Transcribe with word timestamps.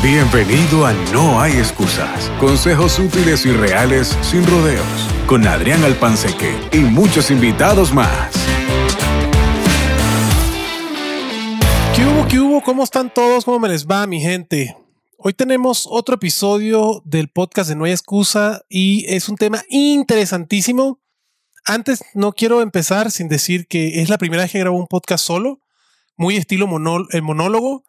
Bienvenido 0.00 0.86
a 0.86 0.92
No 1.12 1.40
hay 1.40 1.54
excusas. 1.54 2.30
Consejos 2.38 3.00
útiles 3.00 3.44
y 3.44 3.50
reales 3.50 4.16
sin 4.22 4.46
rodeos. 4.46 4.86
Con 5.26 5.44
Adrián 5.44 5.82
Alpanseque 5.82 6.54
y 6.72 6.78
muchos 6.78 7.32
invitados 7.32 7.92
más. 7.92 8.32
¿Qué 11.96 12.06
hubo? 12.06 12.28
¿Qué 12.28 12.38
hubo? 12.38 12.62
¿Cómo 12.62 12.84
están 12.84 13.12
todos? 13.12 13.44
¿Cómo 13.44 13.58
me 13.58 13.68
les 13.68 13.88
va, 13.88 14.06
mi 14.06 14.20
gente? 14.20 14.76
Hoy 15.16 15.32
tenemos 15.32 15.88
otro 15.90 16.14
episodio 16.14 17.02
del 17.04 17.26
podcast 17.26 17.68
de 17.68 17.74
No 17.74 17.84
hay 17.84 17.90
excusa 17.90 18.62
y 18.68 19.04
es 19.12 19.28
un 19.28 19.34
tema 19.34 19.64
interesantísimo. 19.68 21.00
Antes 21.64 22.04
no 22.14 22.34
quiero 22.34 22.62
empezar 22.62 23.10
sin 23.10 23.26
decir 23.26 23.66
que 23.66 24.00
es 24.00 24.08
la 24.08 24.18
primera 24.18 24.44
vez 24.44 24.52
que 24.52 24.60
grabo 24.60 24.78
un 24.78 24.86
podcast 24.86 25.24
solo, 25.24 25.58
muy 26.16 26.36
estilo 26.36 26.68
el 27.10 27.22
monólogo. 27.22 27.87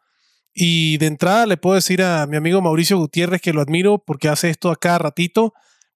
Y 0.62 0.98
de 0.98 1.06
entrada 1.06 1.46
le 1.46 1.56
puedo 1.56 1.76
decir 1.76 2.04
a 2.04 2.28
mi 2.28 2.36
amigo 2.36 2.62
Mauricio 2.62 2.98
Gutiérrez 2.98 3.42
que 3.42 3.54
lo 3.54 3.62
admiro 3.62 3.98
porque 3.98 4.28
hace 4.28 4.50
esto 4.50 4.72
a 4.72 4.76
cada 4.76 4.98
ratito 4.98 5.54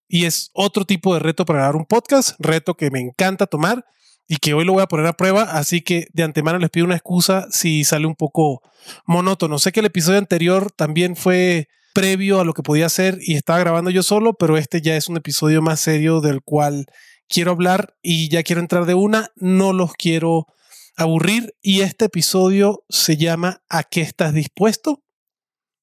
y 0.08 0.24
es 0.24 0.52
otro 0.54 0.86
tipo 0.86 1.14
de 1.14 1.20
reto 1.20 1.44
para 1.44 1.60
grabar 1.60 1.76
un 1.76 1.86
podcast, 1.86 2.38
reto 2.40 2.76
que 2.76 2.90
me 2.90 3.02
encanta 3.02 3.46
tomar 3.46 3.84
y 4.26 4.38
que 4.38 4.54
hoy 4.54 4.64
lo 4.64 4.72
voy 4.72 4.82
a 4.82 4.88
poner 4.88 5.06
a 5.06 5.18
prueba, 5.18 5.42
así 5.42 5.82
que 5.82 6.08
de 6.14 6.24
antemano 6.24 6.60
les 6.60 6.70
pido 6.70 6.86
una 6.86 6.96
excusa 6.96 7.46
si 7.52 7.84
sale 7.84 8.08
un 8.08 8.16
poco 8.16 8.62
monótono. 9.06 9.60
Sé 9.60 9.74
que 9.74 9.82
el 9.82 9.88
episodio 9.88 10.18
anterior 10.18 10.72
también 10.72 11.18
fue 11.18 11.68
previo 11.94 12.40
a 12.40 12.46
lo 12.46 12.54
que 12.54 12.64
podía 12.64 12.86
hacer 12.86 13.18
y 13.20 13.36
estaba 13.36 13.60
grabando 13.60 13.90
yo 13.90 14.02
solo, 14.02 14.32
pero 14.36 14.56
este 14.56 14.80
ya 14.80 14.96
es 14.96 15.10
un 15.10 15.18
episodio 15.18 15.62
más 15.62 15.82
serio 15.82 16.22
del 16.22 16.42
cual 16.42 16.86
quiero 17.28 17.52
hablar 17.52 17.98
y 18.02 18.30
ya 18.30 18.44
quiero 18.44 18.62
entrar 18.62 18.86
de 18.86 18.94
una, 18.94 19.28
no 19.36 19.74
los 19.74 19.92
quiero 19.96 20.48
aburrir 20.96 21.56
y 21.62 21.82
este 21.82 22.06
episodio 22.06 22.84
se 22.90 23.18
llama 23.18 23.64
¿A 23.70 23.84
qué 23.84 24.02
estás 24.02 24.34
dispuesto? 24.34 25.04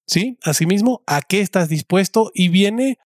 Sí, 0.07 0.39
asimismo, 0.43 1.03
¿a 1.07 1.23
qué 1.23 1.41
estás 1.41 1.69
dispuesto? 1.69 2.31
Y 2.35 2.49
viene 2.49 2.99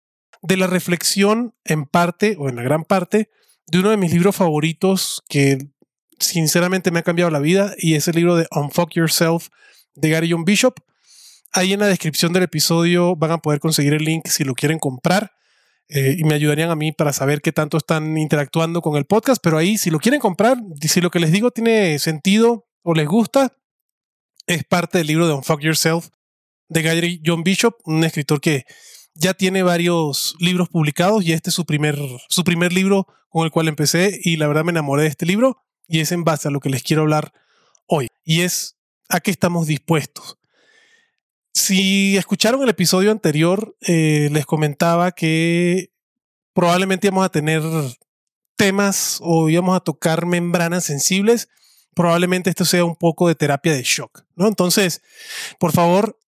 de 0.41 0.57
la 0.57 0.67
reflexión 0.67 1.55
en 1.63 1.85
parte 1.85 2.35
o 2.37 2.49
en 2.49 2.55
la 2.55 2.63
gran 2.63 2.83
parte 2.83 3.29
de 3.67 3.79
uno 3.79 3.89
de 3.89 3.97
mis 3.97 4.13
libros 4.13 4.35
favoritos 4.35 5.23
que 5.27 5.69
sinceramente 6.19 6.91
me 6.91 6.99
ha 6.99 7.03
cambiado 7.03 7.31
la 7.31 7.39
vida 7.39 7.73
y 7.77 7.95
es 7.95 8.07
el 8.07 8.15
libro 8.15 8.35
de 8.35 8.47
Unfuck 8.51 8.91
Yourself 8.93 9.47
de 9.95 10.09
Gary 10.09 10.31
John 10.31 10.45
Bishop. 10.45 10.75
Ahí 11.51 11.73
en 11.73 11.79
la 11.79 11.87
descripción 11.87 12.33
del 12.33 12.43
episodio 12.43 13.15
van 13.15 13.31
a 13.31 13.37
poder 13.37 13.59
conseguir 13.59 13.93
el 13.93 14.03
link 14.03 14.27
si 14.27 14.43
lo 14.43 14.53
quieren 14.53 14.79
comprar. 14.79 15.31
Eh, 15.89 16.15
y 16.17 16.23
me 16.23 16.33
ayudarían 16.35 16.69
a 16.69 16.75
mí 16.75 16.91
para 16.91 17.13
saber 17.13 17.41
qué 17.41 17.51
tanto 17.51 17.77
están 17.77 18.17
interactuando 18.17 18.81
con 18.81 18.95
el 18.97 19.05
podcast. 19.05 19.41
Pero 19.43 19.57
ahí, 19.57 19.77
si 19.77 19.89
lo 19.89 19.99
quieren 19.99 20.19
comprar, 20.19 20.57
si 20.81 21.01
lo 21.01 21.11
que 21.11 21.19
les 21.19 21.31
digo 21.31 21.51
tiene 21.51 21.99
sentido 21.99 22.67
o 22.81 22.93
les 22.93 23.07
gusta, 23.07 23.53
es 24.47 24.63
parte 24.63 24.97
del 24.97 25.07
libro 25.07 25.27
de 25.27 25.33
Unfuck 25.33 25.61
Yourself 25.61 26.09
de 26.69 26.81
Gary 26.81 27.21
John 27.25 27.43
Bishop, 27.43 27.75
un 27.85 28.03
escritor 28.03 28.41
que 28.41 28.65
ya 29.13 29.33
tiene 29.33 29.63
varios 29.63 30.35
libros 30.39 30.69
publicados 30.69 31.23
y 31.23 31.33
este 31.33 31.49
es 31.49 31.55
su 31.55 31.65
primer, 31.65 31.97
su 32.29 32.43
primer 32.43 32.73
libro 32.73 33.07
con 33.29 33.45
el 33.45 33.51
cual 33.51 33.67
empecé 33.67 34.19
y 34.23 34.37
la 34.37 34.47
verdad 34.47 34.63
me 34.63 34.71
enamoré 34.71 35.03
de 35.03 35.09
este 35.09 35.25
libro 35.25 35.57
y 35.87 35.99
es 35.99 36.11
en 36.11 36.23
base 36.23 36.47
a 36.47 36.51
lo 36.51 36.59
que 36.59 36.69
les 36.69 36.83
quiero 36.83 37.03
hablar 37.03 37.31
hoy 37.85 38.07
y 38.23 38.41
es 38.41 38.77
a 39.09 39.19
qué 39.19 39.31
estamos 39.31 39.67
dispuestos. 39.67 40.37
Si 41.53 42.17
escucharon 42.17 42.63
el 42.63 42.69
episodio 42.69 43.11
anterior, 43.11 43.75
eh, 43.81 44.29
les 44.31 44.45
comentaba 44.45 45.11
que 45.11 45.91
probablemente 46.53 47.07
íbamos 47.07 47.25
a 47.25 47.29
tener 47.29 47.61
temas 48.55 49.19
o 49.21 49.49
íbamos 49.49 49.75
a 49.75 49.79
tocar 49.79 50.25
membranas 50.25 50.83
sensibles. 50.83 51.49
Probablemente 51.93 52.49
esto 52.49 52.65
sea 52.65 52.83
un 52.85 52.95
poco 52.95 53.27
de 53.27 53.35
terapia 53.35 53.73
de 53.73 53.83
shock, 53.83 54.25
¿no? 54.35 54.47
Entonces, 54.47 55.03
por 55.59 55.71
favor, 55.73 56.19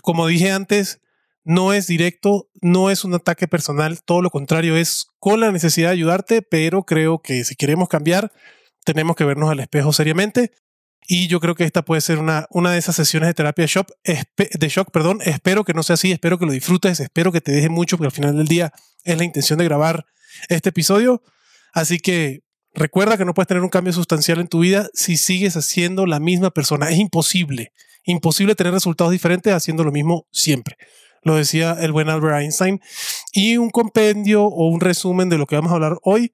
como 0.00 0.28
dije 0.28 0.52
antes, 0.52 1.00
no 1.42 1.72
es 1.72 1.88
directo, 1.88 2.48
no 2.60 2.90
es 2.90 3.04
un 3.04 3.14
ataque 3.14 3.48
personal, 3.48 4.00
todo 4.02 4.22
lo 4.22 4.30
contrario, 4.30 4.76
es 4.76 5.08
con 5.18 5.40
la 5.40 5.50
necesidad 5.50 5.88
de 5.88 5.94
ayudarte, 5.94 6.42
pero 6.42 6.84
creo 6.84 7.20
que 7.20 7.42
si 7.44 7.56
queremos 7.56 7.88
cambiar, 7.88 8.32
tenemos 8.84 9.16
que 9.16 9.24
vernos 9.24 9.50
al 9.50 9.58
espejo 9.58 9.92
seriamente 9.92 10.52
y 11.06 11.28
yo 11.28 11.40
creo 11.40 11.54
que 11.54 11.64
esta 11.64 11.82
puede 11.82 12.00
ser 12.00 12.18
una, 12.18 12.46
una 12.50 12.72
de 12.72 12.78
esas 12.78 12.94
sesiones 12.96 13.28
de 13.28 13.34
terapia 13.34 13.64
de 13.64 14.68
shock. 14.68 14.90
Perdón. 14.92 15.20
Espero 15.24 15.64
que 15.64 15.72
no 15.72 15.82
sea 15.82 15.94
así, 15.94 16.12
espero 16.12 16.38
que 16.38 16.46
lo 16.46 16.52
disfrutes, 16.52 17.00
espero 17.00 17.32
que 17.32 17.40
te 17.40 17.52
deje 17.52 17.70
mucho, 17.70 17.96
porque 17.96 18.08
al 18.08 18.12
final 18.12 18.36
del 18.36 18.46
día 18.46 18.72
es 19.04 19.16
la 19.16 19.24
intención 19.24 19.58
de 19.58 19.64
grabar 19.64 20.04
este 20.48 20.68
episodio. 20.68 21.22
Así 21.72 21.98
que 21.98 22.40
recuerda 22.74 23.16
que 23.16 23.24
no 23.24 23.32
puedes 23.32 23.48
tener 23.48 23.62
un 23.62 23.70
cambio 23.70 23.92
sustancial 23.92 24.38
en 24.38 24.48
tu 24.48 24.60
vida 24.60 24.88
si 24.92 25.16
sigues 25.16 25.56
haciendo 25.56 26.04
la 26.04 26.20
misma 26.20 26.50
persona. 26.50 26.90
Es 26.90 26.98
imposible, 26.98 27.72
imposible 28.04 28.54
tener 28.54 28.74
resultados 28.74 29.10
diferentes 29.10 29.52
haciendo 29.54 29.84
lo 29.84 29.92
mismo 29.92 30.26
siempre. 30.30 30.76
Lo 31.22 31.36
decía 31.36 31.76
el 31.80 31.92
buen 31.92 32.10
Albert 32.10 32.42
Einstein. 32.42 32.80
Y 33.32 33.56
un 33.56 33.70
compendio 33.70 34.44
o 34.44 34.68
un 34.68 34.80
resumen 34.80 35.30
de 35.30 35.38
lo 35.38 35.46
que 35.46 35.56
vamos 35.56 35.72
a 35.72 35.76
hablar 35.76 35.96
hoy 36.02 36.32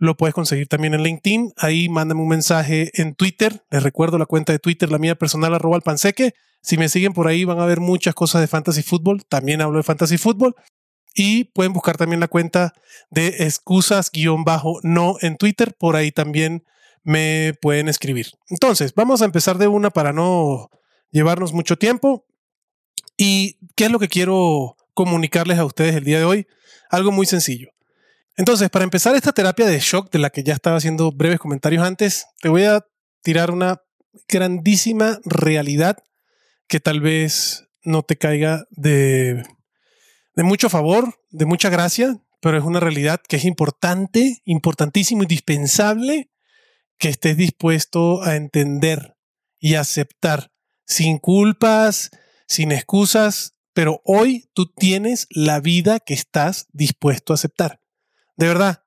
lo 0.00 0.16
puedes 0.16 0.34
conseguir 0.34 0.66
también 0.66 0.94
en 0.94 1.02
LinkedIn. 1.02 1.52
Ahí 1.58 1.90
mándame 1.90 2.22
un 2.22 2.28
mensaje 2.28 2.90
en 2.94 3.14
Twitter. 3.14 3.64
Les 3.70 3.82
recuerdo 3.82 4.16
la 4.16 4.24
cuenta 4.24 4.52
de 4.52 4.58
Twitter, 4.58 4.90
la 4.90 4.98
mía 4.98 5.14
personal, 5.14 5.54
arroba 5.54 5.78
panseque. 5.80 6.32
Si 6.62 6.78
me 6.78 6.88
siguen 6.88 7.12
por 7.12 7.28
ahí 7.28 7.44
van 7.44 7.60
a 7.60 7.66
ver 7.66 7.80
muchas 7.80 8.14
cosas 8.14 8.40
de 8.40 8.46
fantasy 8.46 8.82
fútbol. 8.82 9.24
También 9.26 9.60
hablo 9.60 9.76
de 9.76 9.82
fantasy 9.82 10.16
fútbol. 10.16 10.56
Y 11.14 11.44
pueden 11.44 11.74
buscar 11.74 11.98
también 11.98 12.18
la 12.18 12.28
cuenta 12.28 12.72
de 13.10 13.28
excusas-no 13.40 15.16
en 15.20 15.36
Twitter. 15.36 15.76
Por 15.78 15.96
ahí 15.96 16.12
también 16.12 16.64
me 17.02 17.52
pueden 17.60 17.88
escribir. 17.88 18.28
Entonces, 18.48 18.94
vamos 18.94 19.20
a 19.20 19.26
empezar 19.26 19.58
de 19.58 19.68
una 19.68 19.90
para 19.90 20.14
no 20.14 20.70
llevarnos 21.10 21.52
mucho 21.52 21.76
tiempo. 21.76 22.24
¿Y 23.18 23.58
qué 23.76 23.84
es 23.84 23.90
lo 23.90 23.98
que 23.98 24.08
quiero 24.08 24.76
comunicarles 24.94 25.58
a 25.58 25.66
ustedes 25.66 25.94
el 25.94 26.04
día 26.04 26.18
de 26.18 26.24
hoy? 26.24 26.46
Algo 26.88 27.12
muy 27.12 27.26
sencillo. 27.26 27.70
Entonces, 28.36 28.70
para 28.70 28.84
empezar 28.84 29.14
esta 29.14 29.32
terapia 29.32 29.66
de 29.66 29.78
shock 29.80 30.10
de 30.10 30.18
la 30.18 30.30
que 30.30 30.42
ya 30.42 30.54
estaba 30.54 30.76
haciendo 30.76 31.12
breves 31.12 31.38
comentarios 31.38 31.84
antes, 31.84 32.26
te 32.40 32.48
voy 32.48 32.64
a 32.64 32.84
tirar 33.22 33.50
una 33.50 33.82
grandísima 34.28 35.18
realidad 35.24 35.98
que 36.68 36.80
tal 36.80 37.00
vez 37.00 37.68
no 37.82 38.02
te 38.02 38.16
caiga 38.16 38.66
de, 38.70 39.44
de 40.34 40.42
mucho 40.42 40.70
favor, 40.70 41.14
de 41.30 41.46
mucha 41.46 41.68
gracia, 41.68 42.16
pero 42.40 42.56
es 42.56 42.64
una 42.64 42.80
realidad 42.80 43.20
que 43.28 43.36
es 43.36 43.44
importante, 43.44 44.40
importantísimo, 44.44 45.22
indispensable 45.22 46.30
que 46.98 47.08
estés 47.08 47.36
dispuesto 47.36 48.22
a 48.22 48.36
entender 48.36 49.16
y 49.58 49.74
aceptar 49.74 50.52
sin 50.86 51.18
culpas, 51.18 52.10
sin 52.46 52.72
excusas, 52.72 53.54
pero 53.72 54.00
hoy 54.04 54.50
tú 54.54 54.72
tienes 54.72 55.26
la 55.30 55.60
vida 55.60 56.00
que 56.00 56.14
estás 56.14 56.66
dispuesto 56.72 57.32
a 57.32 57.34
aceptar. 57.34 57.79
De 58.40 58.48
verdad, 58.48 58.84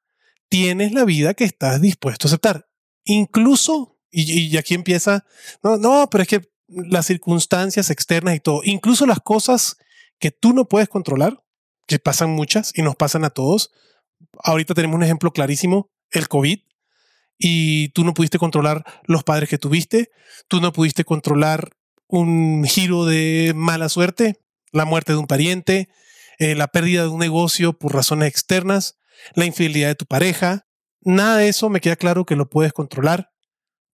tienes 0.50 0.94
la 0.94 1.06
vida 1.06 1.36
que 1.36 1.44
estás 1.44 1.80
dispuesto 1.80 2.26
a 2.26 2.30
aceptar. 2.30 2.68
Incluso, 3.04 4.00
y, 4.10 4.58
aquí 4.58 4.74
empieza, 4.74 5.28
no, 5.62 5.78
no, 5.78 6.10
pero 6.10 6.24
es 6.24 6.28
que 6.28 6.52
las 6.68 7.06
circunstancias 7.06 7.92
externas 7.92 8.36
y 8.36 8.40
todo, 8.40 8.62
incluso 8.64 9.06
las 9.06 9.20
cosas 9.20 9.78
que 10.18 10.32
tú 10.32 10.54
no 10.54 10.68
puedes 10.68 10.90
controlar, 10.90 11.44
que 11.86 12.00
pasan 12.00 12.32
muchas 12.32 12.72
y 12.74 12.82
nos 12.82 12.96
pasan 12.96 13.26
a 13.26 13.30
todos. 13.30 13.72
Ahorita 14.44 14.74
tenemos 14.74 14.96
un 14.96 15.04
ejemplo 15.04 15.32
clarísimo, 15.32 15.92
el 16.10 16.28
COVID, 16.28 16.58
y 17.38 17.90
tú 17.90 18.06
no 18.06 18.16
pudiste 18.16 18.40
controlar 18.40 18.84
los 19.04 19.24
padres 19.24 19.50
que 19.50 19.60
tuviste, 19.60 20.10
tú 20.48 20.62
no 20.62 20.74
pudiste 20.74 21.06
controlar 21.06 21.78
un 22.08 22.66
giro 22.66 23.06
de 23.06 23.54
mala 23.56 23.88
suerte, 23.88 24.42
la 24.72 24.86
muerte 24.86 25.12
de 25.12 25.20
un 25.20 25.28
pariente, 25.28 25.90
eh, 26.40 26.56
la 26.56 26.70
pérdida 26.70 27.04
de 27.04 27.10
un 27.10 27.20
negocio 27.20 27.74
por 27.74 27.94
razones 27.94 28.30
externas, 28.30 28.98
la 29.36 29.46
infidelidad 29.46 29.90
de 29.90 29.96
tu 29.96 30.06
pareja. 30.06 30.68
Nada 31.02 31.38
de 31.38 31.50
eso 31.50 31.70
me 31.70 31.82
queda 31.82 31.96
claro 31.96 32.26
que 32.26 32.36
lo 32.36 32.50
puedes 32.50 32.74
controlar, 32.74 33.32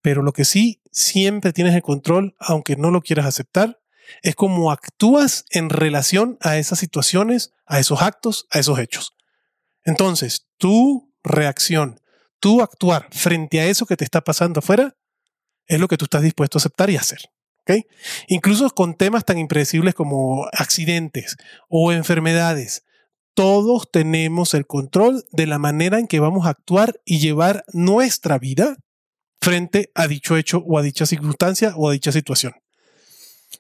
pero 0.01 0.21
lo 0.21 0.33
que 0.33 0.45
sí 0.45 0.81
siempre 0.91 1.53
tienes 1.53 1.75
el 1.75 1.81
control, 1.81 2.35
aunque 2.39 2.75
no 2.75 2.91
lo 2.91 3.01
quieras 3.01 3.25
aceptar, 3.25 3.79
es 4.21 4.35
cómo 4.35 4.71
actúas 4.71 5.45
en 5.51 5.69
relación 5.69 6.37
a 6.41 6.57
esas 6.57 6.79
situaciones, 6.79 7.51
a 7.65 7.79
esos 7.79 8.01
actos, 8.01 8.47
a 8.51 8.59
esos 8.59 8.79
hechos. 8.79 9.13
Entonces, 9.83 10.47
tu 10.57 11.13
reacción, 11.23 11.99
tu 12.39 12.61
actuar 12.61 13.07
frente 13.11 13.59
a 13.59 13.65
eso 13.65 13.85
que 13.85 13.97
te 13.97 14.03
está 14.03 14.21
pasando 14.21 14.59
afuera, 14.59 14.95
es 15.65 15.79
lo 15.79 15.87
que 15.87 15.97
tú 15.97 16.05
estás 16.05 16.21
dispuesto 16.21 16.57
a 16.57 16.61
aceptar 16.61 16.89
y 16.89 16.97
hacer. 16.97 17.19
¿okay? 17.61 17.85
Incluso 18.27 18.69
con 18.69 18.95
temas 18.95 19.25
tan 19.25 19.37
impredecibles 19.37 19.93
como 19.93 20.47
accidentes 20.53 21.37
o 21.69 21.91
enfermedades 21.91 22.83
todos 23.37 23.91
tenemos 23.91 24.55
el 24.55 24.65
control 24.65 25.23
de 25.31 25.45
la 25.45 25.59
manera 25.59 25.99
en 25.99 26.07
que 26.07 26.19
vamos 26.19 26.47
a 26.47 26.49
actuar 26.49 26.99
y 27.05 27.19
llevar 27.19 27.65
nuestra 27.71 28.39
vida 28.39 28.77
frente 29.39 29.91
a 29.93 30.07
dicho 30.07 30.37
hecho 30.37 30.63
o 30.65 30.79
a 30.79 30.81
dicha 30.81 31.05
circunstancia 31.05 31.73
o 31.75 31.87
a 31.87 31.93
dicha 31.93 32.11
situación. 32.11 32.53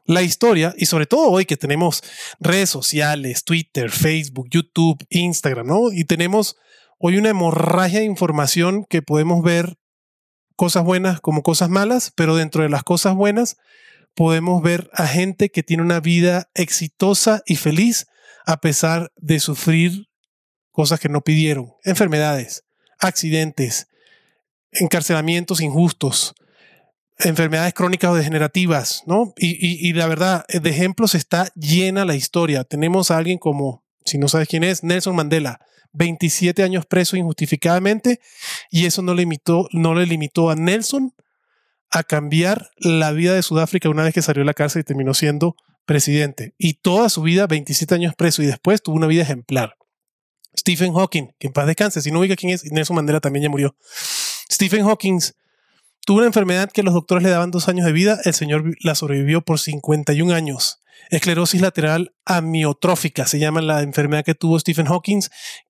La 0.05 0.23
historia, 0.23 0.73
y 0.79 0.87
sobre 0.87 1.05
todo 1.05 1.29
hoy 1.29 1.45
que 1.45 1.57
tenemos 1.57 2.01
redes 2.39 2.71
sociales, 2.71 3.43
Twitter, 3.43 3.91
Facebook, 3.91 4.47
YouTube, 4.49 5.05
Instagram, 5.11 5.67
¿no? 5.67 5.91
Y 5.91 6.05
tenemos 6.05 6.55
hoy 6.97 7.17
una 7.17 7.29
hemorragia 7.29 7.99
de 7.99 8.05
información 8.05 8.83
que 8.83 9.03
podemos 9.03 9.43
ver 9.43 9.77
cosas 10.55 10.85
buenas 10.85 11.21
como 11.21 11.43
cosas 11.43 11.69
malas, 11.69 12.11
pero 12.15 12.35
dentro 12.35 12.63
de 12.63 12.69
las 12.69 12.81
cosas 12.81 13.13
buenas 13.13 13.57
podemos 14.15 14.63
ver 14.63 14.89
a 14.93 15.05
gente 15.05 15.51
que 15.51 15.61
tiene 15.61 15.83
una 15.83 15.99
vida 15.99 16.49
exitosa 16.55 17.43
y 17.45 17.57
feliz 17.57 18.07
a 18.47 18.61
pesar 18.61 19.11
de 19.17 19.41
sufrir 19.41 20.07
cosas 20.71 21.01
que 21.01 21.09
no 21.09 21.21
pidieron, 21.21 21.73
enfermedades, 21.83 22.63
accidentes, 22.97 23.87
encarcelamientos 24.71 25.59
injustos, 25.59 26.33
enfermedades 27.19 27.73
crónicas 27.73 28.09
o 28.09 28.15
degenerativas, 28.15 29.03
¿no? 29.05 29.33
Y, 29.35 29.91
la 29.93 30.07
verdad, 30.07 30.45
de 30.47 30.69
ejemplos 30.69 31.13
está 31.13 31.51
llena 31.55 32.05
la 32.05 32.15
historia. 32.15 32.63
Tenemos 32.63 33.11
a 33.11 33.17
alguien 33.17 33.37
como, 33.37 33.83
si 34.05 34.17
no 34.17 34.29
sabes 34.29 34.47
quién 34.47 34.63
es, 34.63 34.81
Nelson 34.81 35.15
Mandela, 35.15 35.59
27 35.91 36.63
años 36.63 36.85
preso 36.85 37.17
injustificadamente, 37.17 38.21
y 38.71 38.85
eso 38.85 39.01
no 39.01 39.13
limitó, 39.13 39.67
no 39.73 39.93
le 39.93 40.05
limitó 40.05 40.49
a 40.49 40.55
Nelson 40.55 41.13
a 41.89 42.03
cambiar 42.03 42.69
la 42.77 43.11
vida 43.11 43.33
de 43.33 43.43
Sudáfrica 43.43 43.89
una 43.89 44.03
vez 44.03 44.13
que 44.13 44.21
salió 44.21 44.41
de 44.41 44.45
la 44.45 44.53
cárcel 44.53 44.81
y 44.81 44.85
terminó 44.85 45.13
siendo 45.13 45.57
presidente. 45.87 46.53
Y 46.59 46.75
toda 46.75 47.09
su 47.09 47.23
vida, 47.23 47.47
27 47.47 47.95
años 47.95 48.13
preso, 48.15 48.43
y 48.43 48.45
después 48.45 48.83
tuvo 48.83 48.95
una 48.95 49.07
vida 49.07 49.23
ejemplar. 49.23 49.75
Stephen 50.55 50.93
Hawking, 50.93 51.29
que 51.39 51.47
en 51.47 51.53
paz 51.53 51.65
descanse, 51.65 52.01
si 52.01 52.11
no 52.11 52.19
ubica 52.19 52.35
quién 52.35 52.53
es, 52.53 52.63
Nelson 52.71 52.95
Mandela 52.95 53.19
también 53.19 53.43
ya 53.43 53.49
murió. 53.49 53.75
Stephen 54.51 54.85
Hawking 54.85 55.19
tuvo 56.05 56.17
una 56.19 56.27
enfermedad 56.27 56.71
que 56.71 56.83
los 56.83 56.93
doctores 56.93 57.23
le 57.23 57.29
daban 57.29 57.51
dos 57.51 57.67
años 57.67 57.85
de 57.85 57.91
vida, 57.91 58.19
el 58.25 58.33
señor 58.33 58.75
la 58.81 58.93
sobrevivió 58.93 59.41
por 59.41 59.59
51 59.59 60.33
años. 60.33 60.81
Esclerosis 61.09 61.61
lateral 61.61 62.13
amiotrófica 62.25 63.27
se 63.27 63.39
llama 63.39 63.61
la 63.61 63.81
enfermedad 63.81 64.25
que 64.25 64.35
tuvo 64.35 64.59
Stephen 64.59 64.87
Hawking, 64.87 65.21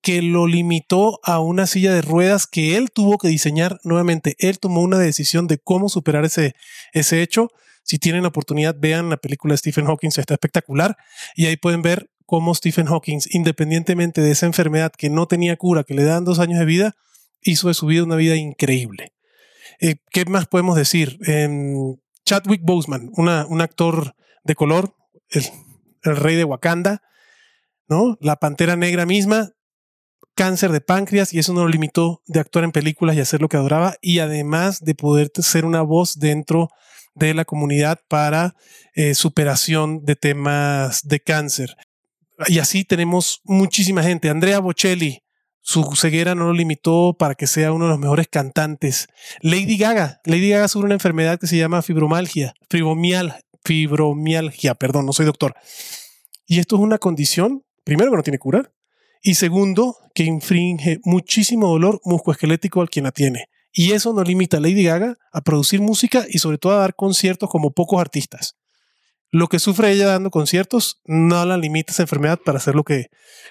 que 0.02 0.20
lo 0.22 0.46
limitó 0.46 1.20
a 1.22 1.38
una 1.38 1.66
silla 1.66 1.94
de 1.94 2.02
ruedas 2.02 2.46
que 2.46 2.76
él 2.76 2.90
tuvo 2.90 3.18
que 3.18 3.28
diseñar 3.28 3.78
nuevamente. 3.84 4.34
Él 4.38 4.58
tomó 4.58 4.80
una 4.82 4.98
decisión 4.98 5.46
de 5.46 5.58
cómo 5.58 5.88
superar 5.88 6.24
ese, 6.24 6.54
ese 6.92 7.22
hecho. 7.22 7.50
Si 7.88 7.98
tienen 7.98 8.20
la 8.20 8.28
oportunidad, 8.28 8.76
vean 8.78 9.08
la 9.08 9.16
película 9.16 9.54
de 9.54 9.58
Stephen 9.58 9.86
Hawking, 9.86 10.10
está 10.14 10.34
espectacular. 10.34 10.98
Y 11.34 11.46
ahí 11.46 11.56
pueden 11.56 11.80
ver 11.80 12.10
cómo 12.26 12.54
Stephen 12.54 12.84
Hawking, 12.84 13.20
independientemente 13.30 14.20
de 14.20 14.30
esa 14.30 14.44
enfermedad 14.44 14.92
que 14.92 15.08
no 15.08 15.26
tenía 15.26 15.56
cura, 15.56 15.84
que 15.84 15.94
le 15.94 16.04
dan 16.04 16.26
dos 16.26 16.38
años 16.38 16.58
de 16.58 16.66
vida, 16.66 16.96
hizo 17.40 17.68
de 17.68 17.74
su 17.74 17.86
vida 17.86 18.04
una 18.04 18.16
vida 18.16 18.36
increíble. 18.36 19.14
Eh, 19.80 19.96
¿Qué 20.10 20.26
más 20.26 20.46
podemos 20.46 20.76
decir? 20.76 21.18
Chadwick 22.26 22.60
Boseman, 22.62 23.10
un 23.14 23.60
actor 23.62 24.14
de 24.44 24.54
color, 24.54 24.94
el, 25.30 25.46
rey 26.02 26.36
de 26.36 26.44
Wakanda, 26.44 27.00
¿no? 27.88 28.18
La 28.20 28.36
pantera 28.36 28.76
negra 28.76 29.06
misma, 29.06 29.52
cáncer 30.34 30.72
de 30.72 30.82
páncreas 30.82 31.32
y 31.32 31.38
eso 31.38 31.54
no 31.54 31.62
lo 31.62 31.68
limitó 31.68 32.22
de 32.26 32.40
actuar 32.40 32.64
en 32.66 32.72
películas 32.72 33.16
y 33.16 33.20
hacer 33.20 33.40
lo 33.40 33.48
que 33.48 33.56
adoraba 33.56 33.96
y 34.02 34.18
además 34.18 34.84
de 34.84 34.94
poder 34.94 35.30
ser 35.36 35.64
una 35.64 35.80
voz 35.80 36.18
dentro 36.18 36.68
de 37.18 37.34
la 37.34 37.44
comunidad 37.44 38.00
para 38.08 38.54
eh, 38.94 39.14
superación 39.14 40.04
de 40.04 40.16
temas 40.16 41.06
de 41.06 41.20
cáncer. 41.20 41.76
Y 42.46 42.58
así 42.60 42.84
tenemos 42.84 43.40
muchísima 43.44 44.02
gente. 44.02 44.30
Andrea 44.30 44.60
Bocelli, 44.60 45.22
su 45.60 45.84
ceguera 45.96 46.34
no 46.34 46.46
lo 46.46 46.52
limitó 46.52 47.16
para 47.18 47.34
que 47.34 47.46
sea 47.46 47.72
uno 47.72 47.86
de 47.86 47.90
los 47.90 47.98
mejores 47.98 48.28
cantantes. 48.28 49.08
Lady 49.40 49.76
Gaga, 49.76 50.20
Lady 50.24 50.50
Gaga 50.50 50.68
sufre 50.68 50.86
una 50.86 50.94
enfermedad 50.94 51.38
que 51.38 51.46
se 51.46 51.56
llama 51.56 51.82
fibromalgia, 51.82 52.54
fibromial, 52.70 53.44
fibromialgia, 53.64 54.74
perdón, 54.74 55.06
no 55.06 55.12
soy 55.12 55.26
doctor. 55.26 55.54
Y 56.46 56.60
esto 56.60 56.76
es 56.76 56.82
una 56.82 56.98
condición, 56.98 57.64
primero 57.84 58.10
que 58.10 58.16
no 58.16 58.22
tiene 58.22 58.38
cura, 58.38 58.72
y 59.20 59.34
segundo, 59.34 59.96
que 60.14 60.24
infringe 60.24 61.00
muchísimo 61.04 61.68
dolor 61.68 62.00
muscoesquelético 62.04 62.80
al 62.80 62.88
quien 62.88 63.04
la 63.04 63.12
tiene. 63.12 63.48
Y 63.72 63.92
eso 63.92 64.12
no 64.12 64.22
limita 64.22 64.56
a 64.56 64.60
Lady 64.60 64.84
Gaga 64.84 65.16
a 65.32 65.40
producir 65.42 65.80
música 65.80 66.24
y 66.28 66.38
sobre 66.38 66.58
todo 66.58 66.72
a 66.74 66.80
dar 66.80 66.94
conciertos 66.94 67.48
como 67.50 67.72
pocos 67.72 68.00
artistas 68.00 68.56
lo 69.30 69.48
que 69.48 69.58
sufre 69.58 69.90
ella 69.90 70.06
dando 70.06 70.30
conciertos 70.30 71.00
no 71.04 71.44
la 71.44 71.56
limita 71.56 71.92
esa 71.92 72.02
enfermedad 72.02 72.40
para 72.44 72.58
hacer 72.58 72.74
lo 72.74 72.84
que, 72.84 73.10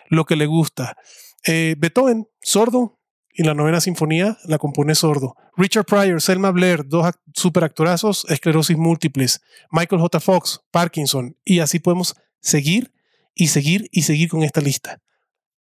lo 0.09 0.25
que 0.25 0.35
le 0.35 0.45
gusta. 0.45 0.97
Eh, 1.45 1.75
Beethoven, 1.77 2.27
sordo, 2.41 2.99
y 3.31 3.43
la 3.43 3.53
novena 3.53 3.79
sinfonía 3.79 4.37
la 4.45 4.57
compone 4.57 4.95
sordo. 4.95 5.35
Richard 5.55 5.85
Pryor, 5.85 6.21
Selma 6.21 6.49
Blair, 6.49 6.87
dos 6.87 7.13
superactorazos, 7.35 8.25
esclerosis 8.29 8.77
múltiples. 8.77 9.41
Michael 9.69 10.01
J. 10.01 10.19
Fox, 10.19 10.61
Parkinson. 10.71 11.37
Y 11.45 11.59
así 11.59 11.77
podemos 11.77 12.15
seguir 12.41 12.91
y 13.35 13.49
seguir 13.49 13.89
y 13.91 14.01
seguir 14.03 14.29
con 14.29 14.41
esta 14.41 14.59
lista. 14.59 15.01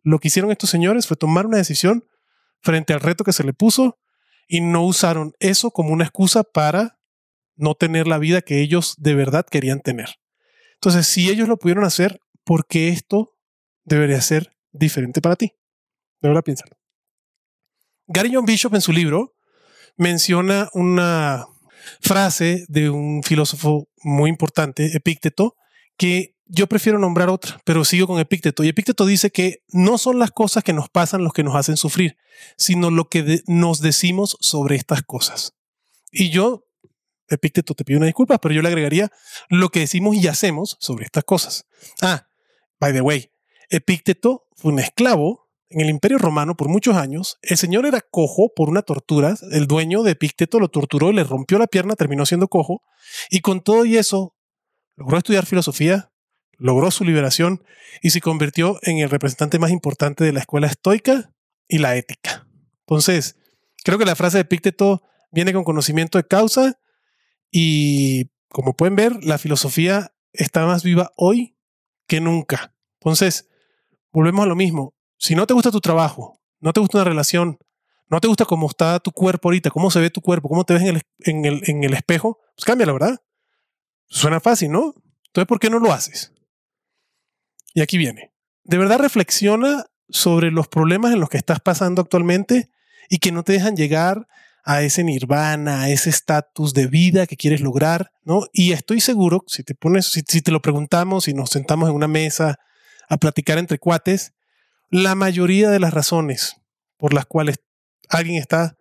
Lo 0.03 0.19
que 0.19 0.27
hicieron 0.27 0.51
estos 0.51 0.69
señores 0.69 1.07
fue 1.07 1.15
tomar 1.15 1.45
una 1.45 1.57
decisión 1.57 2.03
frente 2.59 2.92
al 2.92 3.00
reto 3.00 3.24
que 3.24 3.31
se 3.31 3.45
le 3.45 3.53
puso 3.53 3.98
y 4.51 4.59
no 4.59 4.83
usaron 4.83 5.33
eso 5.39 5.71
como 5.71 5.94
una 5.94 6.03
excusa 6.03 6.44
para 6.44 7.00
no 7.56 7.74
tener 7.74 8.06
la 8.06 8.18
vida 8.18 8.42
que 8.42 8.59
ellos 8.59 8.95
de 8.98 9.15
verdad 9.15 9.45
querían 9.50 9.80
tener. 9.80 10.09
Entonces, 10.74 11.07
si 11.07 11.30
ellos 11.30 11.48
lo 11.48 11.56
pudieron 11.56 11.86
hacer, 11.86 12.19
¿por 12.44 12.68
qué 12.68 12.89
esto 12.89 13.38
debería 13.86 14.19
ser 14.19 14.51
diferente 14.74 15.21
para 15.21 15.38
ti? 15.38 15.53
De 16.19 16.27
verdad, 16.27 16.44
piénsalo. 16.44 16.75
Gary 18.07 18.31
John 18.33 18.44
Bishop 18.44 18.75
en 18.75 18.81
su 18.81 18.92
libro 18.92 19.38
menciona 19.95 20.68
una 20.74 21.45
frase 22.01 22.65
de 22.68 22.89
un 22.89 23.24
filósofo 23.24 23.88
muy 24.03 24.30
importante, 24.30 24.98
Epícteto, 24.98 25.56
que 25.95 26.36
yo 26.53 26.68
prefiero 26.68 27.00
nombrar 27.00 27.30
otra, 27.30 27.62
pero 27.63 27.86
sigo 27.86 28.07
con 28.07 28.19
Epícteto. 28.19 28.65
Y 28.65 28.68
Epícteto 28.68 29.06
dice 29.06 29.31
que 29.31 29.63
no 29.69 29.98
son 29.98 30.19
las 30.19 30.31
cosas 30.31 30.65
que 30.65 30.74
nos 30.74 30.89
pasan 30.89 31.24
los 31.24 31.31
que 31.31 31.44
nos 31.44 31.56
hacen 31.56 31.77
sufrir, 31.77 32.18
sino 32.57 32.92
lo 32.92 33.07
que 33.07 33.42
nos 33.48 33.80
decimos 33.80 34.36
sobre 34.42 34.75
estas 34.75 35.01
cosas. 35.01 35.53
Y 36.12 36.30
yo 36.30 36.65
Epícteto 37.30 37.74
te 37.74 37.86
pido 37.86 38.00
una 38.00 38.07
disculpa, 38.07 38.38
pero 38.39 38.53
yo 38.53 38.62
le 38.62 38.68
agregaría 38.68 39.09
lo 39.48 39.69
que 39.69 39.80
decimos 39.80 40.18
y 40.18 40.27
hacemos 40.27 40.75
sobre 40.81 41.06
estas 41.06 41.24
cosas. 41.24 41.68
Ah, 42.01 42.27
by 42.81 42.92
the 42.92 43.00
way, 43.00 43.31
Epícteto 43.69 44.48
fue 44.57 44.74
un 44.74 44.80
esclavo 44.80 45.50
en 45.69 45.80
el 45.80 45.89
Imperio 45.89 46.18
Romano 46.18 46.57
por 46.57 46.68
muchos 46.68 46.98
años. 46.98 47.38
El 47.44 47.56
señor 47.56 47.86
era 47.86 48.01
cojo 48.01 48.51
por 48.53 48.68
una 48.68 48.81
tortura. 48.81 49.36
El 49.51 49.68
dueño 49.68 50.03
de 50.03 50.12
Epícteto 50.12 50.59
lo 50.59 50.68
torturó, 50.68 51.13
le 51.13 51.24
rompió 51.24 51.57
la 51.57 51.68
pierna, 51.68 51.95
terminó 51.95 52.25
siendo 52.25 52.50
cojo. 52.50 52.83
Y 53.30 53.39
con 53.39 53.62
todo 53.62 53.86
y 53.86 53.95
eso, 53.95 54.36
logró 54.98 55.18
estudiar 55.18 55.45
filosofía, 55.45 56.10
logró 56.61 56.91
su 56.91 57.03
liberación 57.03 57.63
y 58.01 58.11
se 58.11 58.21
convirtió 58.21 58.79
en 58.83 58.99
el 58.99 59.09
representante 59.09 59.57
más 59.57 59.71
importante 59.71 60.23
de 60.23 60.31
la 60.31 60.41
escuela 60.41 60.67
estoica 60.67 61.33
y 61.67 61.79
la 61.79 61.95
ética. 61.95 62.47
Entonces, 62.81 63.35
creo 63.83 63.97
que 63.97 64.05
la 64.05 64.15
frase 64.15 64.37
de 64.37 64.41
Epícteto 64.41 65.01
viene 65.31 65.53
con 65.53 65.63
conocimiento 65.63 66.19
de 66.19 66.27
causa 66.27 66.79
y 67.49 68.29
como 68.47 68.75
pueden 68.75 68.95
ver, 68.95 69.23
la 69.23 69.37
filosofía 69.37 70.13
está 70.33 70.65
más 70.65 70.83
viva 70.83 71.11
hoy 71.15 71.57
que 72.07 72.21
nunca. 72.21 72.75
Entonces, 73.00 73.50
volvemos 74.12 74.43
a 74.43 74.47
lo 74.47 74.55
mismo. 74.55 74.93
Si 75.17 75.36
no 75.36 75.47
te 75.47 75.53
gusta 75.53 75.71
tu 75.71 75.81
trabajo, 75.81 76.41
no 76.59 76.74
te 76.74 76.79
gusta 76.79 77.00
una 77.00 77.05
relación, 77.05 77.57
no 78.07 78.19
te 78.19 78.27
gusta 78.27 78.45
cómo 78.45 78.67
está 78.67 79.00
tu 79.00 79.12
cuerpo 79.12 79.50
ahorita, 79.50 79.71
cómo 79.71 79.89
se 79.89 80.00
ve 80.00 80.12
tu 80.12 80.21
cuerpo, 80.21 80.47
cómo 80.47 80.63
te 80.63 80.75
ves 80.75 80.83
en 80.83 80.95
el, 80.95 81.01
en 81.19 81.45
el, 81.45 81.62
en 81.65 81.83
el 81.83 81.93
espejo, 81.93 82.39
pues 82.55 82.65
cambia, 82.65 82.86
la 82.86 82.93
verdad. 82.93 83.19
Suena 84.07 84.39
fácil, 84.39 84.71
¿no? 84.71 84.93
Entonces, 85.27 85.47
¿por 85.47 85.59
qué 85.59 85.69
no 85.69 85.79
lo 85.79 85.91
haces? 85.91 86.33
Y 87.73 87.81
aquí 87.81 87.97
viene. 87.97 88.31
De 88.63 88.77
verdad 88.77 88.99
reflexiona 88.99 89.85
sobre 90.09 90.51
los 90.51 90.67
problemas 90.67 91.13
en 91.13 91.19
los 91.19 91.29
que 91.29 91.37
estás 91.37 91.59
pasando 91.59 92.01
actualmente 92.01 92.69
y 93.09 93.19
que 93.19 93.31
no 93.31 93.43
te 93.43 93.53
dejan 93.53 93.75
llegar 93.75 94.27
a 94.63 94.81
ese 94.83 95.03
nirvana, 95.03 95.81
a 95.81 95.89
ese 95.89 96.09
estatus 96.09 96.73
de 96.73 96.87
vida 96.87 97.25
que 97.25 97.37
quieres 97.37 97.61
lograr, 97.61 98.11
¿no? 98.23 98.45
Y 98.53 98.73
estoy 98.73 99.01
seguro, 99.01 99.43
si 99.47 99.63
te 99.63 99.73
pones, 99.73 100.11
si, 100.11 100.21
te 100.23 100.51
lo 100.51 100.61
preguntamos 100.61 101.27
y 101.27 101.33
nos 101.33 101.49
sentamos 101.49 101.89
en 101.89 101.95
una 101.95 102.07
mesa 102.07 102.59
a 103.09 103.17
platicar 103.17 103.57
entre 103.57 103.79
cuates, 103.79 104.33
la 104.89 105.15
mayoría 105.15 105.69
de 105.69 105.79
las 105.79 105.93
razones 105.93 106.57
por 106.97 107.13
las 107.13 107.25
cuales 107.25 107.57
alguien 108.09 108.37
está 108.37 108.77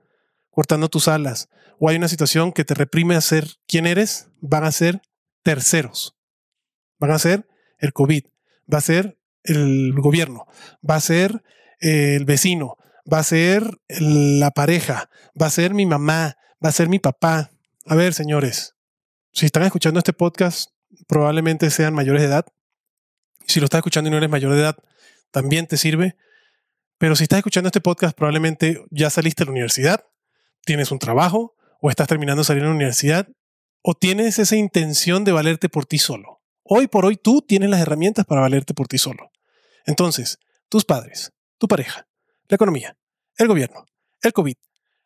cortando 0.50 0.88
tus 0.88 1.08
alas 1.08 1.48
o 1.78 1.88
hay 1.88 1.96
una 1.96 2.08
situación 2.08 2.52
que 2.52 2.64
te 2.64 2.74
reprime 2.74 3.14
a 3.16 3.20
ser 3.20 3.48
quien 3.66 3.86
eres, 3.86 4.28
van 4.40 4.64
a 4.64 4.72
ser 4.72 5.00
terceros. 5.42 6.16
Van 6.98 7.12
a 7.12 7.18
ser 7.18 7.48
el 7.78 7.94
COVID, 7.94 8.24
va 8.72 8.78
a 8.78 8.82
ser 8.82 9.18
el 9.44 9.92
gobierno, 9.94 10.46
va 10.88 10.96
a 10.96 11.00
ser 11.00 11.42
el 11.80 12.24
vecino, 12.24 12.76
va 13.10 13.18
a 13.18 13.24
ser 13.24 13.64
la 13.88 14.50
pareja, 14.50 15.10
va 15.40 15.46
a 15.46 15.50
ser 15.50 15.74
mi 15.74 15.86
mamá, 15.86 16.36
va 16.64 16.68
a 16.68 16.72
ser 16.72 16.88
mi 16.88 16.98
papá. 16.98 17.50
A 17.86 17.94
ver, 17.94 18.14
señores, 18.14 18.76
si 19.32 19.46
están 19.46 19.62
escuchando 19.64 19.98
este 19.98 20.12
podcast, 20.12 20.70
probablemente 21.06 21.70
sean 21.70 21.94
mayores 21.94 22.22
de 22.22 22.28
edad. 22.28 22.46
Si 23.46 23.60
lo 23.60 23.64
estás 23.64 23.78
escuchando 23.78 24.08
y 24.08 24.10
no 24.10 24.18
eres 24.18 24.30
mayor 24.30 24.52
de 24.54 24.60
edad, 24.60 24.76
también 25.30 25.66
te 25.66 25.76
sirve. 25.76 26.16
Pero 26.98 27.16
si 27.16 27.24
estás 27.24 27.38
escuchando 27.38 27.68
este 27.68 27.80
podcast, 27.80 28.16
probablemente 28.16 28.84
ya 28.90 29.08
saliste 29.08 29.42
de 29.42 29.46
la 29.46 29.52
universidad, 29.52 30.04
tienes 30.64 30.92
un 30.92 30.98
trabajo, 30.98 31.56
o 31.80 31.88
estás 31.88 32.08
terminando 32.08 32.42
de 32.42 32.46
salir 32.46 32.62
de 32.62 32.68
la 32.68 32.74
universidad, 32.74 33.26
o 33.82 33.94
tienes 33.94 34.38
esa 34.38 34.56
intención 34.56 35.24
de 35.24 35.32
valerte 35.32 35.70
por 35.70 35.86
ti 35.86 35.98
solo. 35.98 36.39
Hoy 36.72 36.86
por 36.86 37.04
hoy 37.04 37.16
tú 37.16 37.42
tienes 37.42 37.68
las 37.68 37.80
herramientas 37.80 38.24
para 38.24 38.42
valerte 38.42 38.74
por 38.74 38.86
ti 38.86 38.96
solo. 38.96 39.32
Entonces, 39.86 40.38
tus 40.68 40.84
padres, 40.84 41.32
tu 41.58 41.66
pareja, 41.66 42.06
la 42.46 42.54
economía, 42.54 42.96
el 43.38 43.48
gobierno, 43.48 43.86
el 44.22 44.32
COVID, 44.32 44.54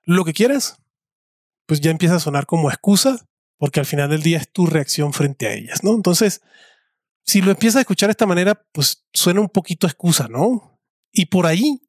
lo 0.03 0.27
que 0.27 0.35
quieras, 0.35 0.77
pues 1.65 1.81
ya 1.81 1.91
empieza 1.91 2.17
a 2.17 2.21
sonar 2.21 2.45
como 2.45 2.69
excusa 2.69 3.27
porque 3.57 3.81
al 3.81 3.87
final 3.87 4.11
del 4.11 4.23
día 4.23 4.37
es 4.37 4.53
tu 4.53 4.67
reacción 4.67 5.15
frente 5.15 5.47
a 5.47 5.55
ellas, 5.55 5.83
¿no? 5.83 5.95
Entonces, 5.95 6.43
si 7.25 7.41
lo 7.41 7.51
empiezas 7.51 7.77
a 7.77 7.81
escuchar 7.81 8.09
de 8.09 8.13
esta 8.13 8.27
manera, 8.27 8.67
pues 8.73 9.07
suena 9.15 9.41
un 9.41 9.49
poquito 9.49 9.87
excusa, 9.87 10.29
¿no? 10.29 10.79
Y 11.13 11.27
por 11.27 11.47
ahí 11.47 11.81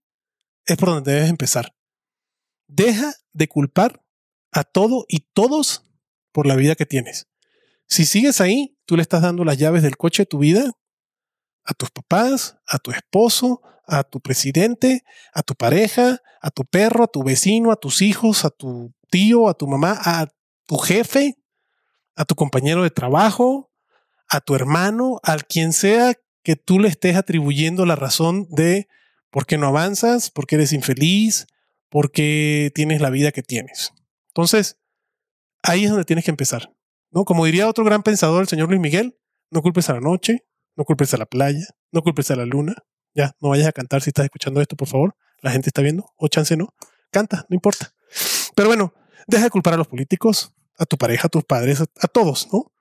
es 0.66 0.78
por 0.78 0.88
donde 0.88 1.16
debes 1.16 1.30
empezar. 1.30 1.76
Deja 2.68 3.12
de 3.34 3.50
culpar 3.50 4.02
a 4.54 4.64
todo 4.64 5.04
y 5.10 5.28
todos 5.34 5.84
por 6.32 6.48
la 6.48 6.56
vida 6.56 6.76
que 6.76 6.86
tienes. 6.86 7.28
Si 7.88 8.06
sigues 8.06 8.42
ahí, 8.42 8.78
tú 8.86 8.96
le 8.96 9.02
estás 9.02 9.22
dando 9.22 9.44
las 9.46 9.58
llaves 9.58 9.84
del 9.84 9.98
coche 9.98 10.24
de 10.24 10.28
tu 10.28 10.40
vida 10.40 10.72
a 11.66 11.74
tus 11.74 11.90
papás, 11.90 12.58
a 12.68 12.78
tu 12.78 12.92
esposo, 12.92 13.62
a 13.88 14.04
tu 14.04 14.22
presidente, 14.22 15.04
a 15.34 15.42
tu 15.42 15.56
pareja, 15.56 16.22
a 16.42 16.52
tu 16.52 16.64
perro, 16.64 17.04
a 17.04 17.08
tu 17.08 17.24
vecino, 17.24 17.72
a 17.72 17.76
tus 17.76 18.02
hijos, 18.02 18.46
a 18.46 18.52
tu 18.52 18.94
tío, 19.10 19.50
a 19.50 19.56
tu 19.56 19.68
mamá, 19.68 20.00
a 20.00 20.28
tu 20.68 20.78
jefe, 20.78 21.38
a 22.16 22.26
tu 22.26 22.36
compañero 22.36 22.84
de 22.84 22.92
trabajo, 22.92 23.72
a 24.30 24.42
tu 24.42 24.56
hermano, 24.56 25.20
al 25.24 25.46
quien 25.46 25.74
sea 25.74 26.14
que 26.44 26.56
tú 26.56 26.80
le 26.80 26.88
estés 26.88 27.16
atribuyendo 27.16 27.86
la 27.86 27.96
razón 27.96 28.48
de 28.50 28.88
por 29.32 29.46
qué 29.46 29.58
no 29.58 29.68
avanzas, 29.68 30.30
por 30.30 30.46
qué 30.46 30.56
eres 30.56 30.72
infeliz, 30.72 31.48
por 31.90 32.12
qué 32.12 32.72
tienes 32.74 33.02
la 33.02 33.10
vida 33.10 33.32
que 33.32 33.42
tienes. 33.42 33.92
Entonces, 34.28 34.78
ahí 35.64 35.86
es 35.86 35.90
donde 35.90 36.06
tienes 36.06 36.26
que 36.26 36.32
empezar. 36.32 36.75
¿No? 37.16 37.24
Como 37.24 37.46
diría 37.46 37.68
otro 37.68 37.84
gran 37.86 38.04
pensador, 38.04 38.42
el 38.42 38.48
señor 38.48 38.68
Luis 38.68 38.82
Miguel, 38.82 39.18
no 39.50 39.62
culpes 39.62 39.90
a 39.90 39.94
la 39.94 40.02
noche, 40.02 40.46
no 40.76 40.84
culpes 40.84 41.14
a 41.14 41.18
la 41.18 41.26
playa, 41.26 41.66
no 41.92 42.02
culpes 42.04 42.30
a 42.30 42.36
la 42.36 42.46
luna. 42.46 42.76
Ya, 43.16 43.34
no 43.40 43.50
vayas 43.50 43.68
a 43.68 43.72
cantar 43.72 44.02
si 44.02 44.10
estás 44.10 44.26
escuchando 44.26 44.62
esto, 44.62 44.76
por 44.76 44.90
favor. 44.90 45.16
La 45.40 45.52
gente 45.52 45.70
está 45.70 45.82
viendo, 45.82 46.12
o 46.18 46.28
chance 46.28 46.58
no. 46.58 46.76
Canta, 47.12 47.46
no 47.50 47.56
importa. 47.56 47.94
Pero 48.54 48.68
bueno, 48.68 48.94
deja 49.28 49.46
de 49.46 49.50
culpar 49.50 49.76
a 49.76 49.78
los 49.78 49.88
políticos, 49.88 50.54
a 50.78 50.86
tu 50.86 50.98
pareja, 50.98 51.28
a 51.28 51.30
tus 51.30 51.46
padres, 51.46 51.82
a, 51.82 52.08
todos, 52.10 52.50
¿no? 52.52 52.74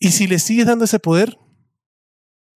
Y 0.00 0.10
si 0.10 0.26
le 0.26 0.40
sigues 0.40 0.66
dando 0.66 0.84
ese 0.84 0.98
poder, 0.98 1.38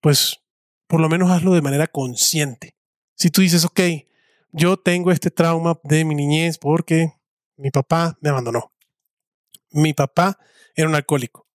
pues 0.01 0.39
por 0.87 1.01
lo 1.01 1.09
menos 1.09 1.33
hazlo 1.33 1.53
de 1.53 1.63
manera 1.63 1.89
consciente. 1.89 2.77
Si 3.17 3.31
tú 3.31 3.41
dices, 3.41 3.65
ok, 3.65 3.81
yo 4.53 4.77
tengo 4.77 5.11
este 5.11 5.33
trauma 5.33 5.81
de 5.83 6.05
mi 6.05 6.15
niñez 6.15 6.59
porque 6.59 7.13
mi 7.57 7.73
papá 7.73 8.17
me 8.21 8.31
abandonó. 8.31 8.73
Mi 9.73 9.93
papá 9.93 10.39
era 10.79 10.89
un 10.89 10.95
alcohólico. 10.95 11.47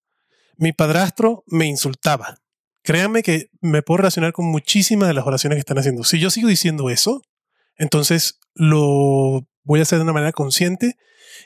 Mi 0.58 0.74
padrastro 0.74 1.44
me 1.48 1.65
insultaba. 1.65 2.38
Créanme 2.84 3.24
que 3.24 3.50
me 3.62 3.82
puedo 3.82 4.00
relacionar 4.00 4.34
con 4.34 4.46
muchísimas 4.46 5.08
de 5.08 5.13
las 5.13 5.25
oraciones 5.25 5.56
que 5.56 5.62
están 5.62 5.80
haciendo. 5.80 6.03
Si 6.03 6.20
yo 6.20 6.30
sigo 6.30 6.50
diciendo 6.50 6.89
eso, 6.89 7.22
entonces 7.77 8.39
lo 8.53 9.48
voy 9.63 9.80
a 9.80 9.84
hacer 9.84 10.00
de 10.00 10.03
una 10.03 10.13
manera 10.13 10.34
consciente 10.34 10.98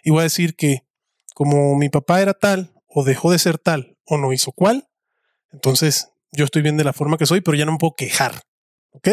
y 0.03 0.09
voy 0.09 0.21
a 0.21 0.23
decir 0.23 0.55
que 0.55 0.87
como 1.35 1.75
mi 1.75 1.89
papá 1.89 2.21
era 2.21 2.33
tal, 2.33 2.73
o 2.87 3.03
dejó 3.03 3.31
de 3.31 3.37
ser 3.37 3.59
tal, 3.59 3.95
o 4.05 4.17
no 4.17 4.33
hizo 4.33 4.51
cual, 4.51 4.89
entonces 5.51 6.09
yo 6.31 6.45
estoy 6.45 6.63
bien 6.63 6.77
de 6.77 6.83
la 6.83 6.93
forma 6.93 7.17
que 7.17 7.27
soy, 7.27 7.41
pero 7.41 7.55
ya 7.55 7.65
no 7.65 7.73
me 7.73 7.77
puedo 7.77 7.95
quejar. 7.95 8.41
¿Ok? 8.89 9.09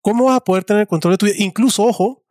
¿Cómo 0.00 0.24
vas 0.24 0.36
a 0.36 0.44
poder 0.44 0.64
tener 0.64 0.88
control 0.88 1.14
de 1.14 1.18
tu 1.18 1.26
vida? 1.26 1.36
Incluso, 1.38 1.84
ojo, 1.84 2.24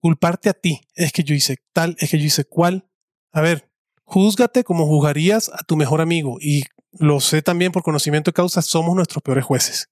culparte 0.00 0.48
a 0.48 0.54
ti. 0.54 0.80
Es 0.94 1.12
que 1.12 1.22
yo 1.22 1.34
hice 1.34 1.58
tal, 1.72 1.94
es 1.98 2.10
que 2.10 2.18
yo 2.18 2.24
hice 2.24 2.44
cual. 2.44 2.88
A 3.32 3.42
ver, 3.42 3.70
júzgate 4.12 4.62
como 4.62 4.86
juzgarías 4.86 5.50
a 5.54 5.64
tu 5.64 5.74
mejor 5.74 6.02
amigo. 6.02 6.36
Y 6.38 6.64
lo 6.92 7.20
sé 7.20 7.40
también 7.40 7.72
por 7.72 7.82
conocimiento 7.82 8.30
de 8.30 8.34
causa, 8.34 8.60
somos 8.60 8.94
nuestros 8.94 9.22
peores 9.22 9.44
jueces. 9.44 9.88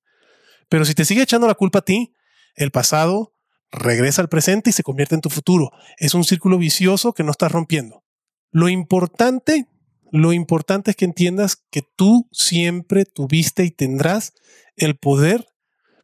Pero 0.69 0.85
si 0.85 0.95
te 0.95 1.07
sigue 1.07 1.23
echando 1.23 1.47
la 1.47 1.55
culpa 1.55 1.79
a 1.79 1.83
ti, 1.83 2.15
el 2.55 2.71
pasado 2.71 3.35
regresa 3.71 4.21
al 4.21 4.29
presente 4.29 4.71
y 4.71 4.73
se 4.75 4.83
convierte 4.83 5.15
en 5.15 5.23
tu 5.23 5.31
futuro. 5.31 5.71
Es 5.97 6.13
un 6.13 6.25
círculo 6.25 6.59
vicioso 6.59 7.15
que 7.15 7.23
no 7.23 7.31
estás 7.31 7.51
rompiendo. 7.51 8.05
Lo 8.51 8.69
importante, 8.69 9.67
lo 10.13 10.35
importante 10.35 10.91
es 10.91 10.97
que 10.99 11.07
entiendas 11.07 11.57
que 11.71 11.83
tú 11.83 12.29
siempre 12.31 13.07
tuviste 13.07 13.65
y 13.65 13.71
tendrás 13.71 14.35
el 14.77 14.99
poder 14.99 15.47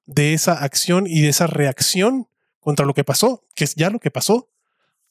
de 0.06 0.32
esa 0.32 0.54
acción 0.54 1.06
y 1.06 1.20
de 1.20 1.28
esa 1.28 1.48
reacción 1.48 2.28
contra 2.60 2.86
lo 2.86 2.94
que 2.94 3.04
pasó, 3.04 3.44
que 3.54 3.64
es 3.64 3.74
ya 3.74 3.90
lo 3.90 3.98
que 3.98 4.10
pasó. 4.10 4.48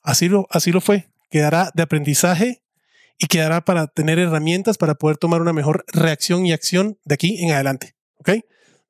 Así 0.02 0.28
lo, 0.28 0.48
así 0.50 0.72
lo 0.72 0.82
fue. 0.82 1.12
Quedará 1.30 1.72
de 1.76 1.84
aprendizaje 1.84 2.65
y 3.18 3.28
quedará 3.28 3.64
para 3.64 3.88
tener 3.88 4.20
herramientas 4.20 4.78
para 4.78 4.96
poder 4.96 5.18
tomar 5.18 5.42
una 5.42 5.54
mejor 5.54 5.86
reacción 5.94 6.46
y 6.46 6.52
acción 6.52 7.00
de 7.06 7.16
aquí 7.16 7.44
en 7.44 7.52
adelante. 7.52 7.96
¿Ok? 8.16 8.32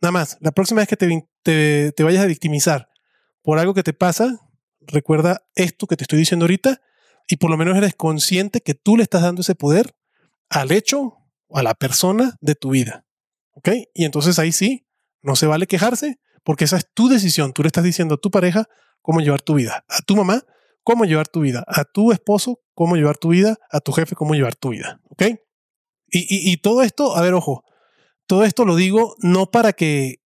Nada 0.01 0.11
más, 0.11 0.37
la 0.41 0.51
próxima 0.51 0.81
vez 0.81 0.87
que 0.87 0.97
te, 0.97 1.91
te 1.91 2.03
vayas 2.03 2.23
a 2.23 2.27
victimizar 2.27 2.89
por 3.41 3.59
algo 3.59 3.73
que 3.73 3.83
te 3.83 3.93
pasa, 3.93 4.39
recuerda 4.81 5.45
esto 5.55 5.87
que 5.87 5.95
te 5.95 6.03
estoy 6.03 6.19
diciendo 6.19 6.45
ahorita 6.45 6.81
y 7.27 7.37
por 7.37 7.49
lo 7.49 7.57
menos 7.57 7.77
eres 7.77 7.95
consciente 7.95 8.61
que 8.61 8.73
tú 8.73 8.97
le 8.97 9.03
estás 9.03 9.21
dando 9.21 9.41
ese 9.41 9.55
poder 9.55 9.95
al 10.49 10.71
hecho 10.71 11.17
o 11.47 11.57
a 11.57 11.63
la 11.63 11.73
persona 11.73 12.37
de 12.41 12.55
tu 12.55 12.71
vida. 12.71 13.05
¿Ok? 13.51 13.69
Y 13.93 14.05
entonces 14.05 14.39
ahí 14.39 14.51
sí, 14.51 14.87
no 15.21 15.35
se 15.35 15.47
vale 15.47 15.67
quejarse 15.67 16.19
porque 16.43 16.65
esa 16.65 16.77
es 16.77 16.87
tu 16.93 17.09
decisión. 17.09 17.53
Tú 17.53 17.63
le 17.63 17.67
estás 17.67 17.83
diciendo 17.83 18.15
a 18.15 18.17
tu 18.17 18.31
pareja 18.31 18.67
cómo 19.01 19.21
llevar 19.21 19.41
tu 19.41 19.55
vida, 19.55 19.85
a 19.87 20.01
tu 20.01 20.15
mamá 20.15 20.43
cómo 20.85 21.03
llevar 21.03 21.27
tu 21.27 21.41
vida, 21.41 21.65
a 21.67 21.83
tu 21.83 22.13
esposo 22.13 22.61
cómo 22.75 22.95
llevar 22.95 23.17
tu 23.17 23.29
vida, 23.29 23.57
a 23.71 23.79
tu 23.79 23.91
jefe 23.93 24.15
cómo 24.15 24.35
llevar 24.35 24.55
tu 24.55 24.69
vida. 24.69 25.01
¿Ok? 25.09 25.23
Y, 26.17 26.57
todo 26.57 26.81
esto, 26.83 27.17
a 27.17 27.21
ver, 27.21 27.33
ojo, 27.33 27.65
todo 28.25 28.45
esto 28.45 28.63
lo 28.63 28.75
digo 28.75 29.15
no 29.19 29.51
para 29.51 29.73
que 29.73 30.21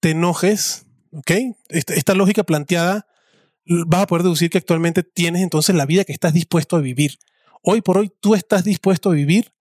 te 0.00 0.10
enojes, 0.10 0.86
¿ok? 1.12 1.30
Esta 1.68 2.14
lógica 2.14 2.42
planteada 2.42 3.06
vas 3.86 4.02
a 4.02 4.06
poder 4.06 4.24
deducir 4.24 4.50
que 4.50 4.58
actualmente 4.58 5.04
tienes 5.04 5.42
entonces 5.42 5.76
la 5.76 5.86
vida 5.86 6.04
que 6.04 6.12
estás 6.12 6.32
dispuesto 6.32 6.76
a 6.76 6.80
vivir. 6.80 7.18
Hoy 7.62 7.80
por 7.80 7.98
hoy 7.98 8.10
tú 8.20 8.34
estás 8.34 8.64
dispuesto 8.64 9.10
a 9.10 9.14
vivir 9.14 9.52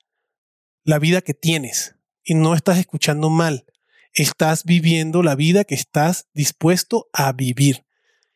la 0.83 0.97
vida 0.97 1.21
que 1.21 1.35
tienes 1.35 1.95
y 2.23 2.33
no 2.33 2.55
estás 2.55 2.79
escuchando 2.79 3.29
mal. 3.29 3.65
Estás 4.13 4.63
viviendo 4.63 5.21
la 5.21 5.35
vida 5.35 5.63
que 5.65 5.75
estás 5.75 6.29
dispuesto 6.33 7.09
a 7.13 7.31
vivir. 7.31 7.85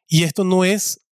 Y 0.08 0.24
esto 0.24 0.44
no 0.44 0.64
es 0.64 1.06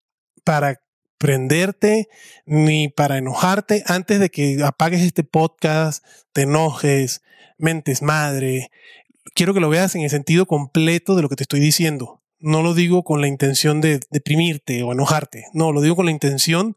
para 0.44 0.82
prenderte 1.22 2.08
ni 2.46 2.88
para 2.88 3.16
enojarte 3.16 3.84
antes 3.86 4.18
de 4.18 4.28
que 4.28 4.60
apagues 4.64 5.02
este 5.02 5.22
podcast, 5.22 6.04
te 6.32 6.42
enojes, 6.42 7.22
mentes 7.58 8.02
madre. 8.02 8.72
Quiero 9.32 9.54
que 9.54 9.60
lo 9.60 9.68
veas 9.68 9.94
en 9.94 10.02
el 10.02 10.10
sentido 10.10 10.46
completo 10.46 11.14
de 11.14 11.22
lo 11.22 11.28
que 11.28 11.36
te 11.36 11.44
estoy 11.44 11.60
diciendo 11.60 12.18
no 12.42 12.60
lo 12.62 12.74
digo 12.74 13.04
con 13.04 13.20
la 13.20 13.28
intención 13.28 13.80
de 13.80 14.00
deprimirte 14.10 14.82
o 14.82 14.90
enojarte, 14.90 15.44
no, 15.54 15.70
lo 15.70 15.80
digo 15.80 15.94
con 15.94 16.06
la 16.06 16.10
intención 16.10 16.76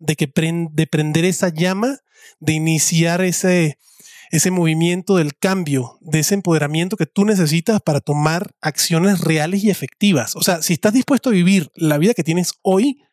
de 0.00 0.16
que 0.16 0.28
de 0.72 0.86
prender 0.88 1.24
esa 1.24 1.50
llama, 1.50 2.00
de 2.40 2.54
iniciar 2.54 3.22
ese, 3.22 3.78
ese 4.32 4.50
movimiento 4.50 5.14
del 5.14 5.36
cambio, 5.36 5.98
de 6.00 6.18
ese 6.18 6.34
empoderamiento 6.34 6.96
que 6.96 7.06
tú 7.06 7.24
necesitas 7.24 7.80
para 7.80 8.00
tomar 8.00 8.56
acciones 8.60 9.20
reales 9.20 9.62
y 9.62 9.70
efectivas. 9.70 10.34
O 10.34 10.42
sea, 10.42 10.62
si 10.62 10.72
estás 10.72 10.92
dispuesto 10.92 11.30
a 11.30 11.32
vivir 11.32 11.70
la 11.76 11.96
vida 11.96 12.12
que 12.12 12.24
tienes 12.24 12.54
hoy, 12.62 13.04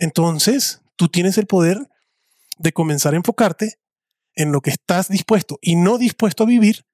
entonces 0.00 0.82
tú 0.96 1.08
tienes 1.08 1.38
el 1.38 1.46
poder 1.46 1.88
de 2.58 2.72
comenzar 2.72 3.14
a 3.14 3.18
enfocarte 3.18 3.78
en 4.34 4.50
lo 4.50 4.62
que 4.62 4.70
estás 4.70 5.08
dispuesto 5.08 5.58
y 5.62 5.76
no 5.76 5.98
dispuesto 5.98 6.42
a 6.42 6.46
vivir 6.46 6.86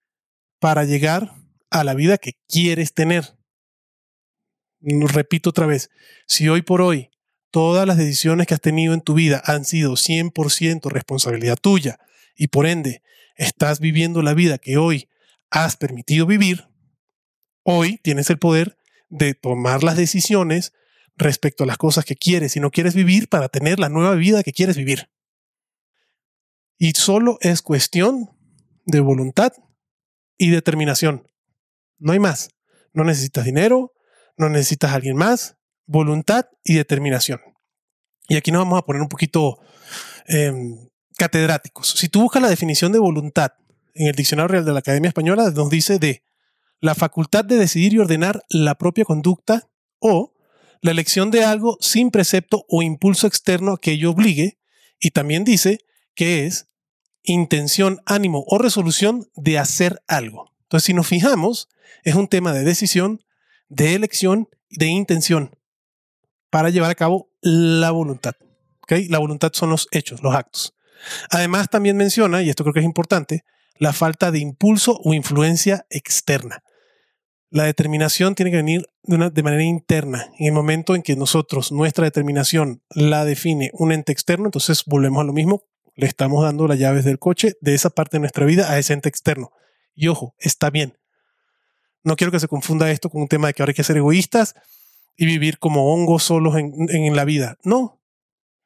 para 0.58 0.84
llegar 0.84 1.32
a 1.70 1.84
la 1.84 1.94
vida 1.94 2.18
que 2.18 2.32
quieres 2.48 2.92
tener. 2.92 3.36
Repito 4.80 5.50
otra 5.50 5.66
vez, 5.66 5.88
si 6.26 6.48
hoy 6.48 6.62
por 6.62 6.82
hoy 6.82 7.10
todas 7.50 7.86
las 7.86 7.96
decisiones 7.96 8.46
que 8.46 8.54
has 8.54 8.60
tenido 8.60 8.92
en 8.92 9.00
tu 9.00 9.14
vida 9.14 9.40
han 9.44 9.64
sido 9.64 9.92
100% 9.92 10.90
responsabilidad 10.90 11.56
tuya 11.56 11.98
y 12.34 12.48
por 12.48 12.66
ende 12.66 13.02
estás 13.36 13.80
viviendo 13.80 14.22
la 14.22 14.34
vida 14.34 14.58
que 14.58 14.76
hoy 14.76 15.08
has 15.50 15.76
permitido 15.76 16.26
vivir, 16.26 16.68
hoy 17.62 17.98
tienes 18.02 18.30
el 18.30 18.38
poder 18.38 18.76
de 19.08 19.34
tomar 19.34 19.84
las 19.84 19.96
decisiones 19.96 20.72
respecto 21.16 21.64
a 21.64 21.66
las 21.66 21.78
cosas 21.78 22.04
que 22.04 22.16
quieres 22.16 22.56
y 22.56 22.60
no 22.60 22.70
quieres 22.70 22.94
vivir 22.94 23.28
para 23.28 23.48
tener 23.48 23.78
la 23.78 23.88
nueva 23.88 24.14
vida 24.14 24.42
que 24.42 24.52
quieres 24.52 24.76
vivir. 24.76 25.08
Y 26.78 26.92
solo 26.92 27.38
es 27.40 27.62
cuestión 27.62 28.30
de 28.84 29.00
voluntad 29.00 29.52
y 30.36 30.50
determinación. 30.50 31.26
No 31.98 32.12
hay 32.12 32.18
más. 32.18 32.50
No 32.92 33.04
necesitas 33.04 33.44
dinero, 33.44 33.94
no 34.36 34.48
necesitas 34.48 34.92
a 34.92 34.94
alguien 34.94 35.16
más, 35.16 35.56
voluntad 35.86 36.46
y 36.64 36.74
determinación. 36.74 37.40
Y 38.28 38.36
aquí 38.36 38.50
nos 38.50 38.62
vamos 38.62 38.78
a 38.78 38.82
poner 38.82 39.02
un 39.02 39.08
poquito 39.08 39.58
em, 40.26 40.88
catedráticos. 41.16 41.90
Si 41.90 42.08
tú 42.08 42.22
buscas 42.22 42.42
la 42.42 42.48
definición 42.48 42.92
de 42.92 42.98
voluntad 42.98 43.52
en 43.94 44.08
el 44.08 44.14
Diccionario 44.14 44.48
Real 44.48 44.64
de 44.64 44.72
la 44.72 44.80
Academia 44.80 45.08
Española, 45.08 45.50
nos 45.50 45.70
dice 45.70 45.98
de 45.98 46.22
la 46.80 46.94
facultad 46.94 47.44
de 47.44 47.56
decidir 47.56 47.94
y 47.94 47.98
ordenar 47.98 48.42
la 48.48 48.74
propia 48.76 49.04
conducta 49.04 49.68
o 49.98 50.34
la 50.80 50.90
elección 50.90 51.30
de 51.30 51.44
algo 51.44 51.78
sin 51.80 52.10
precepto 52.10 52.64
o 52.68 52.82
impulso 52.82 53.26
externo 53.26 53.76
que 53.76 53.92
ello 53.92 54.10
obligue. 54.10 54.58
Y 54.98 55.10
también 55.10 55.44
dice 55.44 55.78
que 56.14 56.46
es 56.46 56.68
intención, 57.22 58.00
ánimo 58.06 58.44
o 58.46 58.58
resolución 58.58 59.28
de 59.34 59.58
hacer 59.58 60.02
algo. 60.06 60.52
Entonces, 60.62 60.86
si 60.86 60.94
nos 60.94 61.06
fijamos, 61.06 61.68
es 62.04 62.14
un 62.14 62.28
tema 62.28 62.52
de 62.52 62.64
decisión, 62.64 63.24
de 63.68 63.94
elección, 63.94 64.48
de 64.70 64.86
intención 64.86 65.56
para 66.50 66.70
llevar 66.70 66.90
a 66.90 66.94
cabo 66.94 67.30
la 67.40 67.90
voluntad. 67.90 68.34
La 69.08 69.18
voluntad 69.18 69.50
son 69.52 69.70
los 69.70 69.88
hechos, 69.90 70.22
los 70.22 70.34
actos. 70.34 70.74
Además, 71.30 71.68
también 71.68 71.96
menciona, 71.96 72.42
y 72.42 72.48
esto 72.48 72.64
creo 72.64 72.72
que 72.72 72.80
es 72.80 72.86
importante, 72.86 73.44
la 73.78 73.92
falta 73.92 74.30
de 74.30 74.38
impulso 74.38 74.98
o 75.04 75.12
influencia 75.12 75.86
externa. 75.90 76.62
La 77.56 77.64
determinación 77.64 78.34
tiene 78.34 78.50
que 78.50 78.58
venir 78.58 78.86
de, 79.04 79.42
manera 79.42 79.62
interna. 79.62 80.30
En 80.38 80.48
el 80.48 80.52
momento 80.52 80.94
en 80.94 81.00
que 81.00 81.16
nosotros, 81.16 81.72
nuestra 81.72 82.04
determinación 82.04 82.82
la 82.90 83.24
define 83.24 83.70
un 83.72 83.92
ente 83.92 84.12
externo, 84.12 84.44
entonces 84.44 84.82
volvemos 84.84 85.22
a 85.22 85.24
lo 85.24 85.32
mismo, 85.32 85.64
le 85.94 86.06
estamos 86.06 86.44
dando 86.44 86.68
las 86.68 86.78
llaves 86.78 87.06
del 87.06 87.18
coche 87.18 87.54
de 87.62 87.72
esa 87.72 87.88
parte 87.88 88.18
de 88.18 88.20
nuestra 88.20 88.44
vida 88.44 88.70
a 88.70 88.78
ese 88.78 88.92
ente 88.92 89.08
externo. 89.08 89.52
Y 89.94 90.08
ojo, 90.08 90.34
está 90.38 90.68
bien. 90.68 90.98
No 92.04 92.16
quiero 92.16 92.30
que 92.30 92.40
se 92.40 92.46
confunda 92.46 92.90
esto 92.90 93.08
con 93.08 93.22
un 93.22 93.28
tema 93.28 93.46
de 93.46 93.54
que 93.54 93.62
ahora 93.62 93.70
hay 93.70 93.74
que 93.74 93.84
ser 93.84 93.96
egoístas 93.96 94.54
y 95.16 95.24
vivir 95.24 95.58
como 95.58 95.94
hongos 95.94 96.24
solos 96.24 96.56
en 96.56 97.16
la 97.16 97.24
vida. 97.24 97.56
No. 97.64 98.02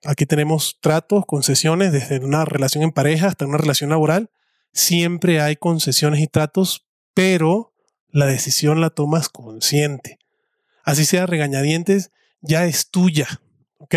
Aquí 0.04 0.26
tenemos 0.26 0.78
tratos, 0.80 1.26
concesiones, 1.26 1.92
desde 1.92 2.18
una 2.18 2.44
relación 2.44 2.82
en 2.82 2.90
pareja 2.90 3.28
hasta 3.28 3.46
una 3.46 3.58
relación 3.58 3.90
laboral. 3.90 4.32
Siempre 4.72 5.40
hay 5.40 5.54
concesiones 5.54 6.18
y 6.18 6.26
tratos, 6.26 6.88
pero 7.14 7.69
la 8.12 8.26
decisión 8.26 8.80
la 8.80 8.90
tomas 8.90 9.28
consciente. 9.28 10.18
Así 10.82 11.04
sea 11.04 11.26
regañadientes, 11.26 12.10
ya 12.40 12.66
es 12.66 12.90
tuya. 12.90 13.40
¿Ok? 13.78 13.94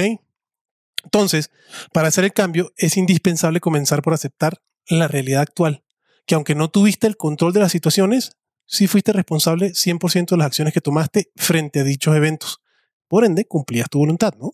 Entonces, 1.03 1.51
para 1.91 2.07
hacer 2.07 2.23
el 2.23 2.33
cambio 2.33 2.71
es 2.77 2.97
indispensable 2.97 3.59
comenzar 3.59 4.01
por 4.01 4.13
aceptar 4.13 4.61
la 4.87 5.07
realidad 5.07 5.41
actual, 5.41 5.83
que 6.25 6.35
aunque 6.35 6.55
no 6.55 6.69
tuviste 6.69 7.07
el 7.07 7.17
control 7.17 7.53
de 7.53 7.59
las 7.59 7.71
situaciones, 7.71 8.37
sí 8.65 8.87
fuiste 8.87 9.11
responsable 9.11 9.71
100% 9.71 10.31
de 10.31 10.37
las 10.37 10.47
acciones 10.47 10.73
que 10.73 10.81
tomaste 10.81 11.31
frente 11.35 11.81
a 11.81 11.83
dichos 11.83 12.15
eventos. 12.15 12.61
Por 13.07 13.25
ende, 13.25 13.45
cumplías 13.45 13.89
tu 13.89 13.99
voluntad, 13.99 14.33
¿no? 14.39 14.53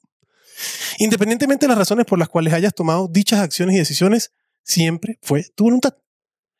Independientemente 0.97 1.65
de 1.65 1.69
las 1.69 1.77
razones 1.77 2.05
por 2.05 2.19
las 2.19 2.27
cuales 2.27 2.53
hayas 2.53 2.73
tomado 2.73 3.07
dichas 3.07 3.39
acciones 3.39 3.75
y 3.75 3.79
decisiones, 3.79 4.33
siempre 4.63 5.19
fue 5.21 5.45
tu 5.55 5.65
voluntad. 5.65 5.95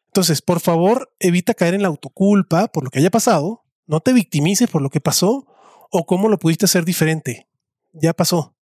Entonces, 0.10 0.42
por 0.42 0.60
favor, 0.60 1.13
evita 1.20 1.54
caer 1.54 1.75
en 1.75 1.84
la 1.84 1.88
autoculpa 1.88 2.68
por 2.68 2.84
lo 2.84 2.89
que 2.89 3.00
haya 3.00 3.12
pasado, 3.12 3.63
no 3.86 4.00
te 4.00 4.12
victimices 4.12 4.70
por 4.70 4.82
lo 4.82 4.89
que 4.89 5.01
pasó 5.01 5.48
o 5.92 6.06
cómo 6.06 6.30
lo 6.30 6.39
pudiste 6.39 6.66
hacer 6.66 6.84
diferente. 6.84 7.48
Ya 7.94 8.13
pasó. 8.13 8.56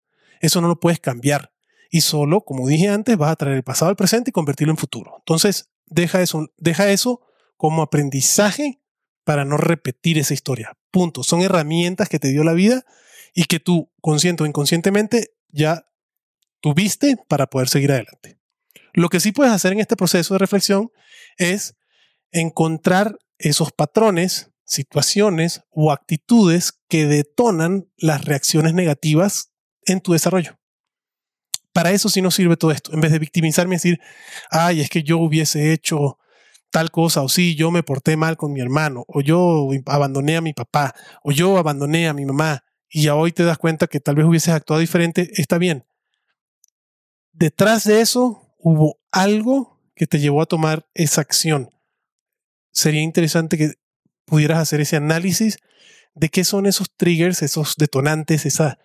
Eso 0.41 0.61
no 0.61 0.69
lo 0.69 0.81
puedes 0.81 1.01
cambiar. 1.01 1.53
Y 1.91 2.01
solo, 2.01 2.41
como 2.43 2.67
dije 2.67 2.89
antes, 2.89 3.17
vas 3.17 3.31
a 3.31 3.37
traer 3.37 3.57
el 3.57 3.63
pasado 3.63 3.91
al 3.91 3.97
presente 3.97 4.31
y 4.31 4.33
convertirlo 4.33 4.73
en 4.73 4.79
futuro. 4.79 5.15
Entonces, 5.19 5.71
deja 5.87 6.23
eso, 6.23 6.49
deja 6.57 6.91
eso 6.91 7.21
como 7.57 7.83
aprendizaje 7.83 8.81
para 9.23 9.45
no 9.45 9.57
repetir 9.57 10.19
esa 10.19 10.35
historia. 10.35 10.77
Punto. 10.91 11.23
Son 11.23 11.41
herramientas 11.41 12.09
que 12.09 12.19
te 12.19 12.29
dio 12.29 12.43
la 12.43 12.53
vida 12.53 12.85
y 13.35 13.45
que 13.45 13.61
tú, 13.61 13.91
consciente 14.01 14.43
o 14.43 14.47
inconscientemente, 14.47 15.35
ya 15.51 15.87
tuviste 16.61 17.17
para 17.29 17.47
poder 17.49 17.69
seguir 17.69 17.93
adelante. 17.93 18.34
Lo 18.95 19.09
que 19.09 19.21
sí 19.21 19.33
puedes 19.33 19.53
hacer 19.53 19.73
en 19.73 19.81
este 19.81 19.97
proceso 19.97 20.35
de 20.35 20.39
reflexión 20.39 20.91
es 21.37 21.75
encontrar 22.31 23.19
esos 23.39 23.73
patrones, 23.73 24.53
situaciones 24.65 25.63
o 25.71 25.93
actitudes 25.93 26.73
que 26.89 27.07
detonan 27.07 27.89
las 27.97 28.25
reacciones 28.25 28.73
negativas 28.73 29.51
en 29.85 30.01
tu 30.01 30.13
desarrollo. 30.13 30.59
Para 31.73 31.91
eso 31.91 32.09
sí 32.09 32.23
nos 32.23 32.37
sirve 32.37 32.57
todo 32.57 32.71
esto. 32.71 32.93
En 32.93 33.01
vez 33.01 33.11
de 33.11 33.19
victimizarme 33.19 33.75
y 33.75 33.79
decir, 33.79 34.01
ay, 34.49 34.81
es 34.81 34.89
que 34.89 35.03
yo 35.03 35.19
hubiese 35.19 35.73
hecho 35.73 36.19
tal 36.71 36.93
cosa, 36.93 37.23
o 37.23 37.29
sí, 37.29 37.57
yo 37.57 37.73
me 37.73 37.83
porté 37.83 38.17
mal 38.17 38.37
con 38.37 38.53
mi 38.53 38.61
hermano, 38.61 39.05
o 39.09 39.21
yo 39.21 39.69
abandoné 39.87 40.37
a 40.37 40.41
mi 40.41 40.53
papá, 40.53 40.95
o 41.23 41.33
yo 41.33 41.59
abandoné 41.59 42.09
a 42.09 42.15
mi 42.15 42.25
mamá, 42.25 42.65
y 42.89 43.03
ya 43.03 43.17
hoy 43.17 43.33
te 43.33 43.45
das 43.45 43.59
cuenta 43.59 43.89
que 43.89 44.01
tal 44.01 44.15
vez 44.15 44.25
hubieses 44.25 44.55
actuado 44.55 44.81
diferente, 44.81 45.31
está 45.35 45.59
bien. 45.59 45.85
Detrás 47.33 47.85
de 47.85 48.01
eso 48.01 48.44
hubo 48.65 48.99
algo 49.13 49.79
que 49.95 50.07
te 50.07 50.19
llevó 50.19 50.41
a 50.41 50.47
tomar 50.47 50.89
esa 50.95 51.21
acción. 51.21 51.69
Sería 52.73 53.03
interesante 53.03 53.59
que 53.59 53.75
pudieras 54.25 54.59
hacer 54.59 54.81
ese 54.81 54.97
análisis 54.97 55.59
de 56.15 56.31
qué 56.31 56.45
son 56.45 56.65
esos 56.65 56.91
triggers, 56.97 57.43
esos 57.43 57.77
detonantes, 57.77 58.47
esa 58.47 58.79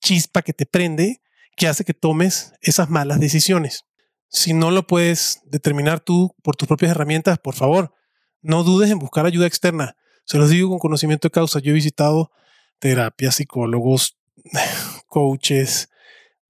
chispa 0.00 0.40
que 0.40 0.54
te 0.54 0.64
prende 0.64 1.20
que 1.54 1.68
hace 1.68 1.84
que 1.84 1.92
tomes 1.92 2.54
esas 2.62 2.88
malas 2.88 3.20
decisiones. 3.20 3.84
Si 4.28 4.54
no 4.54 4.70
lo 4.70 4.86
puedes 4.86 5.42
determinar 5.44 6.00
tú 6.00 6.34
por 6.42 6.56
tus 6.56 6.66
propias 6.66 6.92
herramientas, 6.92 7.38
por 7.38 7.54
favor, 7.54 7.94
no 8.40 8.64
dudes 8.64 8.90
en 8.90 8.98
buscar 8.98 9.26
ayuda 9.26 9.46
externa. 9.46 9.96
Se 10.24 10.38
los 10.38 10.48
digo 10.48 10.70
con 10.70 10.78
conocimiento 10.78 11.28
de 11.28 11.32
causa. 11.32 11.60
Yo 11.60 11.72
he 11.72 11.74
visitado 11.74 12.30
terapias, 12.78 13.36
psicólogos, 13.36 14.18
coaches, 15.08 15.90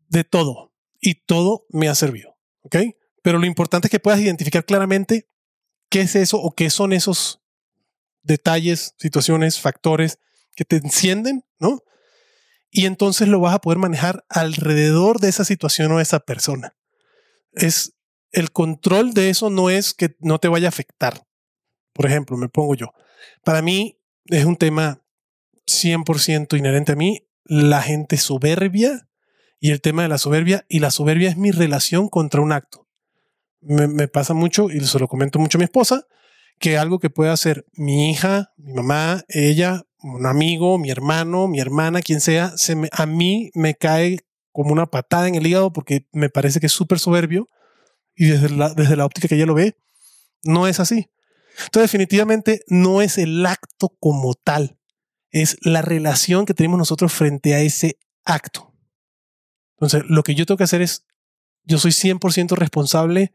de 0.09 0.23
todo. 0.23 0.73
Y 1.01 1.27
todo 1.27 1.67
me 1.69 1.89
ha 1.89 1.95
servido. 1.97 2.36
¿Ok? 2.67 2.77
Pero 3.23 3.39
lo 3.39 3.47
importante 3.47 3.89
es 3.89 3.91
que 3.91 4.01
puedas 4.01 4.21
identificar 4.21 4.65
claramente 4.65 5.29
qué 5.89 6.03
es 6.03 6.15
eso 6.15 6.39
o 6.39 6.55
qué 6.55 6.71
son 6.71 6.93
esos 6.93 7.41
detalles, 8.23 8.95
situaciones, 8.99 9.61
factores 9.61 10.19
que 10.55 10.65
te 10.65 10.77
encienden, 10.77 11.45
¿no? 11.59 11.83
y 12.77 12.85
entonces 12.85 13.27
lo 13.29 13.41
vas 13.41 13.55
a 13.55 13.61
poder 13.61 13.79
manejar 13.79 14.27
alrededor 14.29 15.19
de 15.19 15.31
esa 15.31 15.47
situación 15.47 15.93
o 15.93 15.97
de 15.97 16.03
esa 16.03 16.21
persona. 16.21 16.77
Es 17.53 17.95
el 18.33 18.53
control 18.53 19.15
de 19.15 19.31
eso 19.31 19.49
no 19.49 19.71
es 19.71 19.95
que 19.95 20.15
no 20.21 20.39
te 20.39 20.49
vaya 20.49 20.67
a 20.67 20.69
afectar. 20.69 21.27
Por 21.95 22.05
ejemplo, 22.05 22.37
me 22.37 22.51
pongo 22.51 22.75
yo. 22.75 22.93
Para 23.45 23.63
mí 23.63 23.99
es 24.27 24.45
un 24.45 24.57
tema 24.57 25.03
100% 25.67 26.59
inherente 26.59 26.93
a 26.93 26.97
mí, 26.97 27.27
la 27.45 27.81
gente 27.81 28.19
soberbia 28.19 29.09
y 29.59 29.71
el 29.71 29.81
tema 29.81 30.03
de 30.03 30.09
la 30.09 30.19
soberbia. 30.19 30.65
Y 30.69 30.81
la 30.81 30.91
soberbia 30.91 31.31
es 31.31 31.37
mi 31.37 31.51
relación 31.51 32.09
contra 32.09 32.41
un 32.41 32.53
acto. 32.53 32.87
Me, 33.61 34.07
pasa 34.07 34.33
mucho, 34.33 34.71
y 34.71 34.81
se 34.81 34.99
lo 34.99 35.09
comento 35.09 35.39
mucho 35.39 35.59
a 35.59 35.61
mi 35.61 35.65
esposa, 35.65 36.07
que 36.59 36.79
algo 36.79 37.01
que 37.01 37.11
puede 37.11 37.31
hacer 37.31 37.67
mi 37.73 38.11
hija, 38.11 38.53
mi 38.57 38.75
mamá, 38.75 39.25
ella 39.29 39.85
un 40.03 40.27
amigo, 40.27 40.79
mi 40.79 40.91
hermano, 40.91 41.49
mi 41.49 41.59
hermana, 41.59 42.01
quien 42.01 42.21
sea, 42.21 42.57
se 42.57 42.77
a 42.93 43.07
mí 43.07 43.51
me 43.55 43.75
cae 43.75 44.21
como 44.53 44.73
una 44.73 44.87
patada 44.87 45.27
en 45.29 45.35
el 45.35 45.47
hígado 45.47 45.73
porque 45.73 46.07
me 46.13 46.29
parece 46.29 46.61
que 46.61 46.67
es 46.67 46.73
súper 46.73 46.99
soberbio 46.99 47.49
y 48.15 48.27
desde 48.27 48.51
la, 48.51 48.73
desde 48.73 48.97
la 48.97 49.05
óptica 49.05 49.29
que 49.29 49.35
ella 49.35 49.47
lo 49.47 49.55
ve, 49.55 49.77
no 50.45 50.69
es 50.69 50.81
así. 50.81 51.11
Entonces 51.65 51.91
definitivamente 51.91 52.63
no 52.69 53.03
es 53.03 53.19
el 53.19 53.45
acto 53.45 53.95
como 53.99 54.35
tal, 54.35 54.79
es 55.31 55.57
la 55.63 55.83
relación 55.83 56.47
que 56.47 56.55
tenemos 56.55 56.79
nosotros 56.79 57.13
frente 57.13 57.55
a 57.55 57.61
ese 57.61 57.99
acto. 58.25 58.76
Entonces 59.77 60.03
lo 60.09 60.23
que 60.23 60.35
yo 60.35 60.47
tengo 60.47 60.59
que 60.59 60.65
hacer 60.65 60.83
es, 60.83 61.07
yo 61.65 61.79
soy 61.79 61.91
100% 61.91 62.57
responsable 62.57 63.35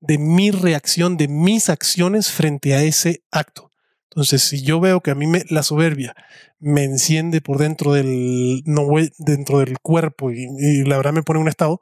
de 0.00 0.18
mi 0.18 0.50
reacción, 0.50 1.16
de 1.16 1.28
mis 1.28 1.68
acciones 1.68 2.30
frente 2.30 2.74
a 2.74 2.82
ese 2.82 3.24
acto. 3.30 3.72
Entonces, 4.10 4.42
si 4.42 4.62
yo 4.62 4.80
veo 4.80 5.00
que 5.00 5.10
a 5.10 5.14
mí 5.14 5.26
me, 5.26 5.44
la 5.50 5.62
soberbia 5.62 6.14
me 6.58 6.84
enciende 6.84 7.40
por 7.40 7.58
dentro 7.58 7.92
del, 7.92 8.62
no 8.64 8.88
dentro 9.18 9.60
del 9.60 9.78
cuerpo 9.78 10.30
y, 10.30 10.84
la 10.84 10.96
verdad 10.96 11.12
me 11.12 11.22
pone 11.22 11.38
en 11.38 11.42
un 11.42 11.48
estado, 11.48 11.80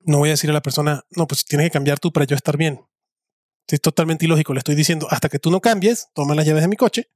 no 0.00 0.18
voy 0.18 0.28
a 0.28 0.32
decir 0.32 0.48
a 0.50 0.52
la 0.52 0.62
persona, 0.62 1.04
no, 1.10 1.26
pues 1.26 1.44
tienes 1.44 1.66
que 1.66 1.72
cambiar 1.72 1.98
tú 1.98 2.12
para 2.12 2.24
yo 2.24 2.36
estar 2.36 2.56
bien. 2.56 2.80
Es 3.66 3.80
totalmente 3.80 4.24
ilógico. 4.24 4.54
Le 4.54 4.58
estoy 4.58 4.76
diciendo, 4.76 5.08
hasta 5.10 5.28
que 5.28 5.40
tú 5.40 5.50
no 5.50 5.60
cambies, 5.60 6.08
toma 6.14 6.36
las 6.36 6.46
llaves 6.46 6.62
de 6.62 6.68
mi 6.68 6.76
coche, 6.76 7.10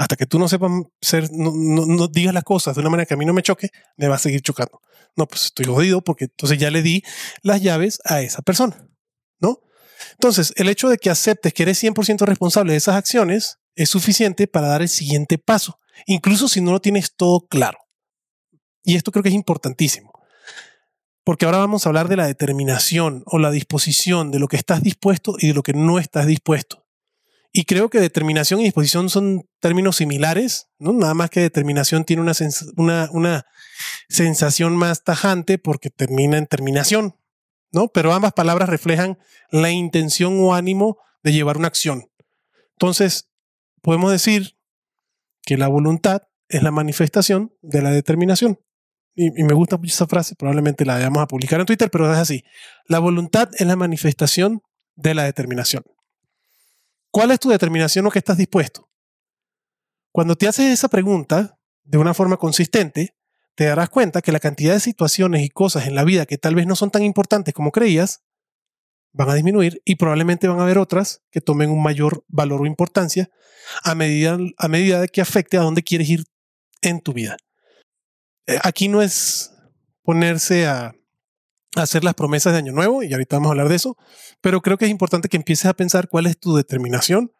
hasta 0.00 0.16
que 0.16 0.24
tú 0.24 0.38
no 0.38 0.48
sepas 0.48 0.70
ser, 1.02 1.28
no, 1.30 2.08
digas 2.08 2.32
las 2.32 2.42
cosas 2.42 2.74
de 2.74 2.80
una 2.80 2.88
manera 2.88 3.04
que 3.04 3.12
a 3.12 3.16
mí 3.18 3.26
no 3.26 3.34
me 3.34 3.42
choque, 3.42 3.68
me 3.98 4.08
va 4.08 4.14
a 4.14 4.18
seguir 4.18 4.40
chocando. 4.40 4.80
No, 5.14 5.26
pues 5.26 5.44
estoy 5.44 5.66
jodido 5.66 6.00
porque 6.00 6.24
entonces 6.24 6.58
ya 6.58 6.70
le 6.70 6.80
di 6.80 7.02
las 7.42 7.60
llaves 7.60 8.00
a 8.06 8.22
esa 8.22 8.40
persona, 8.40 8.88
¿no? 9.40 9.60
Entonces, 10.12 10.54
el 10.56 10.70
hecho 10.70 10.88
de 10.88 10.96
que 10.96 11.10
aceptes 11.10 11.52
que 11.52 11.64
eres 11.64 11.84
100% 11.84 12.24
responsable 12.24 12.72
de 12.72 12.78
esas 12.78 12.96
acciones 12.96 13.58
es 13.74 13.90
suficiente 13.90 14.46
para 14.46 14.68
dar 14.68 14.80
el 14.80 14.88
siguiente 14.88 15.36
paso, 15.36 15.78
incluso 16.06 16.48
si 16.48 16.62
no 16.62 16.72
lo 16.72 16.80
tienes 16.80 17.14
todo 17.14 17.46
claro. 17.46 17.76
Y 18.82 18.96
esto 18.96 19.12
creo 19.12 19.22
que 19.22 19.28
es 19.28 19.34
importantísimo, 19.34 20.12
porque 21.24 21.44
ahora 21.44 21.58
vamos 21.58 21.84
a 21.84 21.90
hablar 21.90 22.08
de 22.08 22.16
la 22.16 22.26
determinación 22.26 23.22
o 23.26 23.38
la 23.38 23.50
disposición 23.50 24.30
de 24.30 24.38
lo 24.38 24.48
que 24.48 24.56
estás 24.56 24.82
dispuesto 24.82 25.36
y 25.38 25.48
de 25.48 25.54
lo 25.54 25.62
que 25.62 25.74
no 25.74 25.98
estás 25.98 26.26
dispuesto. 26.26 26.79
Y 27.52 27.64
creo 27.64 27.90
que 27.90 27.98
determinación 27.98 28.60
y 28.60 28.64
disposición 28.64 29.08
son 29.08 29.42
términos 29.58 29.96
similares, 29.96 30.68
¿no? 30.78 30.92
Nada 30.92 31.14
más 31.14 31.30
que 31.30 31.40
determinación 31.40 32.04
tiene 32.04 32.22
una, 32.22 33.08
una, 33.12 33.46
sensación 34.08 34.76
más 34.76 35.02
tajante 35.02 35.58
porque 35.58 35.90
termina 35.90 36.36
en 36.36 36.46
terminación, 36.46 37.16
¿no? 37.72 37.88
Pero 37.88 38.12
ambas 38.12 38.34
palabras 38.34 38.68
reflejan 38.68 39.18
la 39.50 39.70
intención 39.70 40.38
o 40.38 40.54
ánimo 40.54 40.98
de 41.22 41.32
llevar 41.32 41.56
una 41.56 41.68
acción. 41.68 42.10
Entonces, 42.72 43.30
podemos 43.82 44.12
decir 44.12 44.56
que 45.42 45.56
la 45.56 45.68
voluntad 45.68 46.22
es 46.48 46.62
la 46.62 46.70
manifestación 46.70 47.54
de 47.62 47.82
la 47.82 47.90
determinación. 47.90 48.60
Y, 49.14 49.30
me 49.42 49.54
gusta 49.54 49.76
mucho 49.76 49.92
esa 49.92 50.06
frase, 50.06 50.34
probablemente 50.36 50.84
la 50.84 50.94
vayamos 50.94 51.22
a 51.22 51.26
publicar 51.26 51.60
en 51.60 51.66
Twitter, 51.66 51.90
pero 51.90 52.10
es 52.12 52.18
así. 52.18 52.44
La 52.86 53.00
voluntad 53.00 53.50
es 53.58 53.66
la 53.66 53.76
manifestación 53.76 54.62
de 54.94 55.14
la 55.14 55.24
determinación. 55.24 55.82
¿Cuál 57.10 57.32
es 57.32 57.40
tu 57.40 57.48
determinación 57.48 58.06
o 58.06 58.10
qué 58.10 58.20
estás 58.20 58.36
dispuesto? 58.36 58.88
Cuando 60.12 60.36
te 60.36 60.46
haces 60.46 60.66
esa 60.66 60.88
pregunta 60.88 61.58
de 61.82 61.98
una 61.98 62.14
forma 62.14 62.36
consistente, 62.36 63.16
te 63.56 63.64
darás 63.64 63.90
cuenta 63.90 64.22
que 64.22 64.32
la 64.32 64.40
cantidad 64.40 64.74
de 64.74 64.80
situaciones 64.80 65.42
y 65.44 65.50
cosas 65.50 65.86
en 65.86 65.94
la 65.94 66.04
vida 66.04 66.26
que 66.26 66.38
tal 66.38 66.54
vez 66.54 66.66
no 66.66 66.76
son 66.76 66.90
tan 66.90 67.02
importantes 67.02 67.52
como 67.52 67.72
creías, 67.72 68.22
van 69.12 69.28
a 69.28 69.34
disminuir 69.34 69.82
y 69.84 69.96
probablemente 69.96 70.46
van 70.46 70.60
a 70.60 70.62
haber 70.62 70.78
otras 70.78 71.22
que 71.30 71.40
tomen 71.40 71.70
un 71.70 71.82
mayor 71.82 72.24
valor 72.28 72.62
o 72.62 72.66
importancia 72.66 73.28
a 73.82 73.94
medida, 73.94 74.38
a 74.56 74.68
medida 74.68 75.00
de 75.00 75.08
que 75.08 75.20
afecte 75.20 75.56
a 75.56 75.62
dónde 75.62 75.82
quieres 75.82 76.08
ir 76.08 76.24
en 76.80 77.00
tu 77.00 77.12
vida. 77.12 77.36
Eh, 78.46 78.58
aquí 78.62 78.88
no 78.88 79.02
es 79.02 79.52
ponerse 80.02 80.66
a, 80.66 80.94
hacer 81.76 82.04
las 82.04 82.14
promesas 82.14 82.52
de 82.52 82.58
Año 82.58 82.72
Nuevo, 82.72 83.02
y 83.02 83.12
ahorita 83.12 83.36
vamos 83.36 83.48
a 83.48 83.50
hablar 83.52 83.68
de 83.68 83.76
eso, 83.76 83.96
pero 84.40 84.60
creo 84.60 84.76
que 84.76 84.86
es 84.86 84.90
importante 84.90 85.28
que 85.28 85.36
empieces 85.36 85.66
a 85.66 85.74
pensar 85.74 86.08
cuál 86.08 86.26
es 86.26 86.38
tu 86.38 86.56
determinación, 86.56 87.32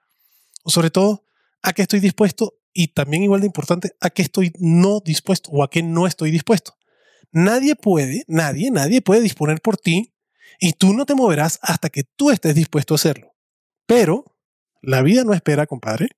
o 0.62 0.70
sobre 0.70 0.90
todo, 0.90 1.24
a 1.62 1.72
qué 1.72 1.82
estoy 1.82 2.00
dispuesto, 2.00 2.54
y 2.72 2.88
también 2.88 3.22
igual 3.22 3.40
de 3.40 3.46
importante, 3.46 3.96
a 4.00 4.10
qué 4.10 4.22
estoy 4.22 4.52
no 4.58 5.00
dispuesto 5.00 5.50
o 5.50 5.62
a 5.62 5.70
qué 5.70 5.82
no 5.82 6.06
estoy 6.06 6.30
dispuesto. 6.30 6.76
Nadie 7.32 7.76
puede, 7.76 8.24
nadie, 8.26 8.70
nadie 8.70 9.02
puede 9.02 9.20
disponer 9.20 9.60
por 9.60 9.76
ti 9.76 10.14
y 10.58 10.72
tú 10.72 10.94
no 10.94 11.06
te 11.06 11.14
moverás 11.14 11.58
hasta 11.62 11.88
que 11.88 12.04
tú 12.04 12.30
estés 12.30 12.54
dispuesto 12.54 12.94
a 12.94 12.96
hacerlo. 12.96 13.34
Pero 13.86 14.36
la 14.82 15.02
vida 15.02 15.24
no 15.24 15.32
espera, 15.32 15.66
compadre 15.66 16.10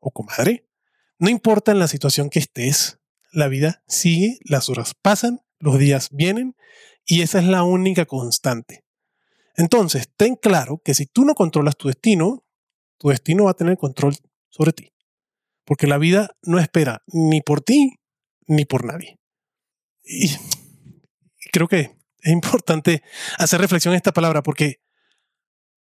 o 0.00 0.10
comadre. 0.10 0.68
No 1.18 1.28
importa 1.28 1.72
en 1.72 1.78
la 1.78 1.88
situación 1.88 2.30
que 2.30 2.40
estés, 2.40 2.98
la 3.32 3.48
vida 3.48 3.82
sigue, 3.86 4.38
las 4.44 4.68
horas 4.68 4.94
pasan, 4.94 5.40
los 5.58 5.78
días 5.78 6.08
vienen 6.10 6.56
y 7.06 7.22
esa 7.22 7.38
es 7.38 7.46
la 7.46 7.64
única 7.64 8.06
constante. 8.06 8.84
Entonces, 9.56 10.08
ten 10.16 10.36
claro 10.36 10.80
que 10.84 10.94
si 10.94 11.06
tú 11.06 11.24
no 11.24 11.34
controlas 11.34 11.76
tu 11.76 11.88
destino, 11.88 12.44
tu 12.98 13.08
destino 13.08 13.44
va 13.44 13.52
a 13.52 13.56
tener 13.56 13.76
control 13.76 14.16
sobre 14.48 14.72
ti. 14.72 14.92
Porque 15.64 15.86
la 15.86 15.98
vida 15.98 16.36
no 16.42 16.58
espera 16.58 17.02
ni 17.06 17.40
por 17.40 17.60
ti 17.60 17.94
ni 18.46 18.64
por 18.64 18.84
nadie. 18.84 19.18
Y 20.02 20.30
creo 21.52 21.68
que 21.68 21.96
es 22.18 22.32
importante 22.32 23.02
hacer 23.38 23.60
reflexión 23.60 23.94
en 23.94 23.96
esta 23.96 24.12
palabra 24.12 24.42
porque 24.42 24.80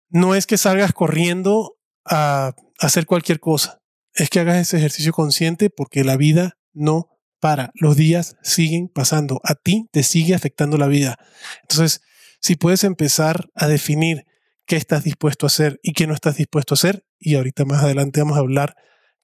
no 0.09 0.35
es 0.35 0.47
que 0.47 0.57
salgas 0.57 0.93
corriendo 0.93 1.77
a 2.05 2.55
hacer 2.79 3.05
cualquier 3.05 3.39
cosa, 3.39 3.81
es 4.13 4.29
que 4.29 4.39
hagas 4.39 4.57
ese 4.57 4.77
ejercicio 4.77 5.11
consciente 5.11 5.69
porque 5.69 6.03
la 6.03 6.15
vida 6.15 6.57
no 6.73 7.09
para, 7.39 7.71
los 7.75 7.95
días 7.95 8.37
siguen 8.41 8.87
pasando, 8.87 9.39
a 9.43 9.55
ti 9.55 9.87
te 9.91 10.03
sigue 10.03 10.33
afectando 10.33 10.77
la 10.77 10.87
vida. 10.87 11.17
Entonces, 11.61 12.01
si 12.39 12.55
puedes 12.55 12.83
empezar 12.83 13.49
a 13.55 13.67
definir 13.67 14.25
qué 14.65 14.75
estás 14.75 15.03
dispuesto 15.03 15.45
a 15.45 15.47
hacer 15.47 15.79
y 15.81 15.93
qué 15.93 16.07
no 16.07 16.13
estás 16.13 16.37
dispuesto 16.37 16.73
a 16.73 16.75
hacer, 16.75 17.05
y 17.19 17.35
ahorita 17.35 17.65
más 17.65 17.83
adelante 17.83 18.21
vamos 18.21 18.37
a 18.37 18.41
hablar 18.41 18.75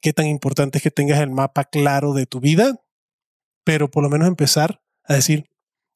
qué 0.02 0.13
tan 0.13 0.28
importante 0.28 0.78
es 0.78 0.84
que 0.84 0.91
tengas 0.91 1.19
el 1.21 1.32
mapa 1.32 1.65
claro 1.65 2.13
de 2.13 2.26
tu 2.26 2.39
vida, 2.39 2.82
pero 3.63 3.89
por 3.89 4.04
lo 4.04 4.10
menos 4.10 4.28
empezar 4.28 4.82
a 5.04 5.15
decir, 5.15 5.49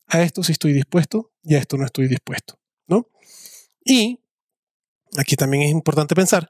a 0.08 0.22
esto 0.22 0.44
sí 0.44 0.54
estoy 0.54 0.74
dispuesto 0.74 1.34
y 1.44 1.56
a 1.56 1.60
esto 1.60 1.78
no 1.78 1.86
estoy 1.86 2.08
dispuesto, 2.08 2.60
¿no? 2.88 3.10
Y 3.84 4.22
aquí 5.18 5.36
también 5.36 5.64
es 5.64 5.72
importante 5.72 6.16
pensar 6.16 6.50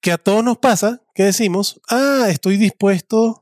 que 0.00 0.12
a 0.12 0.18
todos 0.18 0.44
nos 0.44 0.58
pasa 0.58 1.02
que 1.14 1.24
decimos, 1.24 1.80
ah, 1.88 2.26
estoy 2.28 2.56
dispuesto 2.56 3.39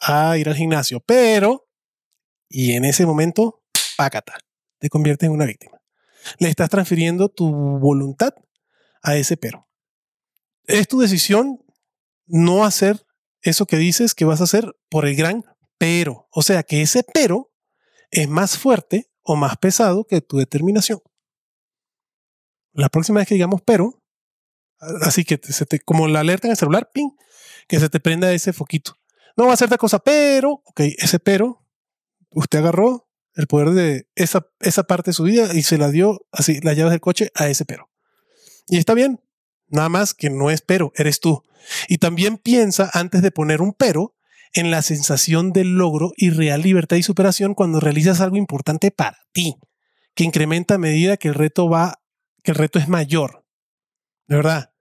a 0.00 0.36
ir 0.38 0.48
al 0.48 0.56
gimnasio, 0.56 1.00
pero, 1.00 1.68
y 2.48 2.72
en 2.72 2.84
ese 2.84 3.06
momento, 3.06 3.62
pácata, 3.96 4.38
te 4.78 4.88
conviertes 4.88 5.26
en 5.26 5.34
una 5.34 5.46
víctima. 5.46 5.80
Le 6.38 6.48
estás 6.48 6.70
transfiriendo 6.70 7.28
tu 7.28 7.50
voluntad 7.50 8.34
a 9.02 9.16
ese 9.16 9.36
pero. 9.36 9.68
Es 10.64 10.88
tu 10.88 11.00
decisión 11.00 11.64
no 12.26 12.64
hacer 12.64 13.04
eso 13.42 13.66
que 13.66 13.76
dices 13.76 14.14
que 14.14 14.24
vas 14.24 14.40
a 14.40 14.44
hacer 14.44 14.76
por 14.88 15.06
el 15.06 15.16
gran 15.16 15.44
pero. 15.78 16.28
O 16.30 16.42
sea 16.42 16.62
que 16.62 16.82
ese 16.82 17.02
pero 17.02 17.52
es 18.10 18.28
más 18.28 18.58
fuerte 18.58 19.10
o 19.22 19.36
más 19.36 19.56
pesado 19.56 20.04
que 20.04 20.20
tu 20.20 20.38
determinación. 20.38 21.00
La 22.72 22.88
próxima 22.88 23.20
vez 23.20 23.28
que 23.28 23.34
digamos 23.34 23.62
pero, 23.62 24.02
así 25.02 25.24
que 25.24 25.40
se 25.42 25.66
te, 25.66 25.80
como 25.80 26.06
la 26.08 26.20
alerta 26.20 26.46
en 26.46 26.52
el 26.52 26.56
celular, 26.56 26.90
ping, 26.92 27.10
que 27.66 27.80
se 27.80 27.88
te 27.88 28.00
prenda 28.00 28.32
ese 28.32 28.52
foquito. 28.52 28.99
No 29.40 29.46
va 29.46 29.54
a 29.54 29.56
ser 29.56 29.68
esta 29.68 29.78
cosa, 29.78 30.00
pero, 30.00 30.62
ok, 30.66 30.80
ese 30.98 31.18
pero, 31.18 31.66
usted 32.28 32.58
agarró 32.58 33.08
el 33.34 33.46
poder 33.46 33.70
de 33.70 34.06
esa, 34.14 34.46
esa 34.60 34.82
parte 34.82 35.12
de 35.12 35.14
su 35.14 35.22
vida 35.22 35.54
y 35.54 35.62
se 35.62 35.78
la 35.78 35.90
dio 35.90 36.26
así, 36.30 36.60
las 36.60 36.76
llaves 36.76 36.90
del 36.90 37.00
coche 37.00 37.30
a 37.34 37.48
ese 37.48 37.64
pero. 37.64 37.88
Y 38.68 38.76
está 38.76 38.92
bien, 38.92 39.18
nada 39.68 39.88
más 39.88 40.12
que 40.12 40.28
no 40.28 40.50
es 40.50 40.60
pero, 40.60 40.92
eres 40.94 41.20
tú. 41.20 41.42
Y 41.88 41.96
también 41.96 42.36
piensa 42.36 42.90
antes 42.92 43.22
de 43.22 43.30
poner 43.30 43.62
un 43.62 43.72
pero 43.72 44.14
en 44.52 44.70
la 44.70 44.82
sensación 44.82 45.54
del 45.54 45.72
logro 45.72 46.12
y 46.18 46.28
real 46.28 46.60
libertad 46.60 46.98
y 46.98 47.02
superación 47.02 47.54
cuando 47.54 47.80
realizas 47.80 48.20
algo 48.20 48.36
importante 48.36 48.90
para 48.90 49.20
ti, 49.32 49.56
que 50.14 50.24
incrementa 50.24 50.74
a 50.74 50.78
medida 50.78 51.16
que 51.16 51.28
el 51.28 51.34
reto 51.34 51.66
va, 51.66 52.02
que 52.42 52.50
el 52.50 52.58
reto 52.58 52.78
es 52.78 52.88
mayor. 52.88 53.46
De 54.26 54.36
verdad, 54.36 54.74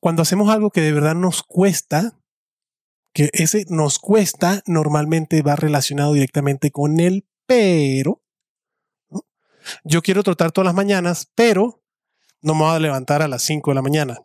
cuando 0.00 0.22
hacemos 0.22 0.50
algo 0.50 0.72
que 0.72 0.80
de 0.80 0.92
verdad 0.92 1.14
nos 1.14 1.44
cuesta, 1.44 2.19
que 3.12 3.30
ese 3.32 3.64
nos 3.68 3.98
cuesta 3.98 4.62
normalmente 4.66 5.42
va 5.42 5.56
relacionado 5.56 6.12
directamente 6.12 6.70
con 6.70 7.00
el 7.00 7.26
pero. 7.46 8.22
Yo 9.84 10.02
quiero 10.02 10.22
trotar 10.22 10.52
todas 10.52 10.66
las 10.66 10.74
mañanas, 10.74 11.30
pero 11.34 11.82
no 12.40 12.54
me 12.54 12.62
voy 12.62 12.76
a 12.76 12.78
levantar 12.78 13.22
a 13.22 13.28
las 13.28 13.42
5 13.42 13.70
de 13.70 13.74
la 13.74 13.82
mañana. 13.82 14.18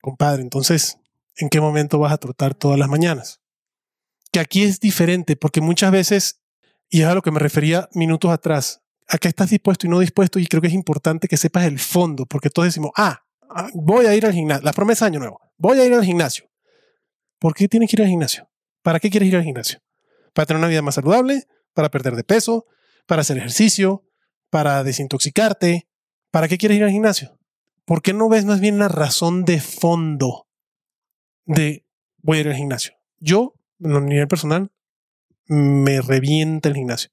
Compadre, 0.00 0.42
entonces, 0.42 0.98
¿en 1.36 1.48
qué 1.48 1.60
momento 1.60 1.98
vas 1.98 2.12
a 2.12 2.18
trotar 2.18 2.54
todas 2.54 2.78
las 2.78 2.88
mañanas? 2.88 3.40
que 4.36 4.40
aquí 4.40 4.64
es 4.64 4.80
diferente, 4.80 5.34
porque 5.34 5.62
muchas 5.62 5.90
veces, 5.90 6.42
y 6.90 7.00
es 7.00 7.06
a 7.06 7.14
lo 7.14 7.22
que 7.22 7.30
me 7.30 7.38
refería 7.38 7.88
minutos 7.94 8.30
atrás, 8.30 8.82
a 9.08 9.16
qué 9.16 9.28
estás 9.28 9.48
dispuesto 9.48 9.86
y 9.86 9.88
no 9.90 9.98
dispuesto, 9.98 10.38
y 10.38 10.46
creo 10.46 10.60
que 10.60 10.68
es 10.68 10.74
importante 10.74 11.28
que 11.28 11.38
sepas 11.38 11.64
el 11.64 11.78
fondo, 11.78 12.26
porque 12.26 12.50
todos 12.50 12.66
decimos, 12.66 12.90
ah, 12.96 13.24
ah, 13.48 13.68
voy 13.72 14.04
a 14.04 14.14
ir 14.14 14.26
al 14.26 14.34
gimnasio, 14.34 14.62
la 14.62 14.72
promesa 14.72 15.06
de 15.06 15.12
año 15.12 15.20
nuevo, 15.20 15.40
voy 15.56 15.80
a 15.80 15.86
ir 15.86 15.94
al 15.94 16.04
gimnasio. 16.04 16.50
¿Por 17.38 17.54
qué 17.54 17.68
tienes 17.68 17.90
que 17.90 17.96
ir 17.96 18.02
al 18.02 18.08
gimnasio? 18.08 18.48
¿Para 18.82 19.00
qué 19.00 19.10
quieres 19.10 19.28
ir 19.28 19.36
al 19.36 19.44
gimnasio? 19.44 19.80
¿Para 20.32 20.46
tener 20.46 20.58
una 20.58 20.68
vida 20.68 20.82
más 20.82 20.94
saludable? 20.94 21.44
¿Para 21.74 21.90
perder 21.90 22.16
de 22.16 22.24
peso? 22.24 22.66
¿Para 23.06 23.22
hacer 23.22 23.38
ejercicio? 23.38 24.04
¿Para 24.50 24.84
desintoxicarte? 24.84 25.88
¿Para 26.30 26.48
qué 26.48 26.58
quieres 26.58 26.78
ir 26.78 26.84
al 26.84 26.90
gimnasio? 26.90 27.38
¿Por 27.84 28.02
qué 28.02 28.12
no 28.12 28.28
ves 28.28 28.44
más 28.44 28.60
bien 28.60 28.78
la 28.78 28.88
razón 28.88 29.44
de 29.44 29.60
fondo 29.60 30.48
de 31.44 31.86
voy 32.18 32.38
a 32.38 32.40
ir 32.40 32.48
al 32.48 32.54
gimnasio? 32.56 32.94
Yo 33.18 33.54
a 33.84 34.00
nivel 34.00 34.28
personal, 34.28 34.72
me 35.46 36.00
revienta 36.00 36.68
el 36.68 36.74
gimnasio. 36.74 37.10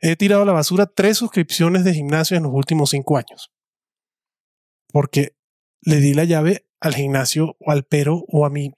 He 0.00 0.16
tirado 0.16 0.42
a 0.42 0.46
la 0.46 0.52
basura 0.52 0.86
tres 0.86 1.18
suscripciones 1.18 1.84
de 1.84 1.94
gimnasio 1.94 2.36
en 2.36 2.42
los 2.42 2.52
últimos 2.52 2.90
cinco 2.90 3.16
años. 3.16 3.50
Porque 4.88 5.36
le 5.80 5.96
di 5.96 6.14
la 6.14 6.24
llave 6.24 6.66
al 6.80 6.94
gimnasio 6.94 7.56
o 7.58 7.70
al 7.70 7.84
pero 7.84 8.24
o 8.28 8.44
a 8.44 8.50
mi 8.50 8.72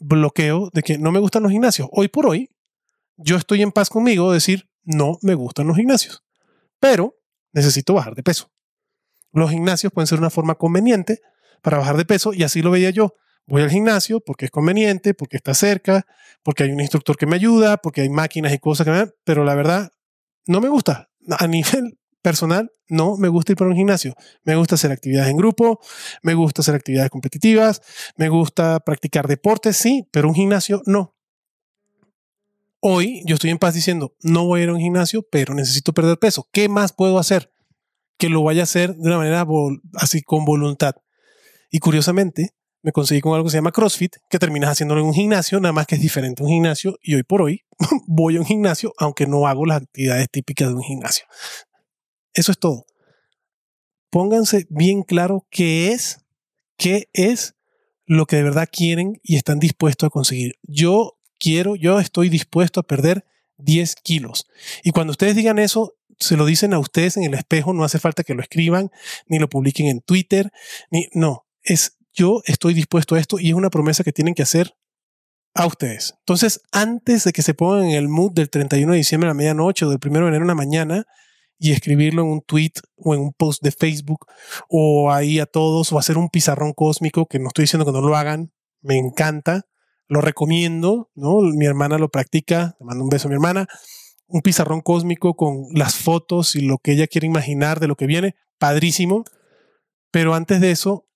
bloqueo 0.00 0.70
de 0.72 0.82
que 0.82 0.98
no 0.98 1.12
me 1.12 1.20
gustan 1.20 1.42
los 1.42 1.52
gimnasios. 1.52 1.88
Hoy 1.92 2.08
por 2.08 2.26
hoy, 2.26 2.50
yo 3.16 3.36
estoy 3.36 3.62
en 3.62 3.70
paz 3.70 3.90
conmigo 3.90 4.30
de 4.30 4.34
decir, 4.34 4.68
no 4.82 5.18
me 5.22 5.34
gustan 5.34 5.66
los 5.66 5.76
gimnasios, 5.76 6.24
pero 6.78 7.16
necesito 7.52 7.94
bajar 7.94 8.14
de 8.14 8.22
peso. 8.22 8.50
Los 9.32 9.50
gimnasios 9.50 9.92
pueden 9.92 10.06
ser 10.06 10.18
una 10.18 10.30
forma 10.30 10.56
conveniente 10.56 11.20
para 11.62 11.78
bajar 11.78 11.96
de 11.96 12.04
peso 12.04 12.32
y 12.32 12.42
así 12.42 12.62
lo 12.62 12.70
veía 12.70 12.90
yo 12.90 13.14
voy 13.46 13.62
al 13.62 13.70
gimnasio 13.70 14.20
porque 14.20 14.46
es 14.46 14.50
conveniente, 14.50 15.12
porque 15.12 15.36
está 15.36 15.54
cerca, 15.54 16.06
porque 16.42 16.62
hay 16.62 16.72
un 16.72 16.80
instructor 16.80 17.16
que 17.16 17.26
me 17.26 17.36
ayuda, 17.36 17.76
porque 17.78 18.02
hay 18.02 18.08
máquinas 18.08 18.52
y 18.52 18.58
cosas 18.58 18.84
que 18.84 18.92
me 18.92 18.98
dan, 18.98 19.12
pero 19.24 19.44
la 19.44 19.54
verdad 19.54 19.92
no 20.46 20.60
me 20.60 20.68
gusta. 20.68 21.10
A 21.38 21.46
nivel 21.46 21.99
personal, 22.22 22.72
no 22.88 23.16
me 23.16 23.28
gusta 23.28 23.52
ir 23.52 23.58
para 23.58 23.70
un 23.70 23.76
gimnasio. 23.76 24.14
Me 24.44 24.56
gusta 24.56 24.74
hacer 24.74 24.92
actividades 24.92 25.30
en 25.30 25.36
grupo, 25.36 25.80
me 26.22 26.34
gusta 26.34 26.62
hacer 26.62 26.74
actividades 26.74 27.10
competitivas, 27.10 27.82
me 28.16 28.28
gusta 28.28 28.80
practicar 28.80 29.28
deportes, 29.28 29.76
sí, 29.76 30.06
pero 30.10 30.28
un 30.28 30.34
gimnasio 30.34 30.82
no. 30.86 31.14
Hoy 32.80 33.22
yo 33.26 33.34
estoy 33.34 33.50
en 33.50 33.58
paz 33.58 33.74
diciendo, 33.74 34.16
no 34.22 34.46
voy 34.46 34.60
a 34.60 34.64
ir 34.64 34.68
a 34.70 34.72
un 34.72 34.80
gimnasio, 34.80 35.22
pero 35.30 35.54
necesito 35.54 35.92
perder 35.92 36.18
peso. 36.18 36.48
¿Qué 36.50 36.68
más 36.68 36.92
puedo 36.92 37.18
hacer? 37.18 37.52
Que 38.16 38.30
lo 38.30 38.42
vaya 38.42 38.62
a 38.62 38.64
hacer 38.64 38.94
de 38.94 39.08
una 39.08 39.18
manera 39.18 39.46
así 39.94 40.22
con 40.22 40.44
voluntad. 40.44 40.94
Y 41.70 41.78
curiosamente, 41.78 42.54
me 42.82 42.92
conseguí 42.92 43.20
con 43.20 43.34
algo 43.34 43.44
que 43.44 43.50
se 43.50 43.58
llama 43.58 43.72
CrossFit, 43.72 44.16
que 44.28 44.38
terminas 44.38 44.70
haciéndolo 44.70 45.02
en 45.02 45.08
un 45.08 45.14
gimnasio, 45.14 45.60
nada 45.60 45.72
más 45.72 45.86
que 45.86 45.96
es 45.96 46.00
diferente 46.00 46.42
a 46.42 46.46
un 46.46 46.52
gimnasio. 46.52 46.96
Y 47.02 47.14
hoy 47.14 47.22
por 47.22 47.42
hoy 47.42 47.62
voy 48.06 48.36
a 48.36 48.40
un 48.40 48.46
gimnasio, 48.46 48.92
aunque 48.98 49.26
no 49.26 49.46
hago 49.46 49.66
las 49.66 49.82
actividades 49.82 50.28
típicas 50.30 50.68
de 50.68 50.74
un 50.74 50.82
gimnasio. 50.82 51.26
Eso 52.34 52.52
es 52.52 52.58
todo. 52.58 52.86
Pónganse 54.10 54.66
bien 54.70 55.02
claro 55.02 55.46
qué 55.50 55.92
es, 55.92 56.24
qué 56.76 57.08
es 57.12 57.54
lo 58.06 58.26
que 58.26 58.36
de 58.36 58.42
verdad 58.42 58.68
quieren 58.70 59.20
y 59.22 59.36
están 59.36 59.60
dispuestos 59.60 60.08
a 60.08 60.10
conseguir. 60.10 60.58
Yo 60.62 61.18
quiero, 61.38 61.76
yo 61.76 62.00
estoy 62.00 62.28
dispuesto 62.28 62.80
a 62.80 62.86
perder 62.86 63.24
10 63.58 63.94
kilos. 63.96 64.46
Y 64.82 64.90
cuando 64.90 65.12
ustedes 65.12 65.36
digan 65.36 65.58
eso, 65.58 65.94
se 66.18 66.36
lo 66.36 66.44
dicen 66.44 66.74
a 66.74 66.78
ustedes 66.78 67.16
en 67.16 67.24
el 67.24 67.34
espejo, 67.34 67.72
no 67.72 67.84
hace 67.84 67.98
falta 67.98 68.24
que 68.24 68.34
lo 68.34 68.42
escriban, 68.42 68.90
ni 69.26 69.38
lo 69.38 69.48
publiquen 69.48 69.86
en 69.86 70.00
Twitter, 70.00 70.52
ni 70.90 71.08
no, 71.12 71.46
es 71.62 71.96
yo 72.12 72.42
estoy 72.46 72.74
dispuesto 72.74 73.14
a 73.14 73.20
esto 73.20 73.38
y 73.38 73.48
es 73.48 73.54
una 73.54 73.70
promesa 73.70 74.04
que 74.04 74.12
tienen 74.12 74.34
que 74.34 74.42
hacer 74.42 74.74
a 75.54 75.66
ustedes. 75.66 76.14
Entonces, 76.20 76.60
antes 76.72 77.24
de 77.24 77.32
que 77.32 77.42
se 77.42 77.54
pongan 77.54 77.84
en 77.84 77.96
el 77.96 78.08
mood 78.08 78.32
del 78.32 78.50
31 78.50 78.92
de 78.92 78.98
diciembre 78.98 79.28
a 79.28 79.30
la 79.30 79.34
medianoche 79.34 79.84
o 79.84 79.90
del 79.90 79.98
1 80.04 80.12
de 80.12 80.28
enero 80.28 80.42
en 80.42 80.48
la 80.48 80.54
mañana 80.54 81.06
y 81.60 81.72
escribirlo 81.72 82.22
en 82.22 82.28
un 82.28 82.40
tweet 82.40 82.72
o 82.96 83.14
en 83.14 83.20
un 83.20 83.32
post 83.34 83.62
de 83.62 83.70
Facebook 83.70 84.26
o 84.68 85.12
ahí 85.12 85.38
a 85.38 85.46
todos 85.46 85.92
o 85.92 85.98
hacer 85.98 86.16
un 86.16 86.30
pizarrón 86.30 86.72
cósmico, 86.72 87.26
que 87.26 87.38
no 87.38 87.48
estoy 87.48 87.64
diciendo 87.64 87.84
que 87.84 87.92
no 87.92 88.00
lo 88.00 88.16
hagan, 88.16 88.50
me 88.80 88.96
encanta, 88.96 89.66
lo 90.08 90.22
recomiendo, 90.22 91.10
¿no? 91.14 91.42
Mi 91.42 91.66
hermana 91.66 91.98
lo 91.98 92.08
practica, 92.08 92.76
le 92.80 92.86
mando 92.86 93.04
un 93.04 93.10
beso 93.10 93.28
a 93.28 93.30
mi 93.30 93.34
hermana, 93.34 93.68
un 94.26 94.40
pizarrón 94.40 94.80
cósmico 94.80 95.34
con 95.34 95.66
las 95.74 95.96
fotos 95.96 96.56
y 96.56 96.62
lo 96.62 96.78
que 96.78 96.92
ella 96.92 97.06
quiere 97.06 97.26
imaginar 97.26 97.78
de 97.78 97.88
lo 97.88 97.94
que 97.94 98.06
viene, 98.06 98.36
padrísimo, 98.58 99.24
pero 100.10 100.34
antes 100.34 100.62
de 100.62 100.70
eso 100.70 101.06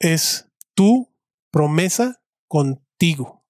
es 0.00 0.50
tu 0.74 1.14
promesa 1.52 2.20
contigo 2.48 3.45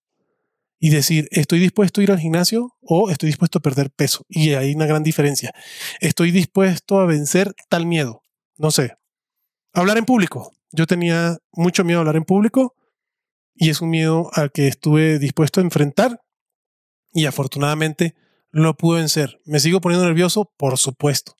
y 0.78 0.90
decir, 0.90 1.28
estoy 1.30 1.58
dispuesto 1.58 2.00
a 2.00 2.04
ir 2.04 2.10
al 2.12 2.18
gimnasio 2.18 2.76
o 2.82 3.10
estoy 3.10 3.28
dispuesto 3.28 3.58
a 3.58 3.62
perder 3.62 3.90
peso. 3.90 4.24
Y 4.28 4.54
hay 4.54 4.74
una 4.74 4.86
gran 4.86 5.02
diferencia. 5.02 5.54
Estoy 6.00 6.30
dispuesto 6.30 7.00
a 7.00 7.06
vencer 7.06 7.54
tal 7.68 7.86
miedo. 7.86 8.22
No 8.56 8.70
sé. 8.70 8.94
Hablar 9.72 9.98
en 9.98 10.04
público. 10.04 10.52
Yo 10.72 10.86
tenía 10.86 11.38
mucho 11.52 11.84
miedo 11.84 11.98
a 11.98 12.02
hablar 12.02 12.16
en 12.16 12.24
público 12.24 12.74
y 13.54 13.70
es 13.70 13.80
un 13.80 13.90
miedo 13.90 14.30
al 14.34 14.52
que 14.52 14.68
estuve 14.68 15.18
dispuesto 15.18 15.60
a 15.60 15.64
enfrentar 15.64 16.20
y 17.12 17.24
afortunadamente 17.24 18.14
lo 18.50 18.76
pude 18.76 19.00
vencer. 19.00 19.40
¿Me 19.44 19.60
sigo 19.60 19.80
poniendo 19.80 20.06
nervioso? 20.06 20.52
Por 20.56 20.76
supuesto. 20.76 21.36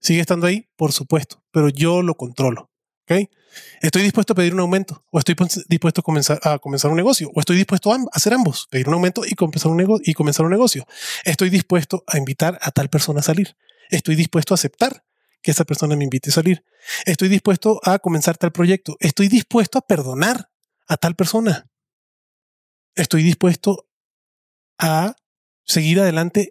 ¿Sigue 0.00 0.20
estando 0.20 0.48
ahí? 0.48 0.68
Por 0.76 0.92
supuesto. 0.92 1.44
Pero 1.52 1.68
yo 1.68 2.02
lo 2.02 2.16
controlo. 2.16 2.71
Estoy 3.80 4.02
dispuesto 4.02 4.32
a 4.32 4.36
pedir 4.36 4.54
un 4.54 4.60
aumento 4.60 5.04
o 5.10 5.18
estoy 5.18 5.36
dispuesto 5.68 6.00
a 6.00 6.04
comenzar, 6.58 6.90
un 6.90 6.96
negocio 6.96 7.30
o 7.34 7.40
estoy 7.40 7.56
dispuesto 7.56 7.92
a 7.92 7.98
hacer 8.12 8.32
ambos, 8.32 8.66
pedir 8.70 8.88
un 8.88 8.94
aumento 8.94 9.22
y 9.26 9.34
comenzar 9.34 9.70
un, 9.70 10.00
y 10.04 10.14
comenzar 10.14 10.46
un 10.46 10.52
negocio. 10.52 10.86
Estoy 11.24 11.50
dispuesto 11.50 12.04
a 12.06 12.18
invitar 12.18 12.58
a 12.62 12.70
tal 12.70 12.88
persona 12.88 13.20
a 13.20 13.22
salir. 13.22 13.56
Estoy 13.90 14.14
dispuesto 14.14 14.54
a 14.54 14.56
aceptar 14.56 15.04
que 15.42 15.50
esa 15.50 15.64
persona 15.64 15.96
me 15.96 16.04
invite 16.04 16.30
a 16.30 16.32
salir. 16.32 16.64
Estoy 17.04 17.28
dispuesto 17.28 17.80
a 17.84 17.98
comenzar 17.98 18.38
tal 18.38 18.52
proyecto. 18.52 18.96
Estoy 19.00 19.28
dispuesto 19.28 19.78
a 19.78 19.82
perdonar 19.82 20.50
a 20.86 20.96
tal 20.96 21.14
persona. 21.14 21.68
Estoy 22.94 23.22
dispuesto 23.22 23.88
a 24.78 25.16
seguir 25.64 26.00
adelante 26.00 26.50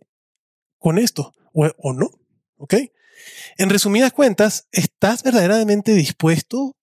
con 0.78 0.98
esto 0.98 1.34
o, 1.54 1.68
o 1.78 1.94
no. 1.94 2.12
¿Ok? 2.58 2.76
En 3.58 3.70
resumidas 3.70 4.14
cuentas, 4.14 4.68
¿estás 4.72 5.24
verdaderamente 5.24 5.94
dispuesto 5.94 6.76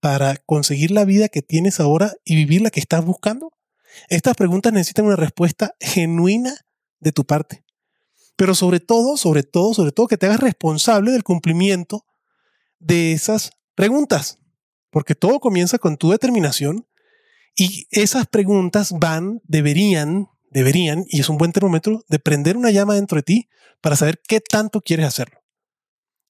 para 0.00 0.36
conseguir 0.36 0.90
la 0.90 1.04
vida 1.04 1.28
que 1.28 1.42
tienes 1.42 1.80
ahora 1.80 2.12
y 2.24 2.34
vivir 2.34 2.62
la 2.62 2.70
que 2.70 2.80
estás 2.80 3.04
buscando? 3.04 3.52
Estas 4.08 4.36
preguntas 4.36 4.72
necesitan 4.72 5.06
una 5.06 5.16
respuesta 5.16 5.74
genuina 5.80 6.54
de 7.00 7.12
tu 7.12 7.24
parte. 7.24 7.64
Pero 8.36 8.54
sobre 8.54 8.80
todo, 8.80 9.16
sobre 9.16 9.42
todo, 9.42 9.74
sobre 9.74 9.92
todo 9.92 10.08
que 10.08 10.16
te 10.16 10.26
hagas 10.26 10.40
responsable 10.40 11.12
del 11.12 11.22
cumplimiento 11.22 12.04
de 12.78 13.12
esas 13.12 13.52
preguntas. 13.74 14.38
Porque 14.90 15.14
todo 15.14 15.40
comienza 15.40 15.78
con 15.78 15.96
tu 15.96 16.10
determinación 16.10 16.86
y 17.54 17.86
esas 17.90 18.26
preguntas 18.26 18.92
van, 18.98 19.40
deberían, 19.44 20.28
deberían, 20.50 21.04
y 21.08 21.20
es 21.20 21.28
un 21.28 21.38
buen 21.38 21.52
termómetro, 21.52 22.04
de 22.08 22.18
prender 22.18 22.56
una 22.56 22.70
llama 22.70 22.94
dentro 22.94 23.16
de 23.16 23.22
ti 23.22 23.48
para 23.80 23.96
saber 23.96 24.20
qué 24.26 24.40
tanto 24.40 24.80
quieres 24.80 25.06
hacerlo. 25.06 25.41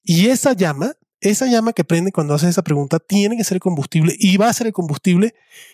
Y 0.03 0.27
esa 0.27 0.53
llama, 0.53 0.93
esa 1.21 1.47
llama 1.47 1.73
que 1.73 1.83
prende 1.83 2.11
cuando 2.11 2.33
haces 2.33 2.49
esa 2.49 2.63
pregunta, 2.63 2.99
tiene 2.99 3.37
que 3.37 3.43
ser 3.43 3.55
el 3.55 3.61
combustible 3.61 4.15
y 4.19 4.37
va 4.37 4.49
a 4.49 4.53
ser 4.53 4.67
el 4.67 4.73
combustible 4.73 5.33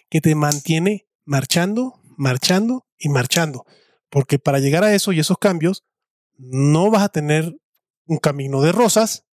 que 0.10 0.22
te 0.22 0.36
mantiene 0.36 1.08
marchando, 1.26 2.00
marchando 2.18 2.86
y 2.98 3.10
marchando. 3.10 3.66
Porque 4.10 4.40
para 4.40 4.60
llegar 4.60 4.84
a 4.84 4.94
eso 4.94 5.12
y 5.12 5.20
esos 5.20 5.38
cambios, 5.38 5.84
no 6.38 6.90
vas 6.90 7.04
a 7.04 7.10
tener 7.10 7.58
un 8.06 8.18
camino 8.18 8.62
de 8.62 8.72
rosas, 8.72 9.26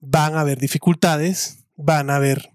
van 0.00 0.36
a 0.36 0.40
haber 0.40 0.58
dificultades, 0.58 1.66
van 1.76 2.10
a 2.10 2.16
haber 2.16 2.50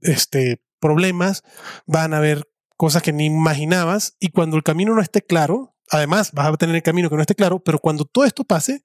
este, 0.00 0.62
problemas, 0.80 1.42
van 1.86 2.14
a 2.14 2.18
haber 2.18 2.48
cosas 2.76 3.02
que 3.02 3.12
ni 3.12 3.26
imaginabas 3.26 4.16
y 4.20 4.28
cuando 4.28 4.56
el 4.56 4.62
camino 4.62 4.94
no 4.94 5.02
esté 5.02 5.22
claro, 5.22 5.74
además 5.90 6.32
vas 6.32 6.46
a 6.46 6.56
tener 6.56 6.76
el 6.76 6.82
camino 6.82 7.10
que 7.10 7.16
no 7.16 7.22
esté 7.22 7.34
claro, 7.34 7.60
pero 7.60 7.78
cuando 7.78 8.04
todo 8.04 8.24
esto 8.24 8.44
pase, 8.44 8.84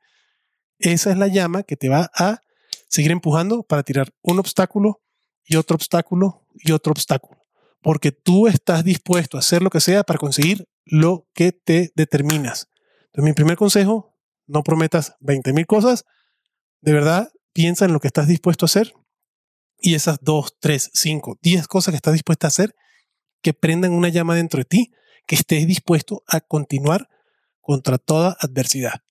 esa 0.80 1.12
es 1.12 1.18
la 1.18 1.28
llama 1.28 1.64
que 1.64 1.78
te 1.78 1.90
va 1.90 2.12
a 2.16 2.42
seguir 2.88 3.12
empujando 3.12 3.64
para 3.64 3.84
tirar 3.84 4.14
un 4.22 4.40
obstáculo 4.40 5.02
y 5.46 5.56
otro 5.56 5.76
obstáculo 5.76 6.46
y 6.56 6.72
otro 6.72 6.92
obstáculo. 6.92 7.42
Porque 7.82 8.12
tú 8.12 8.48
estás 8.48 8.84
dispuesto 8.84 9.38
a 9.38 9.42
hacer 9.42 9.62
lo 9.62 9.70
que 9.70 9.82
sea 9.82 10.04
para 10.04 10.20
conseguir 10.20 10.68
lo 10.86 11.28
que 11.34 11.52
te 11.52 11.92
determinas. 11.96 12.70
Entonces, 13.06 13.24
mi 13.24 13.34
primer 13.34 13.58
consejo, 13.58 14.16
no 14.48 14.64
prometas 14.64 15.16
20 15.20 15.54
mil 15.54 15.66
cosas. 15.66 16.06
De 16.82 16.94
verdad, 16.94 17.32
piensa 17.54 17.86
en 17.86 17.94
lo 17.94 18.00
que 18.00 18.08
estás 18.08 18.28
dispuesto 18.28 18.66
a 18.66 18.68
hacer 18.68 18.94
y 19.80 19.96
esas 19.96 20.20
dos, 20.22 20.56
tres, 20.60 20.90
cinco, 20.94 21.38
diez 21.42 21.68
cosas 21.68 21.92
que 21.92 21.98
estás 21.98 22.14
dispuesta 22.14 22.48
a 22.48 22.50
hacer 22.50 22.76
que 23.42 23.54
prendan 23.54 23.92
una 23.92 24.10
llama 24.10 24.36
dentro 24.36 24.60
de 24.60 24.66
ti, 24.66 24.94
que 25.28 25.36
estés 25.36 25.68
dispuesto 25.68 26.24
a 26.28 26.40
continuar 26.40 27.10
contra 27.60 27.98
toda 27.98 28.38
adversidad. 28.40 29.04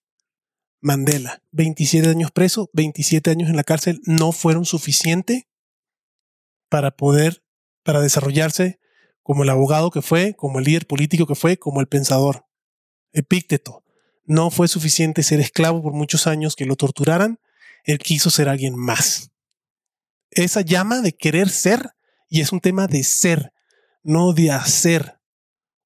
Mandela, 0.83 1.45
27 1.53 2.09
años 2.09 2.33
preso, 2.33 2.69
27 2.73 3.31
años 3.31 3.49
en 3.49 3.55
la 3.55 3.63
cárcel, 3.63 4.03
no 4.05 4.33
fueron 4.33 4.65
suficientes 4.65 5.45
para 6.69 6.91
poder, 6.91 7.45
para 7.85 8.01
desarrollarse 8.01 8.81
como 9.23 9.45
el 9.45 9.51
abogado 9.51 9.93
que 9.93 10.03
fue, 10.03 10.35
como 10.35 10.59
el 10.59 10.65
líder 10.65 10.89
político 10.89 11.25
que 11.29 11.37
fue, 11.37 11.57
como 11.57 11.81
el 11.81 11.87
pensador. 11.87 12.47
Epícteto, 13.13 13.85
no 14.25 14.51
fue 14.51 14.67
suficiente 14.67 15.23
ser 15.23 15.39
esclavo 15.39 15.83
por 15.83 15.93
muchos 15.93 16.27
años 16.27 16.57
que 16.57 16.67
lo 16.67 16.75
torturaran, 16.75 17.39
él 17.85 17.99
quiso 17.99 18.31
ser 18.31 18.49
alguien 18.49 18.75
más. 18.75 19.31
Esa 20.33 20.63
llama 20.63 21.01
de 21.01 21.13
querer 21.13 21.49
ser, 21.49 21.91
y 22.29 22.41
es 22.41 22.51
un 22.51 22.59
tema 22.59 22.89
de 22.89 23.05
ser, 23.05 23.53
no 24.03 24.33
de 24.33 24.51
hacer 24.51 25.21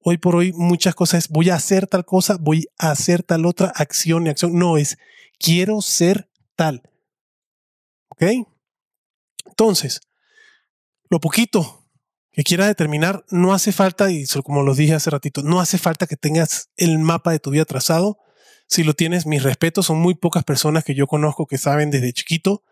hoy 0.01 0.17
por 0.17 0.35
hoy 0.35 0.53
muchas 0.53 0.95
cosas 0.95 1.29
voy 1.29 1.49
a 1.49 1.55
hacer 1.55 1.87
tal 1.87 2.05
cosa, 2.05 2.37
voy 2.39 2.67
a 2.77 2.91
hacer 2.91 3.23
tal 3.23 3.45
otra 3.45 3.67
acción 3.75 4.25
y 4.25 4.29
acción. 4.29 4.57
No 4.57 4.77
es 4.77 4.97
quiero 5.39 5.81
ser 5.81 6.29
tal. 6.55 6.81
¿Ok? 8.09 8.23
Entonces, 9.45 10.01
lo 11.09 11.19
poquito 11.19 11.85
que 12.31 12.43
quieras 12.43 12.67
determinar, 12.67 13.25
no 13.31 13.53
hace 13.53 13.71
falta, 13.71 14.11
y 14.11 14.25
como 14.43 14.61
lo 14.61 14.75
dije 14.75 14.93
hace 14.93 15.09
ratito, 15.09 15.41
no 15.41 15.59
hace 15.59 15.79
falta 15.79 16.05
que 16.05 16.17
tengas 16.17 16.69
el 16.77 16.99
mapa 16.99 17.31
de 17.31 17.39
tu 17.39 17.49
vida 17.49 17.65
trazado. 17.65 18.19
Si 18.67 18.83
lo 18.83 18.93
tienes, 18.93 19.25
mis 19.25 19.41
respetos, 19.41 19.87
son 19.87 19.97
muy 19.97 20.13
pocas 20.13 20.43
personas 20.43 20.83
que 20.83 20.93
yo 20.93 21.07
conozco 21.07 21.47
que 21.47 21.57
saben 21.57 21.89
desde 21.89 22.13
chiquito 22.13 22.63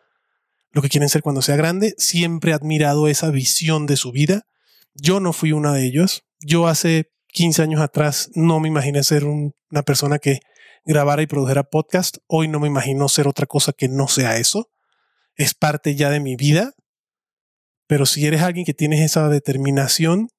lo 0.72 0.82
que 0.82 0.90
quieren 0.90 1.10
ser 1.10 1.24
cuando 1.24 1.42
sea 1.42 1.56
grande. 1.56 1.96
Siempre 1.98 2.52
he 2.52 2.54
admirado 2.54 3.08
esa 3.08 3.32
visión 3.32 3.86
de 3.86 3.96
su 3.96 4.12
vida. 4.12 4.46
Yo 4.94 5.22
no 5.22 5.32
fui 5.32 5.54
una 5.54 5.72
de 5.74 5.86
ellos. 5.86 6.26
Yo 6.42 6.68
hace 6.68 7.12
15 7.36 7.63
años 7.63 7.82
atrás 7.82 8.32
no 8.34 8.62
me 8.62 8.69
imaginé 8.69 9.04
ser 9.04 9.26
una 9.26 9.84
persona 9.86 10.19
que 10.19 10.39
grabara 10.86 11.21
y 11.21 11.28
produjera 11.28 11.63
podcast. 11.63 12.17
Hoy 12.28 12.48
no 12.48 12.62
me 12.62 12.67
imagino 12.69 13.10
ser 13.10 13.28
otra 13.28 13.45
cosa 13.45 13.74
que 13.74 13.89
no 13.89 14.08
sea 14.08 14.38
eso. 14.38 14.71
Es 15.36 15.54
parte 15.54 15.95
ya 15.95 16.10
de 16.10 16.21
mi 16.21 16.38
vida. 16.38 16.71
Pero 17.88 18.06
si 18.06 18.26
eres 18.26 18.41
alguien 18.41 18.65
que 18.65 18.74
tienes 18.74 19.02
esa 19.02 19.28
determinación, 19.28 20.30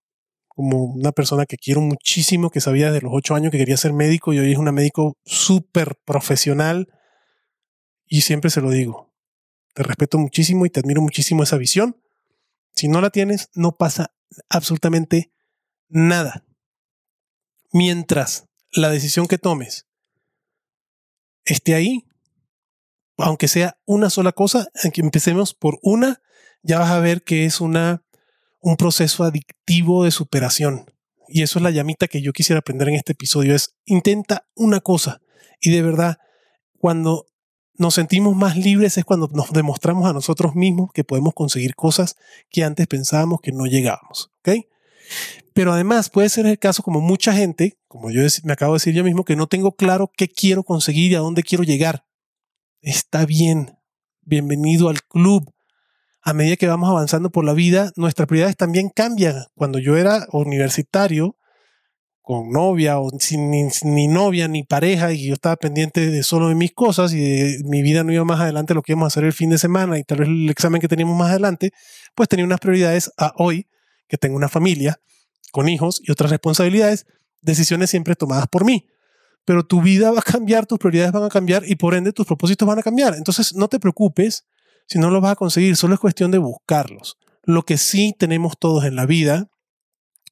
como 0.48 0.84
una 0.84 1.12
persona 1.12 1.44
que 1.44 1.58
quiero 1.58 1.82
muchísimo, 1.82 2.48
que 2.48 2.62
sabía 2.62 2.90
desde 2.90 3.04
los 3.04 3.12
8 3.14 3.34
años 3.34 3.52
que 3.52 3.58
quería 3.58 3.76
ser 3.76 3.92
médico 3.92 4.32
y 4.32 4.38
hoy 4.38 4.52
es 4.52 4.58
una 4.58 4.72
médico 4.72 5.18
súper 5.26 5.96
profesional, 6.06 6.88
y 8.06 8.22
siempre 8.22 8.50
se 8.50 8.62
lo 8.62 8.70
digo, 8.70 9.12
te 9.74 9.82
respeto 9.82 10.16
muchísimo 10.16 10.64
y 10.64 10.70
te 10.70 10.80
admiro 10.80 11.02
muchísimo 11.02 11.42
esa 11.42 11.58
visión. 11.58 12.00
Si 12.74 12.88
no 12.88 13.02
la 13.02 13.10
tienes, 13.10 13.50
no 13.54 13.72
pasa 13.72 14.14
absolutamente 14.48 15.30
nada 15.88 16.46
mientras 17.72 18.46
la 18.72 18.90
decisión 18.90 19.26
que 19.26 19.38
tomes 19.38 19.86
esté 21.44 21.74
ahí, 21.74 22.06
aunque 23.18 23.48
sea 23.48 23.78
una 23.84 24.10
sola 24.10 24.32
cosa, 24.32 24.68
aunque 24.82 25.00
empecemos 25.00 25.54
por 25.54 25.78
una, 25.82 26.20
ya 26.62 26.78
vas 26.78 26.90
a 26.90 27.00
ver 27.00 27.22
que 27.22 27.44
es 27.44 27.60
una, 27.60 28.02
un 28.60 28.76
proceso 28.76 29.24
adictivo 29.24 30.04
de 30.04 30.10
superación. 30.10 30.90
Y 31.28 31.42
eso 31.42 31.58
es 31.58 31.62
la 31.62 31.70
llamita 31.70 32.08
que 32.08 32.22
yo 32.22 32.32
quisiera 32.32 32.60
aprender 32.60 32.88
en 32.88 32.94
este 32.94 33.12
episodio, 33.12 33.54
es 33.54 33.76
intenta 33.84 34.46
una 34.54 34.80
cosa. 34.80 35.20
Y 35.60 35.70
de 35.70 35.82
verdad, 35.82 36.18
cuando 36.78 37.26
nos 37.78 37.94
sentimos 37.94 38.34
más 38.36 38.56
libres 38.56 38.96
es 38.96 39.04
cuando 39.04 39.28
nos 39.28 39.52
demostramos 39.52 40.08
a 40.08 40.12
nosotros 40.12 40.54
mismos 40.54 40.90
que 40.92 41.04
podemos 41.04 41.34
conseguir 41.34 41.74
cosas 41.74 42.16
que 42.50 42.64
antes 42.64 42.86
pensábamos 42.86 43.40
que 43.40 43.52
no 43.52 43.66
llegábamos. 43.66 44.30
¿ok? 44.40 44.66
Pero 45.56 45.72
además 45.72 46.10
puede 46.10 46.28
ser 46.28 46.44
el 46.44 46.58
caso 46.58 46.82
como 46.82 47.00
mucha 47.00 47.32
gente, 47.32 47.78
como 47.88 48.10
yo 48.10 48.20
me 48.44 48.52
acabo 48.52 48.74
de 48.74 48.76
decir 48.76 48.92
yo 48.92 49.02
mismo, 49.02 49.24
que 49.24 49.36
no 49.36 49.46
tengo 49.46 49.74
claro 49.74 50.12
qué 50.14 50.28
quiero 50.28 50.62
conseguir 50.64 51.12
y 51.12 51.14
a 51.14 51.20
dónde 51.20 51.42
quiero 51.42 51.64
llegar. 51.64 52.04
Está 52.82 53.24
bien. 53.24 53.78
Bienvenido 54.20 54.90
al 54.90 55.02
club. 55.04 55.50
A 56.20 56.34
medida 56.34 56.56
que 56.56 56.66
vamos 56.66 56.90
avanzando 56.90 57.30
por 57.30 57.46
la 57.46 57.54
vida, 57.54 57.90
nuestras 57.96 58.28
prioridades 58.28 58.58
también 58.58 58.90
cambian. 58.90 59.46
Cuando 59.54 59.78
yo 59.78 59.96
era 59.96 60.26
universitario, 60.30 61.38
con 62.20 62.50
novia 62.50 62.98
o 62.98 63.08
sin 63.18 63.50
ni, 63.50 64.08
novia 64.08 64.48
ni 64.48 64.62
pareja 64.62 65.14
y 65.14 65.28
yo 65.28 65.32
estaba 65.32 65.56
pendiente 65.56 66.10
de 66.10 66.22
solo 66.22 66.50
de 66.50 66.54
mis 66.54 66.74
cosas 66.74 67.14
y 67.14 67.20
de 67.20 67.62
mi 67.64 67.80
vida 67.80 68.04
no 68.04 68.12
iba 68.12 68.24
más 68.26 68.40
adelante 68.40 68.74
lo 68.74 68.82
que 68.82 68.92
íbamos 68.92 69.06
a 69.06 69.08
hacer 69.08 69.24
el 69.24 69.32
fin 69.32 69.48
de 69.48 69.56
semana 69.56 69.98
y 69.98 70.04
tal 70.04 70.18
vez 70.18 70.28
el 70.28 70.50
examen 70.50 70.82
que 70.82 70.88
teníamos 70.88 71.16
más 71.16 71.30
adelante, 71.30 71.70
pues 72.14 72.28
tenía 72.28 72.44
unas 72.44 72.60
prioridades 72.60 73.10
a 73.16 73.32
hoy 73.38 73.68
que 74.06 74.18
tengo 74.18 74.36
una 74.36 74.50
familia 74.50 75.00
con 75.52 75.68
hijos 75.68 76.00
y 76.02 76.10
otras 76.10 76.30
responsabilidades, 76.30 77.06
decisiones 77.42 77.90
siempre 77.90 78.14
tomadas 78.14 78.46
por 78.48 78.64
mí. 78.64 78.86
Pero 79.44 79.64
tu 79.64 79.80
vida 79.80 80.10
va 80.10 80.18
a 80.18 80.22
cambiar, 80.22 80.66
tus 80.66 80.78
prioridades 80.78 81.12
van 81.12 81.24
a 81.24 81.28
cambiar 81.28 81.62
y 81.66 81.76
por 81.76 81.94
ende 81.94 82.12
tus 82.12 82.26
propósitos 82.26 82.66
van 82.66 82.78
a 82.78 82.82
cambiar. 82.82 83.14
Entonces 83.14 83.54
no 83.54 83.68
te 83.68 83.78
preocupes 83.78 84.44
si 84.86 84.98
no 84.98 85.10
los 85.10 85.22
vas 85.22 85.32
a 85.32 85.36
conseguir, 85.36 85.76
solo 85.76 85.94
es 85.94 86.00
cuestión 86.00 86.30
de 86.30 86.38
buscarlos. 86.38 87.18
Lo 87.42 87.64
que 87.64 87.78
sí 87.78 88.14
tenemos 88.18 88.58
todos 88.58 88.84
en 88.84 88.96
la 88.96 89.06
vida 89.06 89.50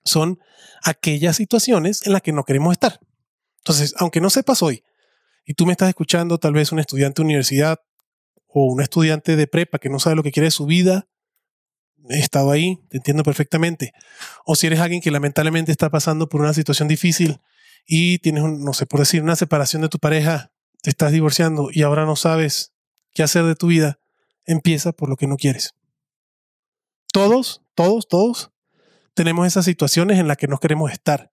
son 0.04 0.38
aquellas 0.82 1.36
situaciones 1.36 2.06
en 2.06 2.12
las 2.12 2.22
que 2.22 2.32
no 2.32 2.44
queremos 2.44 2.72
estar. 2.72 3.00
Entonces, 3.58 3.94
aunque 3.98 4.20
no 4.20 4.30
sepas 4.30 4.62
hoy, 4.62 4.84
y 5.44 5.54
tú 5.54 5.66
me 5.66 5.72
estás 5.72 5.88
escuchando, 5.88 6.38
tal 6.38 6.52
vez 6.52 6.72
un 6.72 6.78
estudiante 6.78 7.20
de 7.20 7.26
universidad 7.26 7.80
o 8.46 8.66
un 8.66 8.80
estudiante 8.80 9.36
de 9.36 9.46
prepa 9.46 9.78
que 9.78 9.88
no 9.88 9.98
sabe 9.98 10.16
lo 10.16 10.22
que 10.22 10.32
quiere 10.32 10.46
de 10.46 10.52
su 10.52 10.66
vida, 10.66 11.08
he 12.08 12.18
estado 12.18 12.50
ahí, 12.50 12.80
te 12.88 12.98
entiendo 12.98 13.22
perfectamente. 13.22 13.92
O 14.44 14.56
si 14.56 14.66
eres 14.66 14.80
alguien 14.80 15.00
que 15.00 15.10
lamentablemente 15.10 15.72
está 15.72 15.90
pasando 15.90 16.28
por 16.28 16.40
una 16.40 16.54
situación 16.54 16.88
difícil 16.88 17.40
y 17.86 18.18
tienes, 18.18 18.44
no 18.44 18.72
sé, 18.72 18.86
por 18.86 19.00
decir, 19.00 19.22
una 19.22 19.36
separación 19.36 19.82
de 19.82 19.88
tu 19.88 19.98
pareja, 19.98 20.52
te 20.82 20.90
estás 20.90 21.12
divorciando 21.12 21.68
y 21.72 21.82
ahora 21.82 22.04
no 22.04 22.16
sabes 22.16 22.74
qué 23.12 23.22
hacer 23.22 23.44
de 23.44 23.54
tu 23.54 23.68
vida, 23.68 24.00
empieza 24.44 24.92
por 24.92 25.08
lo 25.08 25.16
que 25.16 25.26
no 25.26 25.36
quieres. 25.36 25.74
Todos, 27.12 27.62
todos, 27.74 28.08
todos 28.08 28.50
tenemos 29.14 29.46
esas 29.46 29.64
situaciones 29.64 30.18
en 30.18 30.28
las 30.28 30.36
que 30.36 30.48
no 30.48 30.58
queremos 30.58 30.92
estar. 30.92 31.32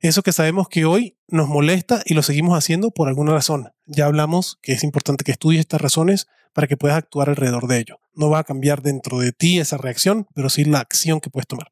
Eso 0.00 0.22
que 0.22 0.32
sabemos 0.32 0.68
que 0.68 0.84
hoy 0.84 1.18
nos 1.26 1.48
molesta 1.48 2.02
y 2.04 2.14
lo 2.14 2.22
seguimos 2.22 2.56
haciendo 2.56 2.92
por 2.92 3.08
alguna 3.08 3.32
razón. 3.32 3.72
Ya 3.84 4.06
hablamos 4.06 4.58
que 4.62 4.72
es 4.72 4.84
importante 4.84 5.24
que 5.24 5.32
estudies 5.32 5.60
estas 5.60 5.80
razones 5.80 6.28
para 6.58 6.66
que 6.66 6.76
puedas 6.76 6.98
actuar 6.98 7.28
alrededor 7.28 7.68
de 7.68 7.78
ello. 7.78 8.00
No 8.14 8.30
va 8.30 8.40
a 8.40 8.42
cambiar 8.42 8.82
dentro 8.82 9.20
de 9.20 9.30
ti 9.30 9.60
esa 9.60 9.76
reacción, 9.76 10.26
pero 10.34 10.50
sí 10.50 10.64
la 10.64 10.80
acción 10.80 11.20
que 11.20 11.30
puedes 11.30 11.46
tomar. 11.46 11.70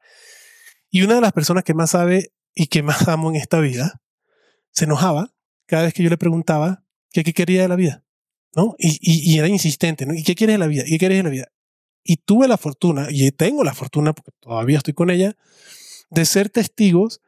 Y 0.90 1.02
una 1.02 1.16
de 1.16 1.20
las 1.22 1.32
personas 1.32 1.64
que 1.64 1.74
más 1.74 1.90
sabe 1.90 2.30
y 2.54 2.68
que 2.68 2.84
más 2.84 3.08
amo 3.08 3.30
en 3.30 3.34
esta 3.34 3.58
vida 3.58 4.00
se 4.70 4.84
enojaba 4.84 5.34
cada 5.66 5.82
vez 5.82 5.92
que 5.92 6.04
yo 6.04 6.08
le 6.08 6.16
preguntaba 6.16 6.84
qué, 7.10 7.24
quería 7.24 7.62
de 7.62 7.66
la 7.66 7.74
vida. 7.74 8.04
¿no? 8.54 8.76
Y, 8.78 9.36
era 9.36 9.48
insistente. 9.48 10.06
¿Y 10.08 10.22
qué 10.22 10.36
quieres 10.36 10.54
de 10.54 10.58
la 10.58 10.68
vida? 10.68 10.84
¿Y 10.86 10.90
qué 10.90 10.98
quieres 10.98 11.18
de 11.18 11.24
la 11.24 11.30
vida? 11.30 11.48
Y 12.04 12.18
tuve 12.18 12.46
la 12.46 12.56
fortuna, 12.56 13.08
y 13.10 13.28
tengo 13.32 13.64
la 13.64 13.74
fortuna, 13.74 14.12
porque 14.12 14.30
todavía 14.38 14.76
estoy 14.76 14.94
con 14.94 15.10
ella, 15.10 15.36
de 16.10 16.24
ser 16.26 16.48
testigos 16.48 17.22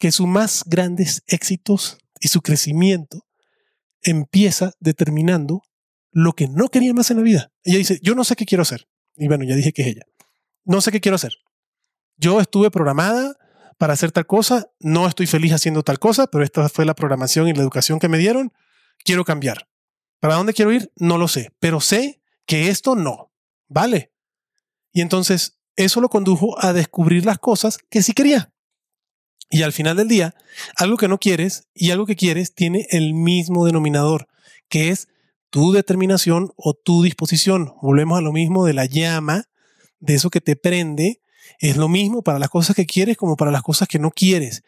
que 0.00 0.10
sus 0.10 0.26
más 0.26 0.64
grandes 0.66 1.22
éxitos 1.28 1.98
y 2.18 2.26
su 2.26 2.42
crecimiento 2.42 3.24
empieza 4.02 4.72
determinando 4.80 5.62
lo 6.14 6.32
que 6.32 6.48
no 6.48 6.68
quería 6.68 6.94
más 6.94 7.10
en 7.10 7.18
la 7.18 7.22
vida. 7.22 7.52
Ella 7.64 7.78
dice, 7.78 7.98
yo 8.02 8.14
no 8.14 8.24
sé 8.24 8.36
qué 8.36 8.46
quiero 8.46 8.62
hacer. 8.62 8.88
Y 9.16 9.28
bueno, 9.28 9.44
ya 9.44 9.54
dije 9.54 9.72
que 9.72 9.82
es 9.82 9.88
ella. 9.88 10.06
No 10.64 10.80
sé 10.80 10.90
qué 10.90 11.00
quiero 11.00 11.16
hacer. 11.16 11.34
Yo 12.16 12.40
estuve 12.40 12.70
programada 12.70 13.36
para 13.76 13.92
hacer 13.92 14.12
tal 14.12 14.26
cosa, 14.26 14.70
no 14.78 15.06
estoy 15.06 15.26
feliz 15.26 15.52
haciendo 15.52 15.82
tal 15.82 15.98
cosa, 15.98 16.28
pero 16.28 16.44
esta 16.44 16.68
fue 16.68 16.86
la 16.86 16.94
programación 16.94 17.48
y 17.48 17.52
la 17.52 17.62
educación 17.62 17.98
que 17.98 18.08
me 18.08 18.16
dieron. 18.18 18.52
Quiero 19.04 19.24
cambiar. 19.24 19.68
¿Para 20.20 20.36
dónde 20.36 20.54
quiero 20.54 20.72
ir? 20.72 20.90
No 20.96 21.18
lo 21.18 21.28
sé, 21.28 21.52
pero 21.58 21.80
sé 21.80 22.22
que 22.46 22.68
esto 22.68 22.94
no. 22.94 23.32
Vale, 23.68 24.14
y 24.94 25.00
entonces 25.00 25.58
eso 25.76 26.00
lo 26.00 26.08
condujo 26.08 26.56
a 26.64 26.72
descubrir 26.72 27.26
las 27.26 27.38
cosas 27.38 27.78
que 27.90 28.00
sí 28.00 28.12
quería. 28.12 28.52
Y 29.50 29.62
al 29.62 29.72
final 29.72 29.96
del 29.96 30.08
día, 30.08 30.34
algo 30.76 30.96
que 30.96 31.08
no 31.08 31.18
quieres 31.18 31.68
y 31.74 31.90
algo 31.90 32.06
que 32.06 32.16
quieres 32.16 32.54
tiene 32.54 32.86
el 32.90 33.12
mismo 33.12 33.66
denominador, 33.66 34.28
que 34.68 34.88
es 34.90 35.08
tu 35.54 35.70
determinación 35.70 36.50
o 36.56 36.74
tu 36.74 37.04
disposición. 37.04 37.74
Volvemos 37.80 38.18
a 38.18 38.22
lo 38.22 38.32
mismo 38.32 38.66
de 38.66 38.74
la 38.74 38.86
llama, 38.86 39.44
de 40.00 40.14
eso 40.14 40.28
que 40.28 40.40
te 40.40 40.56
prende. 40.56 41.20
Es 41.60 41.76
lo 41.76 41.88
mismo 41.88 42.22
para 42.22 42.40
las 42.40 42.48
cosas 42.48 42.74
que 42.74 42.86
quieres 42.86 43.16
como 43.16 43.36
para 43.36 43.52
las 43.52 43.62
cosas 43.62 43.86
que 43.86 44.00
no 44.00 44.10
quieres. 44.10 44.64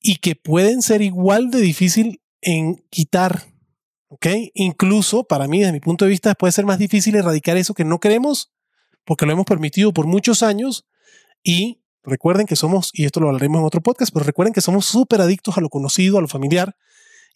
Y 0.00 0.16
que 0.16 0.34
pueden 0.34 0.80
ser 0.80 1.02
igual 1.02 1.50
de 1.50 1.60
difícil 1.60 2.22
en 2.40 2.82
quitar. 2.88 3.42
¿Ok? 4.08 4.28
Incluso 4.54 5.24
para 5.24 5.48
mí, 5.48 5.58
desde 5.58 5.72
mi 5.72 5.80
punto 5.80 6.06
de 6.06 6.12
vista, 6.12 6.34
puede 6.34 6.52
ser 6.52 6.64
más 6.64 6.78
difícil 6.78 7.14
erradicar 7.14 7.58
eso 7.58 7.74
que 7.74 7.84
no 7.84 8.00
queremos 8.00 8.54
porque 9.04 9.26
lo 9.26 9.32
hemos 9.32 9.44
permitido 9.44 9.92
por 9.92 10.06
muchos 10.06 10.42
años 10.42 10.86
y 11.42 11.82
recuerden 12.02 12.46
que 12.46 12.56
somos, 12.56 12.88
y 12.94 13.04
esto 13.04 13.20
lo 13.20 13.26
hablaremos 13.26 13.60
en 13.60 13.66
otro 13.66 13.82
podcast, 13.82 14.14
pero 14.14 14.24
recuerden 14.24 14.54
que 14.54 14.62
somos 14.62 14.86
súper 14.86 15.20
adictos 15.20 15.58
a 15.58 15.60
lo 15.60 15.68
conocido, 15.68 16.16
a 16.16 16.22
lo 16.22 16.28
familiar, 16.28 16.74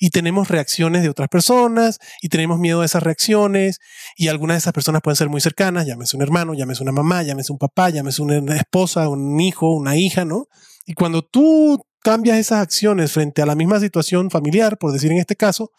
y 0.01 0.11
tenemos 0.11 0.49
reacciones 0.49 1.03
de 1.03 1.11
otras 1.11 1.29
personas 1.29 2.01
y 2.23 2.31
tenemos 2.31 2.59
miedo 2.59 2.81
a 2.81 2.87
esas 2.87 3.03
reacciones 3.03 3.79
y 4.17 4.29
algunas 4.29 4.57
de 4.57 4.59
esas 4.59 4.73
personas 4.73 5.03
pueden 5.03 5.17
ser 5.17 5.29
muy 5.29 5.43
cercanas, 5.43 5.87
llámese 5.87 6.17
un 6.17 6.23
hermano, 6.23 6.55
llámese 6.55 6.83
una 6.83 6.91
mamá, 6.91 7.23
llámese 7.23 7.53
un 7.53 7.59
papá, 7.59 7.91
llámese 7.91 8.23
una 8.23 8.57
esposa, 8.57 9.09
un 9.09 9.39
hijo, 9.39 9.71
una 9.77 9.97
hija, 9.97 10.25
¿no? 10.25 10.47
Y 10.87 10.95
cuando 10.95 11.23
tú 11.23 11.85
cambias 12.03 12.39
esas 12.39 12.63
acciones 12.63 13.13
frente 13.13 13.43
a 13.43 13.47
la 13.47 13.55
misma 13.55 13.79
situación 13.79 14.31
familiar, 14.31 14.79
por 14.79 14.91
decir 14.91 15.13
en 15.13 15.19
este 15.19 15.37
caso, 15.37 15.71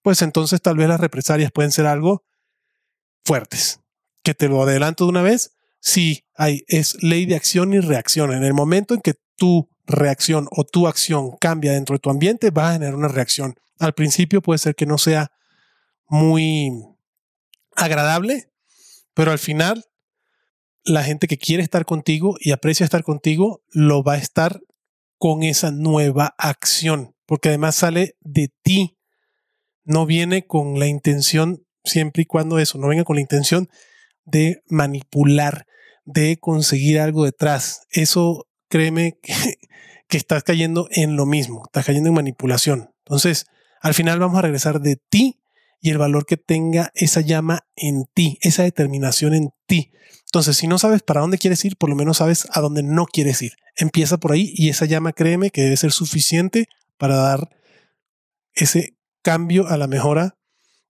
pues 0.00 0.22
entonces 0.22 0.62
tal 0.62 0.76
vez 0.76 0.88
las 0.88 0.98
represalias 0.98 1.52
pueden 1.52 1.72
ser 1.72 1.86
algo 1.86 2.24
fuertes 3.22 3.80
que 4.24 4.34
te 4.34 4.48
lo 4.48 4.62
adelanto 4.62 5.04
de 5.04 5.10
una 5.10 5.22
vez, 5.22 5.52
sí 5.78 6.24
hay, 6.34 6.64
es 6.68 7.02
ley 7.02 7.26
de 7.26 7.36
acción 7.36 7.74
y 7.74 7.80
reacción. 7.80 8.32
En 8.32 8.44
el 8.44 8.54
momento 8.54 8.94
en 8.94 9.02
que 9.02 9.14
tu 9.36 9.68
reacción 9.92 10.48
o 10.50 10.64
tu 10.64 10.88
acción 10.88 11.36
cambia 11.40 11.72
dentro 11.72 11.94
de 11.94 12.00
tu 12.00 12.10
ambiente, 12.10 12.50
va 12.50 12.70
a 12.70 12.72
generar 12.74 12.94
una 12.94 13.08
reacción. 13.08 13.54
Al 13.78 13.94
principio 13.94 14.42
puede 14.42 14.58
ser 14.58 14.74
que 14.74 14.86
no 14.86 14.98
sea 14.98 15.32
muy 16.08 16.70
agradable, 17.76 18.50
pero 19.14 19.30
al 19.30 19.38
final 19.38 19.84
la 20.84 21.04
gente 21.04 21.28
que 21.28 21.38
quiere 21.38 21.62
estar 21.62 21.84
contigo 21.84 22.36
y 22.40 22.52
aprecia 22.52 22.84
estar 22.84 23.04
contigo 23.04 23.62
lo 23.70 24.02
va 24.02 24.14
a 24.14 24.18
estar 24.18 24.60
con 25.18 25.42
esa 25.42 25.70
nueva 25.70 26.34
acción, 26.38 27.14
porque 27.26 27.50
además 27.50 27.76
sale 27.76 28.16
de 28.20 28.52
ti, 28.62 28.98
no 29.84 30.04
viene 30.06 30.46
con 30.46 30.78
la 30.78 30.86
intención, 30.86 31.64
siempre 31.84 32.22
y 32.22 32.26
cuando 32.26 32.58
eso, 32.58 32.78
no 32.78 32.88
venga 32.88 33.04
con 33.04 33.16
la 33.16 33.22
intención 33.22 33.68
de 34.24 34.62
manipular, 34.68 35.66
de 36.04 36.38
conseguir 36.38 36.98
algo 36.98 37.24
detrás. 37.24 37.86
Eso, 37.90 38.48
créeme, 38.72 39.18
que, 40.08 40.16
estás 40.16 40.44
cayendo 40.44 40.88
en 40.90 41.14
lo 41.14 41.26
mismo, 41.26 41.64
estás 41.66 41.84
cayendo 41.84 42.08
en 42.08 42.14
manipulación. 42.14 42.90
Entonces, 43.04 43.46
al 43.82 43.92
final 43.92 44.18
vamos 44.18 44.38
a 44.38 44.42
regresar 44.42 44.80
de 44.80 44.96
ti 44.96 45.40
y 45.80 45.90
el 45.90 45.98
valor 45.98 46.24
que 46.24 46.38
tenga 46.38 46.90
esa 46.94 47.20
llama 47.20 47.66
en 47.76 48.06
ti, 48.14 48.38
esa 48.40 48.62
determinación 48.62 49.34
en 49.34 49.50
ti. 49.66 49.92
Entonces, 50.24 50.56
si 50.56 50.68
no 50.68 50.78
sabes 50.78 51.02
para 51.02 51.20
dónde 51.20 51.36
quieres 51.36 51.62
ir, 51.66 51.76
por 51.76 51.90
lo 51.90 51.96
menos 51.96 52.16
sabes 52.16 52.48
a 52.50 52.60
dónde 52.62 52.82
no 52.82 53.04
quieres 53.04 53.42
ir. 53.42 53.52
Empieza 53.76 54.16
por 54.16 54.32
ahí 54.32 54.54
y 54.56 54.70
esa 54.70 54.86
llama, 54.86 55.12
créeme, 55.12 55.50
que 55.50 55.62
debe 55.62 55.76
ser 55.76 55.92
suficiente 55.92 56.66
para 56.96 57.16
dar 57.16 57.50
ese 58.54 58.96
cambio 59.20 59.68
a 59.68 59.76
la 59.76 59.86
mejora 59.86 60.38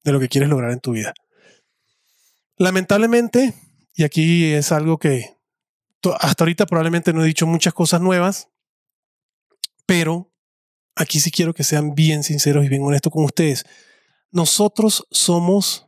de 0.04 0.12
lo 0.12 0.20
que 0.20 0.28
quieres 0.28 0.50
lograr 0.50 0.70
en 0.70 0.80
tu 0.80 0.92
vida. 0.92 1.14
Lamentablemente, 2.56 3.54
y 3.96 4.04
aquí 4.04 4.52
es 4.52 4.70
algo 4.70 4.98
que 4.98 5.41
hasta 6.20 6.44
ahorita 6.44 6.66
probablemente 6.66 7.12
no 7.12 7.22
he 7.22 7.26
dicho 7.26 7.46
muchas 7.46 7.74
cosas 7.74 8.00
nuevas, 8.00 8.48
pero 9.86 10.32
aquí 10.94 11.20
sí 11.20 11.30
quiero 11.30 11.54
que 11.54 11.64
sean 11.64 11.94
bien 11.94 12.22
sinceros 12.22 12.64
y 12.64 12.68
bien 12.68 12.82
honestos 12.82 13.12
con 13.12 13.24
ustedes. 13.24 13.64
Nosotros 14.30 15.06
somos 15.10 15.86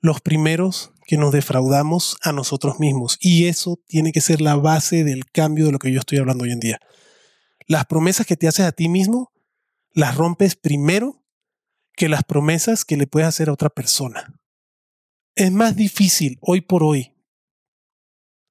los 0.00 0.20
primeros 0.20 0.92
que 1.06 1.16
nos 1.16 1.32
defraudamos 1.32 2.16
a 2.22 2.32
nosotros 2.32 2.80
mismos 2.80 3.16
y 3.20 3.46
eso 3.46 3.80
tiene 3.86 4.12
que 4.12 4.20
ser 4.20 4.40
la 4.40 4.56
base 4.56 5.04
del 5.04 5.24
cambio 5.26 5.66
de 5.66 5.72
lo 5.72 5.78
que 5.78 5.92
yo 5.92 6.00
estoy 6.00 6.18
hablando 6.18 6.44
hoy 6.44 6.52
en 6.52 6.60
día. 6.60 6.80
Las 7.66 7.86
promesas 7.86 8.26
que 8.26 8.36
te 8.36 8.48
haces 8.48 8.66
a 8.66 8.72
ti 8.72 8.88
mismo 8.88 9.32
las 9.96 10.14
rompes 10.14 10.56
primero 10.56 11.24
que 11.94 12.10
las 12.10 12.22
promesas 12.22 12.84
que 12.84 12.98
le 12.98 13.06
puedes 13.06 13.26
hacer 13.26 13.48
a 13.48 13.54
otra 13.54 13.70
persona 13.70 14.38
es 15.34 15.50
más 15.50 15.74
difícil 15.74 16.38
hoy 16.42 16.60
por 16.60 16.84
hoy 16.84 17.14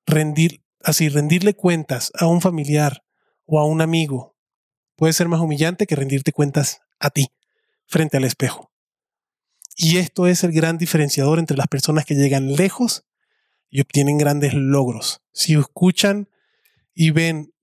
rendir, 0.07 0.64
así, 0.85 1.09
rendirle 1.09 1.55
cuentas 1.55 2.11
a 2.17 2.27
un 2.27 2.41
familiar 2.41 3.03
o 3.45 3.59
a 3.59 3.65
un 3.65 3.81
amigo. 3.81 4.35
Puede 4.95 5.13
ser 5.13 5.27
más 5.27 5.41
humillante 5.41 5.87
que 5.87 5.95
rendirte 5.95 6.31
cuentas 6.31 6.81
a 6.99 7.09
ti 7.09 7.27
frente 7.85 8.17
al 8.17 8.23
espejo. 8.23 8.71
Y 9.75 9.97
esto 9.97 10.27
es 10.27 10.43
el 10.43 10.53
gran 10.53 10.77
diferenciador 10.77 11.39
entre 11.39 11.57
las 11.57 11.67
personas 11.67 12.05
que 12.05 12.15
llegan 12.15 12.55
lejos 12.55 13.05
y 13.69 13.81
obtienen 13.81 14.17
grandes 14.17 14.53
logros. 14.53 15.21
Si 15.33 15.55
escuchan 15.55 16.29
y 16.93 17.11
ven 17.11 17.53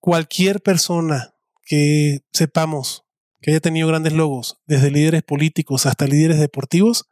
cualquier 0.00 0.60
persona 0.60 1.34
que 1.64 2.24
sepamos 2.32 3.04
que 3.40 3.52
haya 3.52 3.60
tenido 3.60 3.86
grandes 3.86 4.14
logros, 4.14 4.58
desde 4.66 4.90
líderes 4.90 5.22
políticos 5.22 5.86
hasta 5.86 6.06
líderes 6.06 6.40
deportivos, 6.40 7.08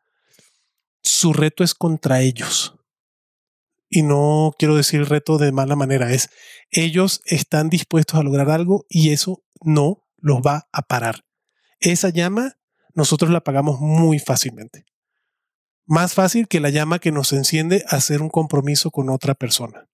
su 1.03 1.33
reto 1.33 1.63
es 1.63 1.75
contra 1.75 2.21
ellos. 2.21 2.76
Y 3.89 4.03
no 4.03 4.53
quiero 4.59 4.77
decir 4.77 5.09
reto 5.09 5.39
de 5.39 5.53
mala 5.53 5.77
manera, 5.77 6.13
es 6.13 6.31
ellos 6.71 7.21
están 7.25 7.69
dispuestos 7.69 8.19
a 8.19 8.23
lograr 8.23 8.51
algo 8.51 8.85
y 8.89 9.11
eso 9.11 9.45
no 9.63 10.05
los 10.19 10.39
va 10.39 10.69
a 10.73 10.83
parar. 10.83 11.25
Esa 11.81 12.09
llama 12.09 12.57
nosotros 12.95 13.31
la 13.31 13.39
apagamos 13.39 13.81
muy 13.81 14.19
fácilmente. 14.19 14.87
Más 15.85 16.15
fácil 16.15 16.49
que 16.49 16.61
la 16.61 16.71
llama 16.71 16.99
que 16.99 17.13
nos 17.13 17.33
enciende 17.33 17.85
hacer 17.89 18.23
un 18.23 18.31
compromiso 18.31 18.91
con 18.91 19.11
otra 19.11 19.35
persona. 19.35 19.89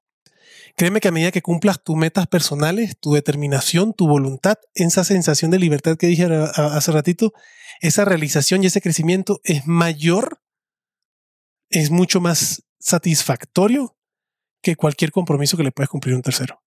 Créeme 0.77 1.01
que 1.01 1.09
a 1.09 1.13
medida 1.13 1.33
que 1.33 1.43
cumplas 1.43 1.83
tus 1.83 1.97
metas 1.97 2.27
personales, 2.29 2.97
tu 2.99 3.13
determinación, 3.13 3.93
tu 3.93 4.07
voluntad, 4.09 4.57
esa 4.75 5.05
sensación 5.05 5.51
de 5.51 5.59
libertad 5.59 5.97
que 5.99 6.07
dije 6.07 6.25
hace 6.25 6.93
ratito, 6.93 7.35
esa 7.81 8.07
realización 8.07 8.63
y 8.63 8.67
ese 8.67 8.81
crecimiento 8.81 9.41
es 9.45 9.67
mayor, 9.67 10.41
es 11.69 11.91
mucho 11.91 12.21
más 12.21 12.63
satisfactorio 12.83 13.97
que 14.61 14.77
cualquier 14.77 15.13
compromiso 15.13 15.57
que 15.57 15.63
le 15.63 15.73
puedas 15.73 15.89
cumplir 15.89 16.15
a 16.15 16.17
un 16.17 16.23
tercero. 16.23 16.63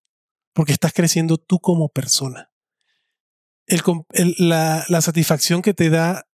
Porque 0.53 0.71
estás 0.71 0.93
creciendo 0.93 1.37
tú 1.37 1.59
como 1.59 1.89
persona. 1.89 2.49
la, 4.37 5.01
satisfacción 5.01 5.61
que 5.61 5.73
te 5.73 5.89
da 5.89 6.27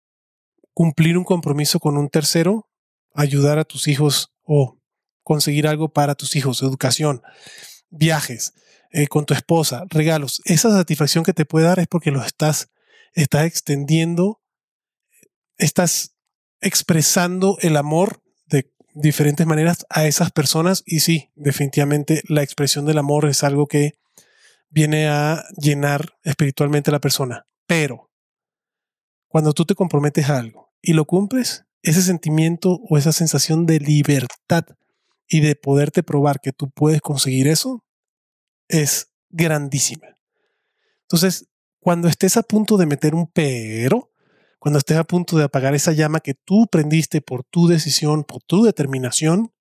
cumplir 0.74 1.18
un 1.18 1.24
compromiso 1.24 1.80
con 1.80 1.98
un 1.98 2.10
tercero, 2.10 2.70
ayudar 3.14 3.58
a 3.58 3.66
tus 3.66 3.88
hijos 3.88 4.32
o 4.44 4.78
conseguir 5.24 5.68
algo 5.68 5.90
para 5.90 6.16
tus 6.16 6.36
hijos, 6.36 6.62
educación, 6.62 7.22
viajes, 7.90 8.54
eh, 8.92 9.08
con 9.08 9.26
tu 9.26 9.34
esposa, 9.34 9.84
regalos. 9.90 10.42
Esa 10.46 10.70
satisfacción 10.72 11.24
que 11.24 11.34
te 11.34 11.46
puede 11.46 11.66
dar 11.66 11.80
es 11.80 11.88
porque 11.88 12.12
lo 12.12 12.24
estás, 12.24 12.70
estás 13.14 13.46
extendiendo, 13.46 14.42
estás 15.58 16.16
expresando 16.62 17.58
el 17.62 17.78
amor 17.78 18.22
diferentes 18.94 19.46
maneras 19.46 19.86
a 19.90 20.06
esas 20.06 20.32
personas 20.32 20.84
y 20.86 21.00
sí, 21.00 21.30
definitivamente 21.36 22.24
la 22.28 22.44
expresión 22.44 22.86
del 22.86 22.98
amor 22.98 23.28
es 23.28 23.44
algo 23.44 23.68
que 23.68 23.94
viene 24.70 25.08
a 25.08 25.44
llenar 25.58 26.18
espiritualmente 26.24 26.90
a 26.90 26.94
la 26.94 27.02
persona. 27.02 27.46
Pero 27.68 28.10
cuando 29.28 29.54
tú 29.54 29.66
te 29.66 29.76
comprometes 29.76 30.30
a 30.30 30.38
algo 30.38 30.74
y 30.82 30.94
lo 30.94 31.06
cumples, 31.06 31.66
ese 31.84 32.02
sentimiento 32.02 32.80
o 32.90 32.98
esa 32.98 33.12
sensación 33.12 33.66
de 33.66 33.80
libertad 33.80 34.66
y 35.28 35.40
de 35.40 35.56
poderte 35.56 36.04
probar 36.04 36.42
que 36.42 36.52
tú 36.52 36.70
puedes 36.70 37.02
conseguir 37.02 37.48
eso 37.48 37.84
es 38.68 39.12
grandísima. 39.30 40.18
Entonces, 41.04 41.48
cuando 41.80 42.08
estés 42.08 42.38
a 42.38 42.44
punto 42.44 42.78
de 42.78 42.86
meter 42.86 43.16
un 43.16 43.28
pero, 43.28 44.11
cuando 44.62 44.78
estés 44.78 44.98
a 44.98 45.04
punto 45.04 45.40
de 45.40 45.46
apagar 45.46 45.74
esa 45.74 45.92
llama 45.92 46.20
que 46.20 46.36
tú 46.36 46.68
prendiste 46.72 47.20
por 47.20 47.44
tu 47.44 47.68
decisión, 47.68 48.24
por 48.24 48.44
tu 48.44 48.62
determinación, 48.62 49.52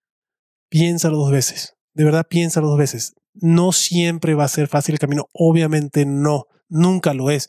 piénsalo 0.68 1.16
dos 1.16 1.30
veces. 1.30 1.78
De 1.94 2.05
verdad, 2.05 2.26
piénsalo 2.28 2.68
dos 2.68 2.76
veces. 2.76 3.14
No 3.32 3.72
siempre 3.72 4.34
va 4.34 4.44
a 4.44 4.48
ser 4.48 4.68
fácil 4.68 4.96
el 4.96 4.98
camino. 4.98 5.30
Obviamente 5.32 6.05
no, 6.05 6.48
nunca 6.68 7.14
lo 7.14 7.30
es. 7.30 7.48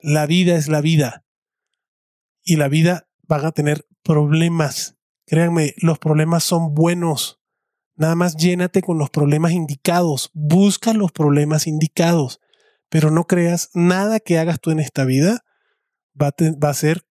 La 0.00 0.24
vida 0.24 0.56
es 0.56 0.68
la 0.68 0.80
vida. 0.80 1.26
Y 2.42 2.56
la 2.56 2.68
vida 2.68 3.06
van 3.28 3.44
a 3.44 3.52
tener 3.52 3.86
problemas. 4.02 4.96
Créanme, 5.26 5.74
los 5.76 5.98
problemas 5.98 6.44
son 6.44 6.72
buenos. 6.72 7.42
Nada 7.96 8.14
más 8.14 8.38
llénate 8.38 8.80
con 8.80 8.96
los 8.96 9.10
problemas 9.10 9.52
indicados, 9.52 10.30
busca 10.32 10.94
los 10.94 11.12
problemas 11.12 11.66
indicados, 11.66 12.40
pero 12.88 13.10
no 13.10 13.24
creas 13.24 13.68
nada 13.74 14.18
que 14.18 14.38
hagas 14.38 14.60
tú 14.60 14.70
en 14.70 14.80
esta 14.80 15.04
vida 15.04 15.45
va 16.20 16.34
a, 16.68 16.74
ser 16.74 17.06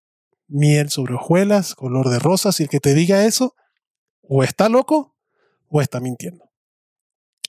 miel 0.48 0.90
sobre 0.90 1.14
hojuelas, 1.14 1.74
color 1.74 2.08
de 2.08 2.18
rosas, 2.18 2.60
y 2.60 2.64
el 2.64 2.68
que 2.68 2.80
te 2.80 2.94
diga 2.94 3.24
eso, 3.24 3.54
o 4.22 4.42
está 4.42 4.68
loco 4.68 5.14
o 5.68 5.80
está 5.80 6.00
mintiendo. 6.00 6.44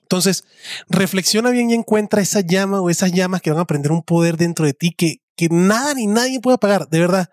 Entonces, 0.01 0.45
reflexiona 0.88 1.49
bien 1.49 1.70
y 1.70 1.74
encuentra 1.74 2.22
esa 2.22 2.41
llama 2.41 2.82
o 2.82 2.89
esas 2.89 3.12
llamas 3.12 3.41
que 3.41 3.51
van 3.51 3.60
a 3.60 3.66
prender 3.66 3.91
un 3.91 4.03
poder 4.03 4.38
dentro 4.38 4.66
de 4.66 4.74
ti 4.74 4.91
que, 4.91 5.22
que 5.36 5.49
nada 5.49 5.93
ni 5.93 6.08
nadie 6.08 6.39
puede 6.39 6.55
apagar. 6.55 6.88
De 6.88 6.99
verdad, 6.99 7.30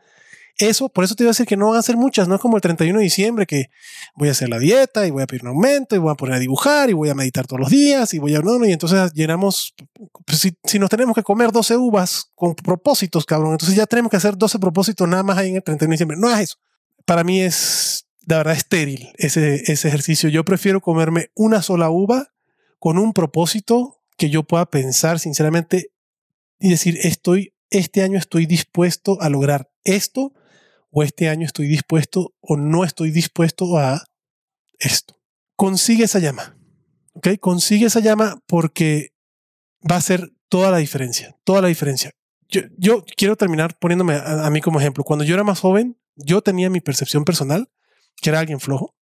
eso, 0.57 0.89
por 0.89 1.05
eso 1.05 1.15
te 1.15 1.25
iba 1.25 1.31
a 1.31 1.33
decir 1.33 1.47
que 1.47 1.57
no 1.57 1.71
van 1.71 1.79
a 1.79 1.83
ser 1.83 1.97
muchas, 1.97 2.29
no 2.29 2.37
es 2.37 2.41
como 2.41 2.57
el 2.57 2.63
31 2.63 2.99
de 2.99 3.05
diciembre 3.05 3.47
que 3.47 3.71
voy 4.15 4.29
a 4.29 4.31
hacer 4.33 4.49
la 4.49 4.59
dieta 4.59 5.07
y 5.07 5.11
voy 5.11 5.23
a 5.23 5.27
pedir 5.27 5.43
un 5.43 5.49
aumento 5.49 5.97
y 5.97 5.99
voy 5.99 6.13
a 6.13 6.15
poner 6.15 6.37
a 6.37 6.39
dibujar 6.39 6.91
y 6.91 6.93
voy 6.93 7.09
a 7.09 7.15
meditar 7.15 7.47
todos 7.47 7.61
los 7.61 7.71
días 7.71 8.15
y 8.15 8.21
voy 8.21 8.37
a... 8.37 8.41
No, 8.41 8.65
y 8.65 8.73
entonces 8.73 9.13
llenamos, 9.15 9.75
pues, 10.25 10.39
si, 10.39 10.57
si, 10.65 10.79
nos 10.79 10.91
tenemos 10.91 11.15
que 11.15 11.23
comer 11.23 11.51
12 11.51 11.77
uvas 11.77 12.31
con 12.35 12.55
propósitos, 12.55 13.25
cabrón, 13.25 13.53
entonces 13.53 13.75
ya 13.75 13.87
tenemos 13.87 14.11
que 14.11 14.17
hacer 14.17 14.37
12 14.37 14.59
propósitos 14.61 15.09
nada 15.09 15.25
más 15.25 15.39
ahí 15.39 15.51
en 15.51 15.57
el 15.57 15.63
31 15.63 15.91
de 15.91 15.95
diciembre. 15.95 16.17
No 16.17 16.31
es 16.31 16.39
eso. 16.39 16.57
Para 17.05 17.25
mí 17.25 17.41
es, 17.41 18.07
de 18.23 18.37
verdad, 18.37 18.55
estéril 18.55 19.11
ese, 19.17 19.63
ese 19.67 19.89
ejercicio. 19.89 20.29
Yo 20.29 20.45
prefiero 20.45 20.81
comerme 20.81 21.31
una 21.35 21.63
sola 21.63 21.91
uva 21.91 22.29
con 22.79 22.99
un 22.99 23.13
propósito 23.13 24.01
que 24.17 24.31
yo 24.31 24.45
pueda 24.45 24.67
pensar 24.67 25.19
sinceramente 25.19 25.91
y 26.61 26.71
decir, 26.71 26.97
estoy, 27.03 27.55
este 27.71 28.03
año 28.03 28.19
estoy 28.19 28.47
dispuesto 28.47 29.21
a 29.21 29.29
lograr 29.29 29.69
esto 29.83 30.33
o 30.95 31.03
este 31.03 31.29
año 31.29 31.45
estoy 31.45 31.67
dispuesto 31.67 32.35
o 32.41 32.57
no 32.57 32.85
estoy 32.85 33.11
dispuesto 33.11 33.77
a 33.77 34.05
esto. 34.79 35.21
Consigue 35.57 36.05
esa 36.05 36.21
llama, 36.21 36.57
¿ok? 37.15 37.31
Consigue 37.41 37.87
esa 37.87 37.99
llama 37.99 38.41
porque 38.47 39.13
va 39.91 39.97
a 39.97 40.01
ser 40.01 40.33
toda 40.49 40.71
la 40.71 40.79
diferencia, 40.79 41.37
toda 41.43 41.63
la 41.63 41.69
diferencia. 41.69 42.13
Yo, 42.49 43.05
quiero 43.17 43.35
terminar 43.35 43.77
poniéndome 43.81 44.15
a, 44.15 44.47
a, 44.47 44.51
mí 44.51 44.61
como 44.61 44.79
ejemplo. 44.79 45.03
Cuando 45.03 45.25
yo 45.25 45.35
era 45.35 45.43
más 45.43 45.59
joven, 45.59 45.99
yo 46.15 46.43
tenía 46.43 46.71
mi 46.71 46.81
percepción 46.81 47.25
personal, 47.25 47.69
que 48.23 48.31
era 48.31 48.39
alguien 48.39 48.61
flojo, 48.61 48.95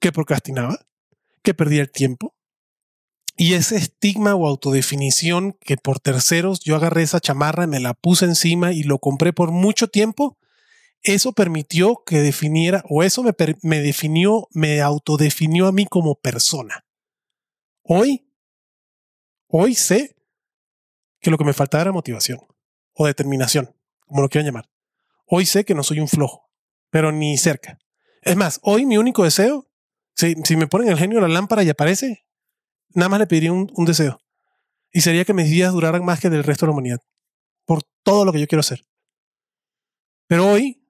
que 0.00 0.12
procrastinaba, 0.12 0.78
que 1.42 1.52
perdía 1.52 1.82
el 1.82 1.90
tiempo. 1.90 2.34
Y 3.36 3.52
ese 3.52 3.76
estigma 3.76 4.34
o 4.34 4.46
autodefinición 4.46 5.58
que 5.60 5.76
por 5.76 6.00
terceros 6.00 6.60
yo 6.60 6.76
agarré 6.76 7.02
esa 7.02 7.20
chamarra, 7.20 7.66
me 7.66 7.80
la 7.80 7.92
puse 7.92 8.24
encima 8.24 8.72
y 8.72 8.82
lo 8.82 8.98
compré 8.98 9.34
por 9.34 9.50
mucho 9.50 9.88
tiempo, 9.88 10.38
eso 11.02 11.32
permitió 11.32 12.02
que 12.06 12.20
definiera, 12.20 12.84
o 12.88 13.02
eso 13.02 13.22
me, 13.22 13.34
me 13.62 13.80
definió, 13.80 14.48
me 14.52 14.80
autodefinió 14.80 15.66
a 15.66 15.72
mí 15.72 15.86
como 15.86 16.14
persona. 16.14 16.84
Hoy, 17.82 18.30
hoy 19.48 19.74
sé 19.74 20.16
que 21.20 21.30
lo 21.30 21.38
que 21.38 21.44
me 21.44 21.52
faltaba 21.52 21.82
era 21.82 21.92
motivación 21.92 22.40
o 22.94 23.06
determinación, 23.06 23.74
como 24.06 24.22
lo 24.22 24.28
quieran 24.28 24.46
llamar. 24.46 24.70
Hoy 25.26 25.46
sé 25.46 25.64
que 25.64 25.74
no 25.74 25.82
soy 25.82 25.98
un 25.98 26.08
flojo, 26.08 26.50
pero 26.90 27.10
ni 27.10 27.36
cerca. 27.36 27.78
Es 28.22 28.36
más, 28.36 28.60
hoy 28.62 28.86
mi 28.86 28.98
único 28.98 29.24
deseo, 29.24 29.68
si, 30.14 30.34
si 30.44 30.56
me 30.56 30.68
ponen 30.68 30.88
el 30.88 30.98
genio 30.98 31.20
de 31.20 31.28
la 31.28 31.34
lámpara 31.34 31.64
y 31.64 31.70
aparece, 31.70 32.26
nada 32.90 33.08
más 33.08 33.20
le 33.20 33.26
pediría 33.26 33.52
un, 33.52 33.72
un 33.74 33.84
deseo. 33.84 34.20
Y 34.92 35.00
sería 35.00 35.24
que 35.24 35.34
mis 35.34 35.50
días 35.50 35.72
duraran 35.72 36.04
más 36.04 36.20
que 36.20 36.30
del 36.30 36.44
resto 36.44 36.66
de 36.66 36.68
la 36.68 36.72
humanidad. 36.74 37.00
Por 37.64 37.82
todo 38.04 38.24
lo 38.24 38.32
que 38.32 38.40
yo 38.40 38.46
quiero 38.46 38.60
hacer. 38.60 38.84
Pero 40.28 40.48
hoy 40.48 40.81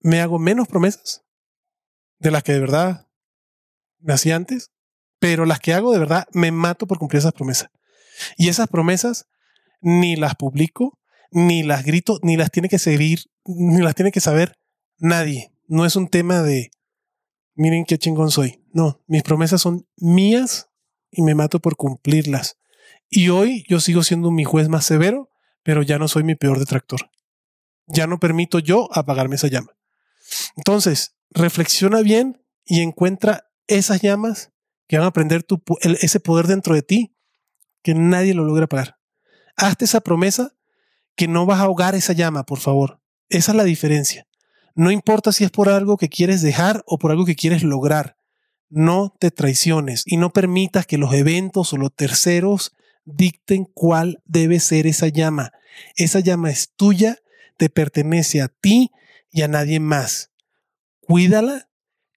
me 0.00 0.20
hago 0.20 0.38
menos 0.38 0.68
promesas 0.68 1.22
de 2.18 2.30
las 2.30 2.42
que 2.42 2.52
de 2.52 2.60
verdad 2.60 3.08
me 3.98 4.12
hacía 4.12 4.36
antes, 4.36 4.70
pero 5.18 5.44
las 5.44 5.60
que 5.60 5.74
hago 5.74 5.92
de 5.92 5.98
verdad 5.98 6.26
me 6.32 6.50
mato 6.50 6.86
por 6.86 6.98
cumplir 6.98 7.18
esas 7.18 7.32
promesas. 7.32 7.70
Y 8.36 8.48
esas 8.48 8.68
promesas 8.68 9.26
ni 9.80 10.16
las 10.16 10.34
publico, 10.34 10.98
ni 11.30 11.62
las 11.62 11.84
grito, 11.84 12.18
ni 12.22 12.36
las 12.36 12.50
tiene 12.50 12.68
que 12.68 12.78
seguir, 12.78 13.24
ni 13.44 13.80
las 13.80 13.94
tiene 13.94 14.12
que 14.12 14.20
saber 14.20 14.58
nadie. 14.98 15.52
No 15.66 15.86
es 15.86 15.96
un 15.96 16.08
tema 16.08 16.42
de, 16.42 16.70
miren 17.54 17.84
qué 17.84 17.98
chingón 17.98 18.30
soy. 18.30 18.64
No, 18.72 19.02
mis 19.06 19.22
promesas 19.22 19.60
son 19.60 19.86
mías 19.96 20.68
y 21.10 21.22
me 21.22 21.34
mato 21.34 21.60
por 21.60 21.76
cumplirlas. 21.76 22.58
Y 23.08 23.28
hoy 23.30 23.64
yo 23.68 23.80
sigo 23.80 24.02
siendo 24.02 24.30
mi 24.30 24.44
juez 24.44 24.68
más 24.68 24.84
severo, 24.84 25.30
pero 25.62 25.82
ya 25.82 25.98
no 25.98 26.08
soy 26.08 26.22
mi 26.22 26.34
peor 26.34 26.58
detractor. 26.58 27.10
Ya 27.86 28.06
no 28.06 28.18
permito 28.18 28.58
yo 28.58 28.88
apagarme 28.92 29.36
esa 29.36 29.48
llama. 29.48 29.72
Entonces, 30.56 31.16
reflexiona 31.30 32.02
bien 32.02 32.44
y 32.64 32.80
encuentra 32.80 33.50
esas 33.66 34.00
llamas 34.00 34.52
que 34.88 34.98
van 34.98 35.06
a 35.06 35.12
prender 35.12 35.46
ese 35.80 36.20
poder 36.20 36.46
dentro 36.46 36.74
de 36.74 36.82
ti 36.82 37.16
que 37.82 37.94
nadie 37.94 38.34
lo 38.34 38.44
logra 38.44 38.66
parar. 38.66 38.98
Hazte 39.56 39.84
esa 39.84 40.00
promesa 40.00 40.54
que 41.16 41.28
no 41.28 41.46
vas 41.46 41.60
a 41.60 41.64
ahogar 41.64 41.94
esa 41.94 42.12
llama, 42.12 42.44
por 42.44 42.58
favor. 42.58 43.00
Esa 43.28 43.52
es 43.52 43.56
la 43.56 43.64
diferencia. 43.64 44.26
No 44.74 44.90
importa 44.90 45.32
si 45.32 45.44
es 45.44 45.50
por 45.50 45.68
algo 45.68 45.96
que 45.96 46.08
quieres 46.08 46.42
dejar 46.42 46.82
o 46.86 46.98
por 46.98 47.10
algo 47.10 47.24
que 47.24 47.36
quieres 47.36 47.62
lograr. 47.62 48.16
No 48.68 49.14
te 49.18 49.30
traiciones 49.30 50.04
y 50.06 50.16
no 50.16 50.32
permitas 50.32 50.86
que 50.86 50.98
los 50.98 51.12
eventos 51.12 51.72
o 51.72 51.76
los 51.76 51.94
terceros 51.94 52.74
dicten 53.04 53.64
cuál 53.64 54.22
debe 54.24 54.60
ser 54.60 54.86
esa 54.86 55.08
llama. 55.08 55.52
Esa 55.96 56.20
llama 56.20 56.50
es 56.50 56.72
tuya, 56.76 57.18
te 57.56 57.68
pertenece 57.68 58.40
a 58.40 58.48
ti 58.48 58.90
y 59.30 59.42
a 59.42 59.48
nadie 59.48 59.80
más. 59.80 60.32
Cuídala, 61.00 61.70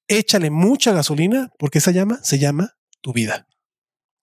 échale 0.08 0.50
mucha 0.50 0.94
gasolina 0.94 1.52
porque 1.58 1.80
esa 1.80 1.92
llama 1.92 2.20
se 2.24 2.40
llama 2.40 2.78
tu 3.02 3.14
vida. 3.14 3.48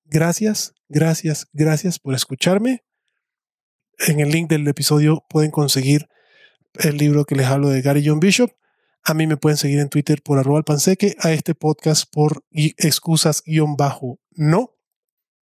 Gracias, 0.04 0.74
gracias, 0.88 1.48
gracias 1.52 1.98
por 1.98 2.14
escucharme. 2.14 2.84
En 3.98 4.20
el 4.20 4.30
link 4.30 4.48
del 4.48 4.66
episodio 4.66 5.24
pueden 5.28 5.50
conseguir 5.50 6.08
el 6.74 6.96
libro 6.96 7.24
que 7.24 7.34
les 7.34 7.46
hablo 7.46 7.68
de 7.68 7.82
Gary 7.82 8.02
John 8.04 8.20
Bishop. 8.20 8.50
A 9.02 9.14
mí 9.14 9.26
me 9.26 9.36
pueden 9.36 9.56
seguir 9.56 9.78
en 9.78 9.88
Twitter 9.88 10.22
por 10.22 10.38
arroba 10.38 10.62
panseque, 10.62 11.16
a 11.20 11.32
este 11.32 11.54
podcast 11.54 12.10
por 12.12 12.44
excusas-no. 12.50 13.50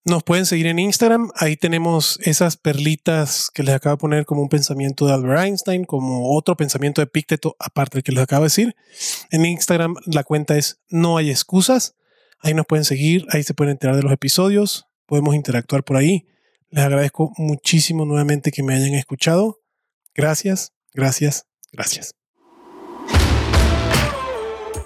Nos 0.08 0.24
pueden 0.24 0.46
seguir 0.46 0.66
en 0.68 0.78
Instagram. 0.78 1.30
Ahí 1.34 1.58
tenemos 1.58 2.18
esas 2.22 2.56
perlitas 2.56 3.50
que 3.52 3.62
les 3.62 3.74
acabo 3.74 3.96
de 3.96 4.00
poner 4.00 4.24
como 4.24 4.40
un 4.40 4.48
pensamiento 4.48 5.06
de 5.06 5.12
Albert 5.12 5.42
Einstein, 5.42 5.84
como 5.84 6.34
otro 6.34 6.56
pensamiento 6.56 7.02
de 7.02 7.04
Epicteto, 7.04 7.56
aparte 7.58 7.98
del 7.98 8.04
que 8.04 8.12
les 8.12 8.22
acabo 8.22 8.44
de 8.44 8.46
decir. 8.46 8.76
En 9.30 9.44
Instagram 9.44 9.96
la 10.06 10.24
cuenta 10.24 10.56
es 10.56 10.80
No 10.88 11.18
hay 11.18 11.28
excusas. 11.28 11.94
Ahí 12.40 12.54
nos 12.54 12.64
pueden 12.64 12.86
seguir, 12.86 13.26
ahí 13.32 13.42
se 13.42 13.52
pueden 13.52 13.72
enterar 13.72 13.96
de 13.96 14.02
los 14.02 14.12
episodios, 14.12 14.86
podemos 15.04 15.34
interactuar 15.34 15.84
por 15.84 15.98
ahí. 15.98 16.26
Les 16.70 16.84
agradezco 16.84 17.34
muchísimo 17.36 18.06
nuevamente 18.06 18.50
que 18.50 18.62
me 18.62 18.74
hayan 18.74 18.94
escuchado. 18.94 19.60
Gracias, 20.14 20.72
gracias, 20.94 21.44
gracias. 21.70 22.17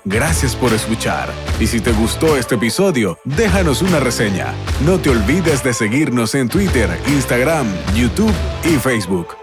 Gracias 0.04 0.56
por 0.56 0.72
escuchar. 0.72 1.28
Y 1.60 1.66
si 1.66 1.80
te 1.80 1.92
gustó 1.92 2.36
este 2.36 2.56
episodio, 2.56 3.18
déjanos 3.24 3.82
una 3.82 4.00
reseña. 4.00 4.52
No 4.84 4.98
te 4.98 5.10
olvides 5.10 5.62
de 5.62 5.72
seguirnos 5.72 6.34
en 6.34 6.48
Twitter, 6.48 6.90
Instagram, 7.06 7.66
YouTube 7.94 8.34
y 8.64 8.76
Facebook. 8.78 9.41